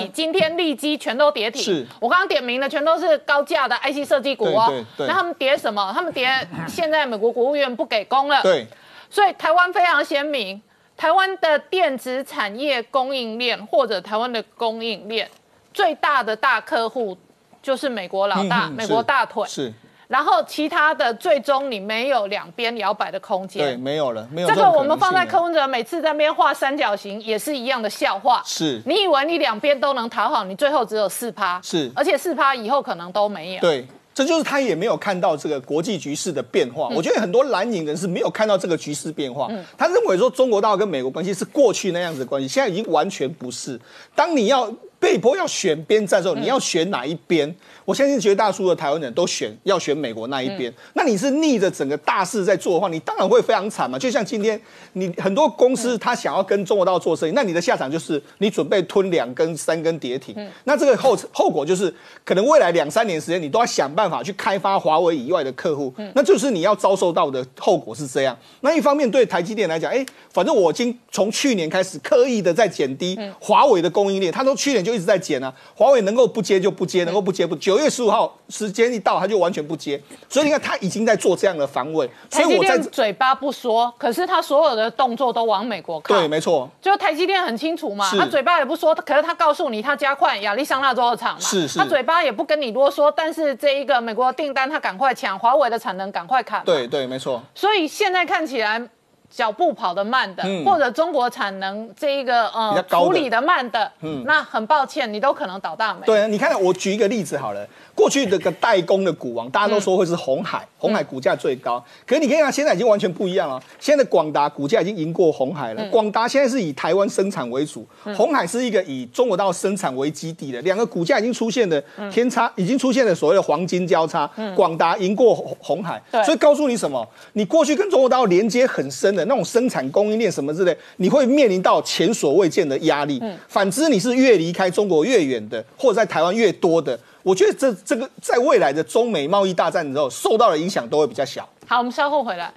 [0.08, 1.62] 今天利基全都跌停。
[1.62, 4.66] 是我刚刚点名的全都是高价的 IC 设计股哦。
[4.68, 5.92] 对对对那他们跌什么？
[5.94, 6.28] 他们跌
[6.68, 8.42] 现在美国国务院不给供了。
[8.42, 8.66] 对，
[9.10, 10.60] 所以台湾非常鲜明，
[10.96, 15.28] 台湾的电子产业供应链或者台湾的供应链
[15.72, 17.16] 最大的大客户
[17.62, 19.44] 就是美国老大，美国大腿。
[19.48, 19.72] 是
[20.08, 23.80] 然后其他的最终你没有两边摇摆的空间对，间。
[23.80, 28.42] 没有了，没有这个我们放在能性了柯文哲每次在那边画三角形也是一样的笑话。
[28.44, 31.60] 是你以为你两边都能讨好，你最后只有四趴。
[31.62, 33.60] 是而且四趴以后可能都没有。
[33.60, 36.88] 对，这就是他也没有看到这个国际局势的变化。
[36.90, 43.80] 嗯我觉得很多蓝营人是没有看到这个局势变化，他认为说中国大陆跟美国关系是过去那样子的关系，现在已经完全不是。
[44.14, 47.54] 当你要被迫要选边站的时候，你要选哪一边？
[47.84, 50.72] 我相信绝大多数的台湾人都选要选美国那一边。
[50.94, 53.98] 那你是逆着整个大势在做的话，你当然会非常惨嘛。
[53.98, 54.60] 就像今天
[54.94, 60.34] 你很多公司他想要跟中国大陆做生意，那你的下场就是你准备吞两根、三根跌停。
[60.64, 61.92] 那这个后后果就是，
[62.24, 68.36] 可能未来两三年时间，你都要想办法去开发华为以外的客户，那就是你要遭受到的后果是这样。
[68.60, 77.54] 那一方面对台积电来讲，哎，反正我已经从去年开始刻意的在减低华为的供应链，他都去年就一直在减啊，华为能够不接就不接，能够不接不。
[77.74, 86.14] 九月十五号时间一到，他就完全不接，所以你看他已经在做这样的防卫，所台积以我嘴巴不说，可是他所有的动作都往美国靠。
[86.14, 97.42] 对，没错，就台积电很清楚嘛，他嘴巴也不说，可是他告诉你他加快亚利桑那州的厂嘛，是是他嘴巴也不跟你啰嗦，但是这一个美国的订单他赶快抢，华为的产能赶快砍，，对对，没错。
[97.56, 98.88] 所以现在看起来。
[99.30, 100.64] 脚步跑得慢的，嗯。
[100.64, 104.22] 或者中国产能这一个呃处理的慢的，嗯。
[104.26, 106.00] 那很抱歉，你都可能倒大霉。
[106.06, 111.82] 对啊，你看，我举一个例子好了，过去这个代工的股王，大家都说会是红海，红海股价最高。
[112.06, 113.62] 可是你可以看，现在已经完全不一样了。
[113.78, 115.88] 现在的广达股价已经赢过红海了。
[115.90, 121.80] 广达现在是以台湾生产为主，红海是一个以中国大陆生产为基地的，两个股价已经出现了
[122.10, 124.28] 天差，已经出现了所谓的黄金交叉。
[124.56, 127.06] 广达赢过红红海，所以告诉你什么？
[127.34, 133.22] 你过去跟中国大陆连接很深的那种生产供应链什么之类，你会面临到前所未见的压力。
[133.48, 141.48] 反之，你是越离开中国越远的，或者在台湾越多的，我觉得这这个在未来的中美贸易大战之后，受到的影响都会比较小。
[141.66, 142.52] 好，我们稍后回来。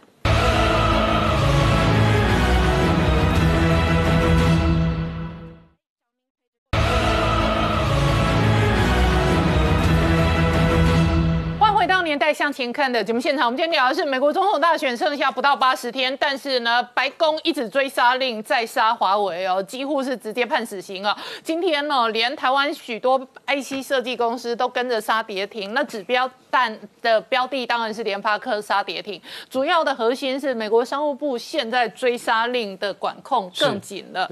[12.08, 21.14] 年代向前看的节目现场，我们今天聊的是美国总统大选剩下不到八十天，但是呢，白宫一直追杀令，再杀华为哦，几乎是直接判死刑哦。
[21.44, 34.26] 今天呢，连台湾许多 IC 设计公司都跟着杀跌停，那指标弹的标的当然是联发科杀跌停，主要的核心是美国商务部现在追杀令的管控更紧了。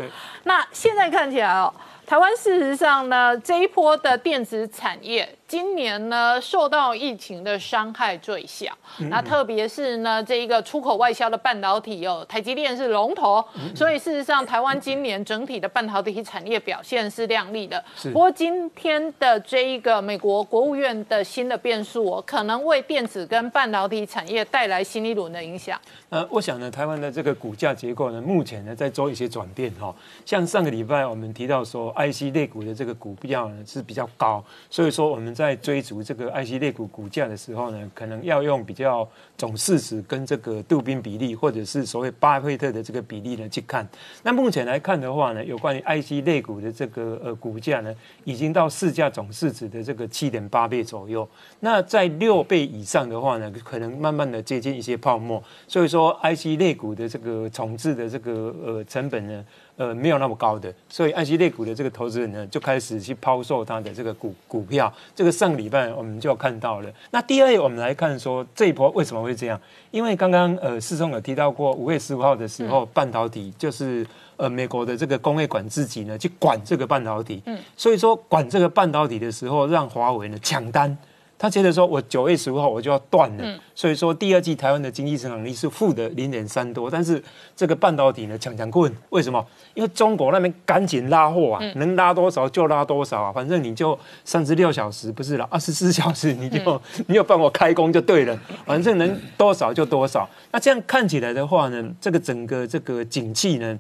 [0.45, 1.73] 那现在看起来哦。
[2.05, 8.77] 台湾事实上呢，这一波的电子产业今年呢受到疫情的伤害最小，
[9.09, 13.41] 那特别是呢这一个出口外销的半导体哦，台积电是龙头，
[13.73, 17.81] 所以事实上台湾今年整体的半导体产业表现是亮丽的。
[18.11, 25.79] 不过今天的这一个美国国务院的新的变数哦，可能为电子跟半导体产业带来新一轮的影响。
[26.09, 29.95] 呃，我想呢，台湾的这个股价结构呢，目前呢在做一些转变哈。
[30.25, 43.87] 像上个礼拜我们提到说，IC 类股的这个股票呢是比较高，所以说我们在在追逐这个 IC 类股股价的时候呢，可能要用比较总市值跟这个杜宾比例，或者是所谓巴菲特的这个比例呢去看。
[44.21, 47.91] 那目前来看的话呢，有关于 IC 类股的这个呃股价呢，
[48.25, 51.27] 已经到市价总市值的这个七点八倍左右。
[51.61, 55.43] 那在六倍以上的话呢，可能慢慢的接近一些泡沫。
[55.67, 55.95] 所以说。
[55.95, 59.45] 说 IC 类股的这个重置的这个呃成本呢，
[59.77, 64.91] 呃没有那么高的，所以 IC 类股的这个投资人呢就开始去抛售他的这个股股票。
[65.15, 66.89] 这个上礼拜我们就看到了。
[67.11, 69.59] 那第二，我们来看说这一波为什么会这样？
[69.91, 74.05] 因为刚刚呃四中有提到过，五月十五号的时候，半导体就是
[74.37, 80.97] 呃美国的这个工业管制局呢去管这个半导体，嗯，所以说管这个半导体的时候，让华为呢抢单。
[81.45, 87.23] 他接着说：“我九月十五号我就要断了，所以说第二季台湾的经济增长率是负的零点三多，但是
[87.55, 89.45] 这个半导体呢强强困，为什么？
[89.75, 98.35] 因为中国那边赶紧拉货啊，能拉多少就拉多少啊，反正你就三十六小时不是了，二十四小时你就 你有帮我开工就对了，
[98.65, 100.27] 反正能多少就多少。
[100.51, 103.77] 那这样看起来的话呢，这个整个这个景气呢。”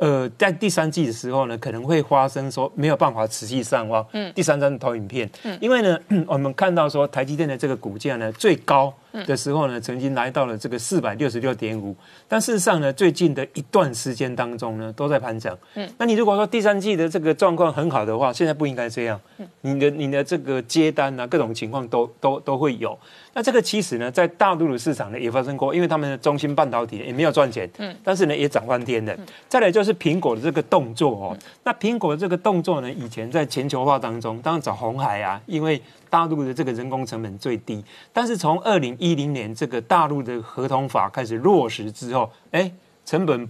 [0.00, 4.04] 呃，在第三季的时候呢，可能会发生说没有办法持续上望。
[4.12, 8.92] 嗯，第三张投影片，嗯，因为呢， 我们看到说台积电的这个股价呢，最高
[9.26, 11.94] 的时候呢，曾经来到了这个四百六十六点五，
[12.26, 15.56] 但事实上呢，最近的一段时间当中呢，都在盘整。
[15.74, 19.20] 嗯，那你如果说第三季的这个状况很好的话，现在不应该这样。
[19.38, 22.98] 嗯，你的你的这个接单啊，各种情况都都都会有。
[23.34, 29.16] 那这个其实呢，在大陆的市场呢也发生过，因为他们的中芯半导体也没有赚钱，嗯，但是呢也涨翻天的。
[29.48, 42.70] 再来就是苹果的这个动作哦，那苹果的这个动作呢，以前在全球化当中，当然找红海啊，因为大陆的这个人工成本最低，但是从二零一零年这个大陆的合同法开始落实之后，哎，
[43.04, 43.48] 成本，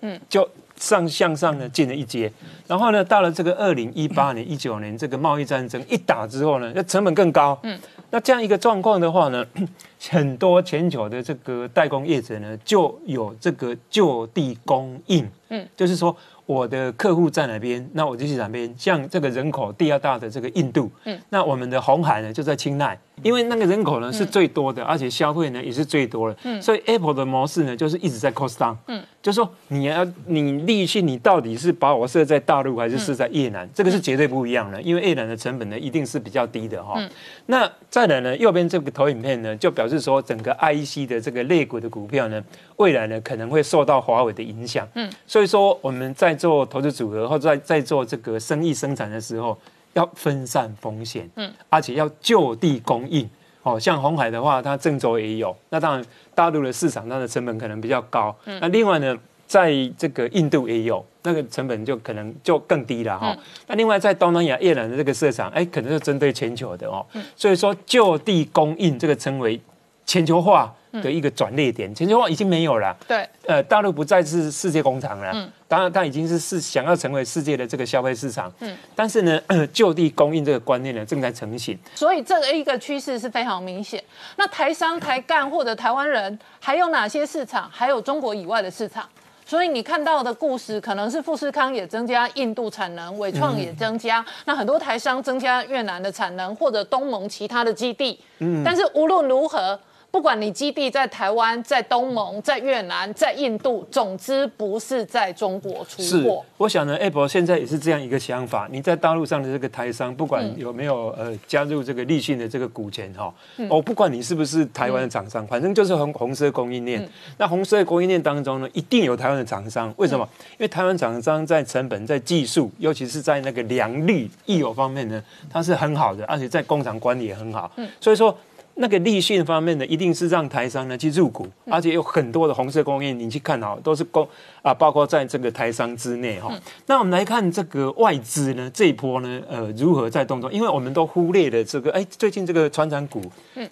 [0.00, 0.48] 嗯，就。
[0.74, 2.32] 上向上呢进了一阶，
[2.66, 7.56] 然后呢到了这个二零一八年、一九年这个贸易战争一打之后呢，那成本更高。
[7.62, 7.78] 嗯，
[8.10, 9.46] 那这样一个状况的话呢，
[10.10, 15.28] 很多全球的这个代工业者呢就有这个就地供应。
[15.50, 16.16] 嗯，就是说。
[16.46, 18.72] 我的客户在哪边，那我就去哪边。
[18.76, 37.00] 像这个人口第二大的这个印度，嗯，那我们的红海呢就在清奈，因为那个人口呢是最多的，而且消费呢也是最多的，嗯，所以 Apple 的模式呢就是一直在 cost down，嗯，就说你要你利息，你到底是把我设在大陆还是设在越南，这个是绝对不一样的，因为越南的成本呢一定是比较低的哈。
[37.46, 42.42] 那再来呢，右边这个投影片呢就表示说，整个 IEC 的这个类股的股票呢，
[42.78, 49.56] 未来呢可能会受到华为的影响，嗯，所以说我们在做投资组合或者在在做这个生意生产的时候，
[49.92, 53.30] 要分散风险，嗯，而且要就地供应。
[53.62, 55.56] 哦，像红海的话，它郑州也有。
[55.70, 58.34] 那当然，大陆的市场它的成本可能比较高。
[58.44, 59.16] 嗯，那另外呢，
[59.46, 63.36] 在这个印度也有，那个成本就可能就更低了哈。
[63.66, 67.04] 那另外在东南亚、越南的这个市场，哎，可能是针对全球的哦。
[67.12, 69.60] 嗯，所以说就地供应这个称为
[70.06, 70.74] 全球化。
[71.00, 72.94] 的一个转捩点，全球化已经没有了。
[73.08, 75.50] 对，呃，大陆不再是世界工厂了。
[75.72, 78.52] 嗯，当然，它已经是是想要成为世界的这个消费市场。
[78.60, 79.40] 嗯，但是呢，
[79.72, 81.78] 就地供应这个观念呢，正在成型。
[81.94, 84.02] 所以这个一个趋势是非常明显。
[84.36, 87.70] 那台商、台干或者台湾人还有哪些市场？
[87.72, 89.08] 还有中国以外的市场？
[89.46, 98.20] 所以你看到的故事，可能是富士康也增加印度产能，伟创也增加，那很多台商增加越南的产能，或者东盟其他的基地。
[98.38, 99.80] 嗯，但是无论如何。
[100.12, 106.44] 不管你基地在台湾、在东盟、在越南、在印度，总之不是在中国出货。
[106.58, 108.68] 我想呢，Apple 现在也是这样一个想法。
[108.70, 113.32] 你在大陆上的这个台商，不管有没有呃加入这个立讯的这个股权哈，
[113.70, 117.08] 哦，不管你是不是台湾的厂商，反正就是红红色供应链。
[117.38, 119.90] 那红色供应链当中呢，一定有台湾的厂商。
[119.96, 120.28] 为什么？
[120.50, 127.72] 因为台湾厂商在成本、在技术，尤其是在那个良率、易有方面呢，它是很好的，而且在工厂管理也很好。
[127.98, 128.36] 所以说。
[128.74, 134.26] 那个立讯方面呢，一定是让台商呢去入股，而且有很多的红色供应，你去看哦，都是供
[134.62, 136.52] 啊，包括在这个台商之内哈。
[136.86, 140.50] 那我们来看这个外资呢，这一波呢，呃，如何在动作？
[140.50, 143.22] 因为我们都忽略了这个，哎，最近这个船长股，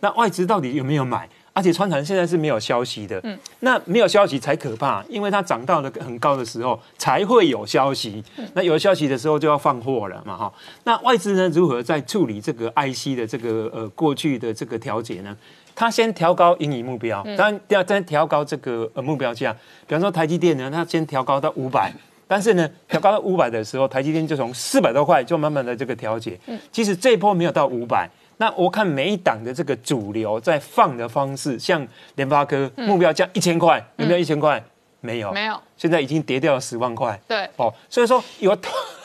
[0.00, 1.28] 那外资到底有没有买？
[1.52, 8.22] 而且川产现在是没有消息的，嗯，那没有消息才可怕，因为它涨到了很高的时候才会有消息，
[8.54, 10.52] 那有消息的时候就要放货了嘛，哈。
[10.84, 15.36] 那外资呢如何在处理这个 IC 的这个呃过去的这个调节呢？
[15.74, 19.52] 它先调高盈余目标，当然要再调高这个呃目标价，
[19.86, 21.92] 比方说台积电呢，它先调高到五百。
[22.26, 26.38] 但是呢，调高到五百的时候，台积电就从四百多块就慢慢的这个调节。
[26.46, 28.08] 嗯，其实这一波没有到五百。
[28.40, 34.62] 那我看每一档的这个主流在放的方式，像联发科目标价一千块，有没有一千块？
[35.02, 35.60] 没有，没有。
[35.76, 37.20] 现在已经跌掉了十万块。
[37.28, 38.56] 对，哦，所以说有，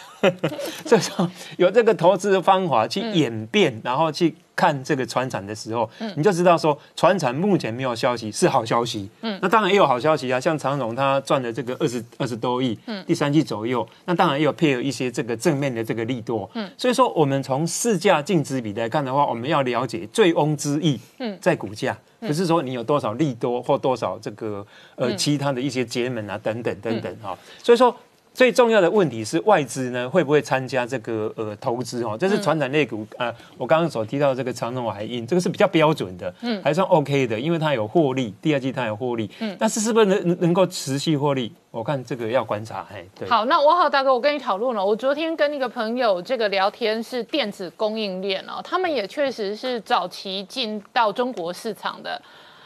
[0.86, 4.36] 所以说有这个投资的方法去演变，然后去。
[4.58, 9.10] 看这个船产的时候，你就知道说船产目前没有消息是好消息。
[9.20, 16.50] 嗯，那当然也有好消息啊，像长荣他赚了这个二十二十多亿，嗯，第三季左右，那当然也有配合一些这个正面的这个利多。
[16.54, 24.66] 嗯，所以说我们从市价净值比来看的话，我们要了解醉翁之意，嗯，在股价，不是说你有多少利多或多少这个
[24.96, 27.94] 呃其他的一些节门啊等等等等哈，所以说。
[28.36, 32.18] 最重要的问题是外资呢会不会参加这个呃投资哦？
[32.20, 41.50] 这是传统类股啊，我刚刚所提到这个长荣海印，这个是比较标准的，嗯，还算 OK 的，因为它有获利，第二季它有获利，嗯，但是是不是能能够持续获利？
[41.72, 43.30] 我看这个要观察，嘿，对。
[43.30, 52.22] 好，那我好大哥，我跟你讨论了，我昨天跟一个朋友这个聊天是电子供应链哦，他们也确实是早期进到中国市场的，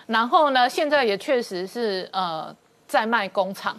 [0.08, 2.56] 然后呢，现在也确实是呃。
[2.90, 3.78] 在卖工厂，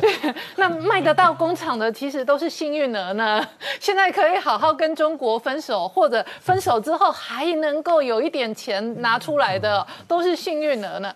[0.56, 3.46] 那卖得到工厂的其实都是幸运儿呢。
[3.78, 11.14] 现在可以好好跟中国分手，或者分手之后还能够有一点钱拿出来的，都是幸运儿呢。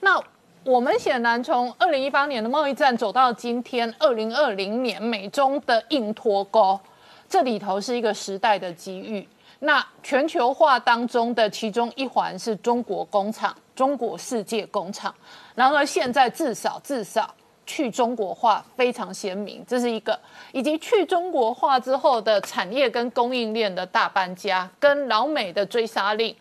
[0.00, 0.22] 那
[0.64, 6.78] 我们显然从二零一八年的贸易战走到今天二零二零年美中的硬脱钩，
[7.26, 9.26] 这里头是一个时代的机遇。
[9.60, 13.56] 那全球化当中的其中一环是中国工厂。
[13.82, 15.12] 中国世界工厂，
[15.56, 17.28] 然而现在至少至少
[17.66, 20.16] 去中国化非常鲜明，这是一个，
[20.52, 26.32] 以及去中国化之后的产业跟供应链的大搬家，跟老美的追杀令，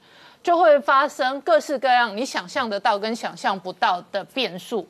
[0.44, 4.88] 就会发生各式各样你想象得到跟想象不到的变数。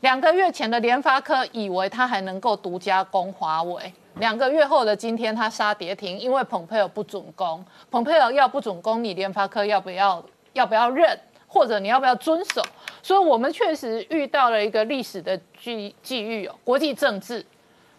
[0.00, 10.20] 两个月前的联发科以为它还能够独家攻华为，两个月后的今天它杀跌停，因为蓬佩尔不准攻，蓬佩尔要不准攻，你联发科要不要
[10.54, 11.16] 要不要认？
[11.54, 12.60] 或者你要不要遵守？
[13.00, 17.44] 所以我们确实遇到了一个历史的际际遇哦，国际政治，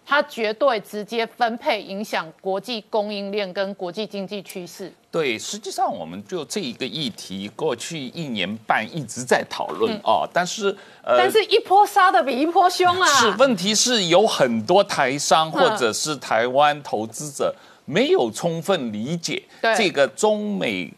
[0.06, 4.92] 它绝对直接分配影响国际供应链跟国际经济趋势。
[5.10, 13.08] 对，实际上我们就这一个议题，过去一年半一直在讨论哦，但是呃，但是一波杀的比一波凶啊。
[13.08, 17.56] 是，问题是有很多台商或者是台湾投资者
[17.86, 19.42] 没有充分理解
[19.78, 20.94] 这个中美。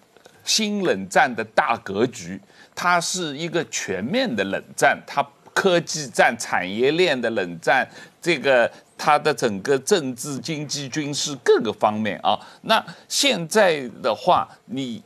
[0.47, 2.41] 新冷战的大格局，
[2.73, 7.87] 它是一个全面的冷战，它科技战、产业链的冷战，
[8.21, 12.39] 这个它的整个政治、经济、军事各个方面啊。
[12.61, 15.03] 那现在的话，你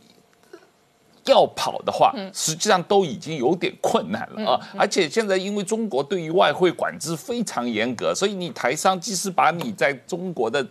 [1.26, 4.70] 要跑的话，实际上都已经有点困难了啊。
[4.78, 10.66] 而且现在因为中国对于外汇管制非常严格，所以你台商即使把你在中国的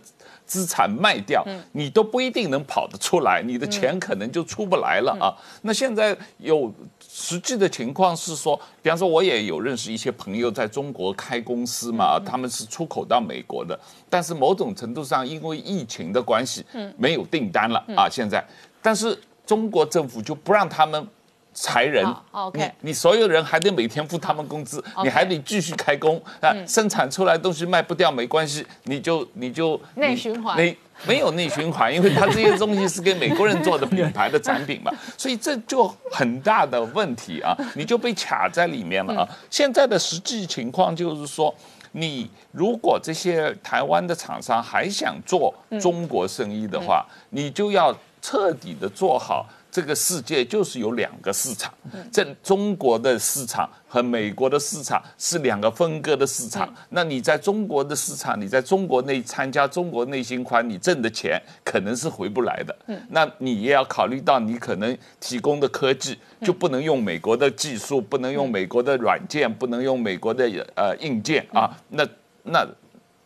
[0.51, 1.41] 资产卖掉，
[1.71, 5.31] 你都不一定能跑得出来，你的钱可能就出不来了啊。
[5.61, 6.69] 那现在有
[6.99, 13.79] 实际的情况是说，比方说我也有认识一些朋友在中国开公司嘛，他们是出口到美国的，
[14.09, 16.65] 但是某种程度上因为疫情的关系，
[16.97, 18.09] 没有订单了啊。
[18.09, 18.45] 现在，
[18.81, 21.07] 但是中国政府就不让他们。
[21.53, 26.21] 裁人，OK，你所有人还得每天付他们工资，你还得继续开工。
[26.39, 39.29] 啊，生产出来东西卖不掉没关系，你就你就内循环，没没有内循环，因为他这些东西是给美国人做的品牌的产品嘛， 所以这就很大的问题啊，你就被卡在里面了啊。
[39.49, 41.53] 现在的实际情况就是说，
[41.91, 49.45] 你如果这些台湾的厂商还想做中国生意的话，你就要彻底的做好。
[49.71, 51.73] 这个世界就是有两个市场，
[52.11, 56.71] 这中国的市场和美国的市场是两个分割的市场。
[56.89, 62.75] 那你在中国的市场，你在中国内参加中国内循环，你挣的钱可能是回不来的。
[63.09, 70.43] 那你也要考虑到，你可能提供的科技就不能用美国的技术，不能用美国的软件，不能用美国的
[70.75, 71.71] 呃硬件啊。
[71.89, 72.05] 那
[72.43, 72.67] 那。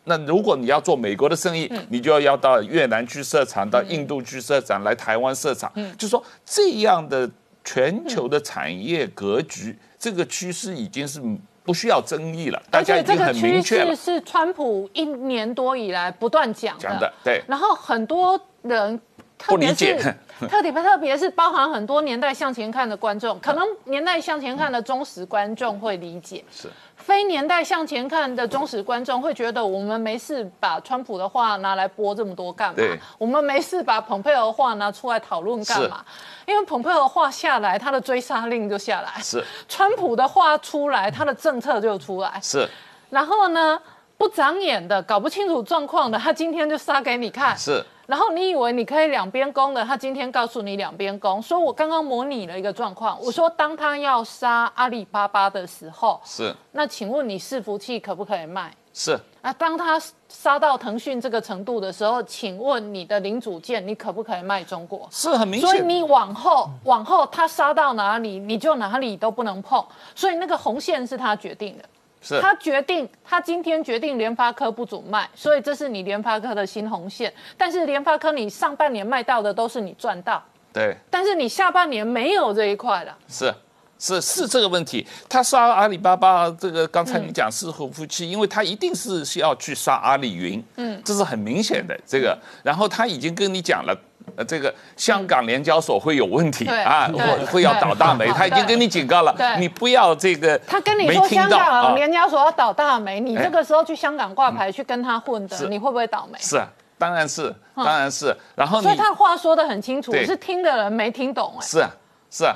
[0.05, 5.71] 那如果你要做美国的生意，你就要要到越南去设厂，到印度去设厂，来台湾设厂。
[5.97, 7.29] 就说这样的
[7.63, 11.19] 全球的产业格局，这个趋势已经是
[11.63, 13.95] 不需要争议了，大家已经很明确了。
[13.95, 17.41] 是川普一年多以来不断讲讲的，对。
[17.47, 18.99] 然后很多人
[19.37, 19.99] 不理解，
[20.49, 32.75] 特别特别是包含很多年代向前看的观众，可能年代向前看的忠实观众会理解，是非年代向前看的忠实观众会觉得我们没事把川普的话拿来播这么多干嘛？
[33.17, 36.03] 我们没事把蓬佩奥的话拿出来讨论干嘛？
[36.45, 42.39] 因为蓬佩奥的话下来，他的追杀令就下来；是川普的话出来，他的政策就出来。
[42.41, 42.67] 是
[43.09, 43.79] 然后呢，
[44.17, 47.57] 不长眼的、搞不清楚状况的，他今天就杀给你看。
[47.57, 51.41] 是然后你以为你可以两边攻的，他今天告诉你两边攻。
[51.41, 58.71] 所以我刚刚模拟了一个状况，我说当他要杀阿里巴巴的时候，是那请问你伺服器可不可以卖？
[58.93, 65.07] 是啊，当他杀到腾讯这个程度的时候，请问你的零组件你可不可以卖中国？
[65.11, 65.69] 是很明显。
[65.69, 69.83] 所以你往后往后他杀到哪里，你就哪里都不能碰。
[70.15, 71.83] 所以那个红线是他决定的。
[72.25, 77.31] 是他决定，他今天决定联发科不准卖，所以这是你联发科的新红线。
[77.55, 80.43] 但是联发科你上半年卖到的都是你赚到，
[80.73, 83.15] 对，但是你下半年没有这一块了。
[83.29, 83.53] 是。
[83.97, 92.37] 是是这个问题，他杀阿里巴巴，这个刚才你讲是和夫妻，因为他一定是是要去杀阿里云，嗯，这是很明显的这个。
[92.61, 93.97] 然后他已经跟你讲了，
[94.35, 100.57] 呃，这个香港联交所会有问题啊，会会要倒大霉，他已经跟你警告了，你不要这个。
[100.67, 106.37] 他跟你说香港联交所要倒大霉，你这个时候去香港挂牌去跟他混的，你会不会倒霉？
[106.39, 106.61] 是，
[106.97, 108.35] 当然是，当然是。
[108.55, 111.61] 然后所以他话说的很清楚，是听的人没听懂哎。
[111.61, 111.89] 是啊，
[112.29, 112.55] 是啊。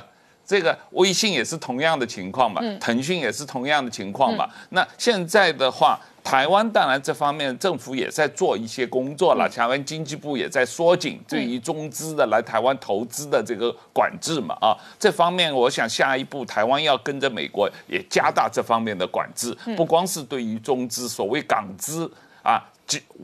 [0.50, 4.50] 这个微信也是同样的情况嘛，腾讯也是同样的情况嘛。
[4.70, 14.58] 那现在的话，台湾当然这方面政府也在做一些工作了，台湾经济部也在缩紧对于中资的来台湾投资的这个管制嘛。
[14.60, 22.12] 啊，这方面我想下一步台湾要跟着美国也加大这方面的管制，不光是对于中资，所谓港资
[22.42, 22.60] 啊。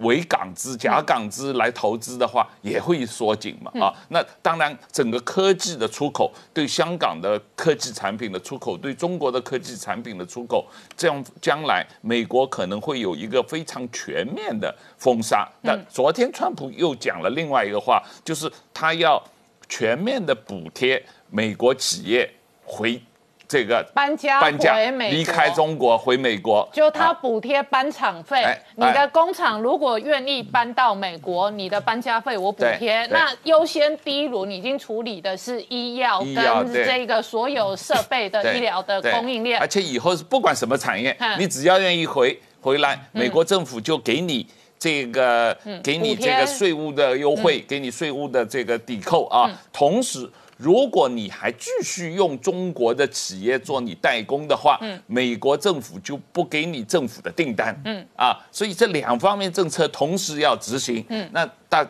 [0.01, 3.71] 伪港资、假港资来投资的话，也会缩紧嘛？
[3.79, 10.67] 啊，那当然，整个科技的出口，对香港的科技产品的出口，对中国的科技产品的出口，
[10.97, 15.47] 这样将来美国可能会有一个非常全面的封杀。
[15.61, 19.21] 那昨天川普又讲了另外一个话，就是他要
[19.69, 22.29] 全面的补贴美国企业
[22.63, 23.01] 回。
[23.47, 28.43] 这个搬家搬家离开中国回美国，就他补贴搬厂费。
[28.75, 33.05] 你的工厂如果愿意搬到美国，你的搬家费我补贴。
[33.07, 39.59] 那优先第一轮已经处理的是医药跟这个所有设备的医疗的供应链。
[39.59, 44.47] 而且以后是不管什么产业，你只要愿意回回来，美国政府就给你
[44.79, 50.29] 这个给你这个税务的优惠，给你税务的这个抵扣啊，同时。
[50.57, 58.05] 如果你还继续用中国的企业做你代工的话，嗯，美国政府就不给你政府的订单，嗯。
[58.15, 61.85] 啊，所以这两方面政策同时要执行，嗯，那大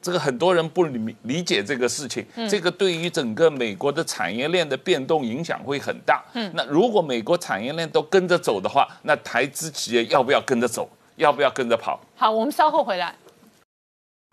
[0.00, 10.88] 这个很多人不理理解这个事情，这个对于整个美国的产业链的变动影响会很大，嗯，那如果美国产业链都跟着走的话，那台资企业要不要跟着走？
[11.16, 12.00] 要不要跟着跑？
[12.16, 13.14] 好，我们稍后回来。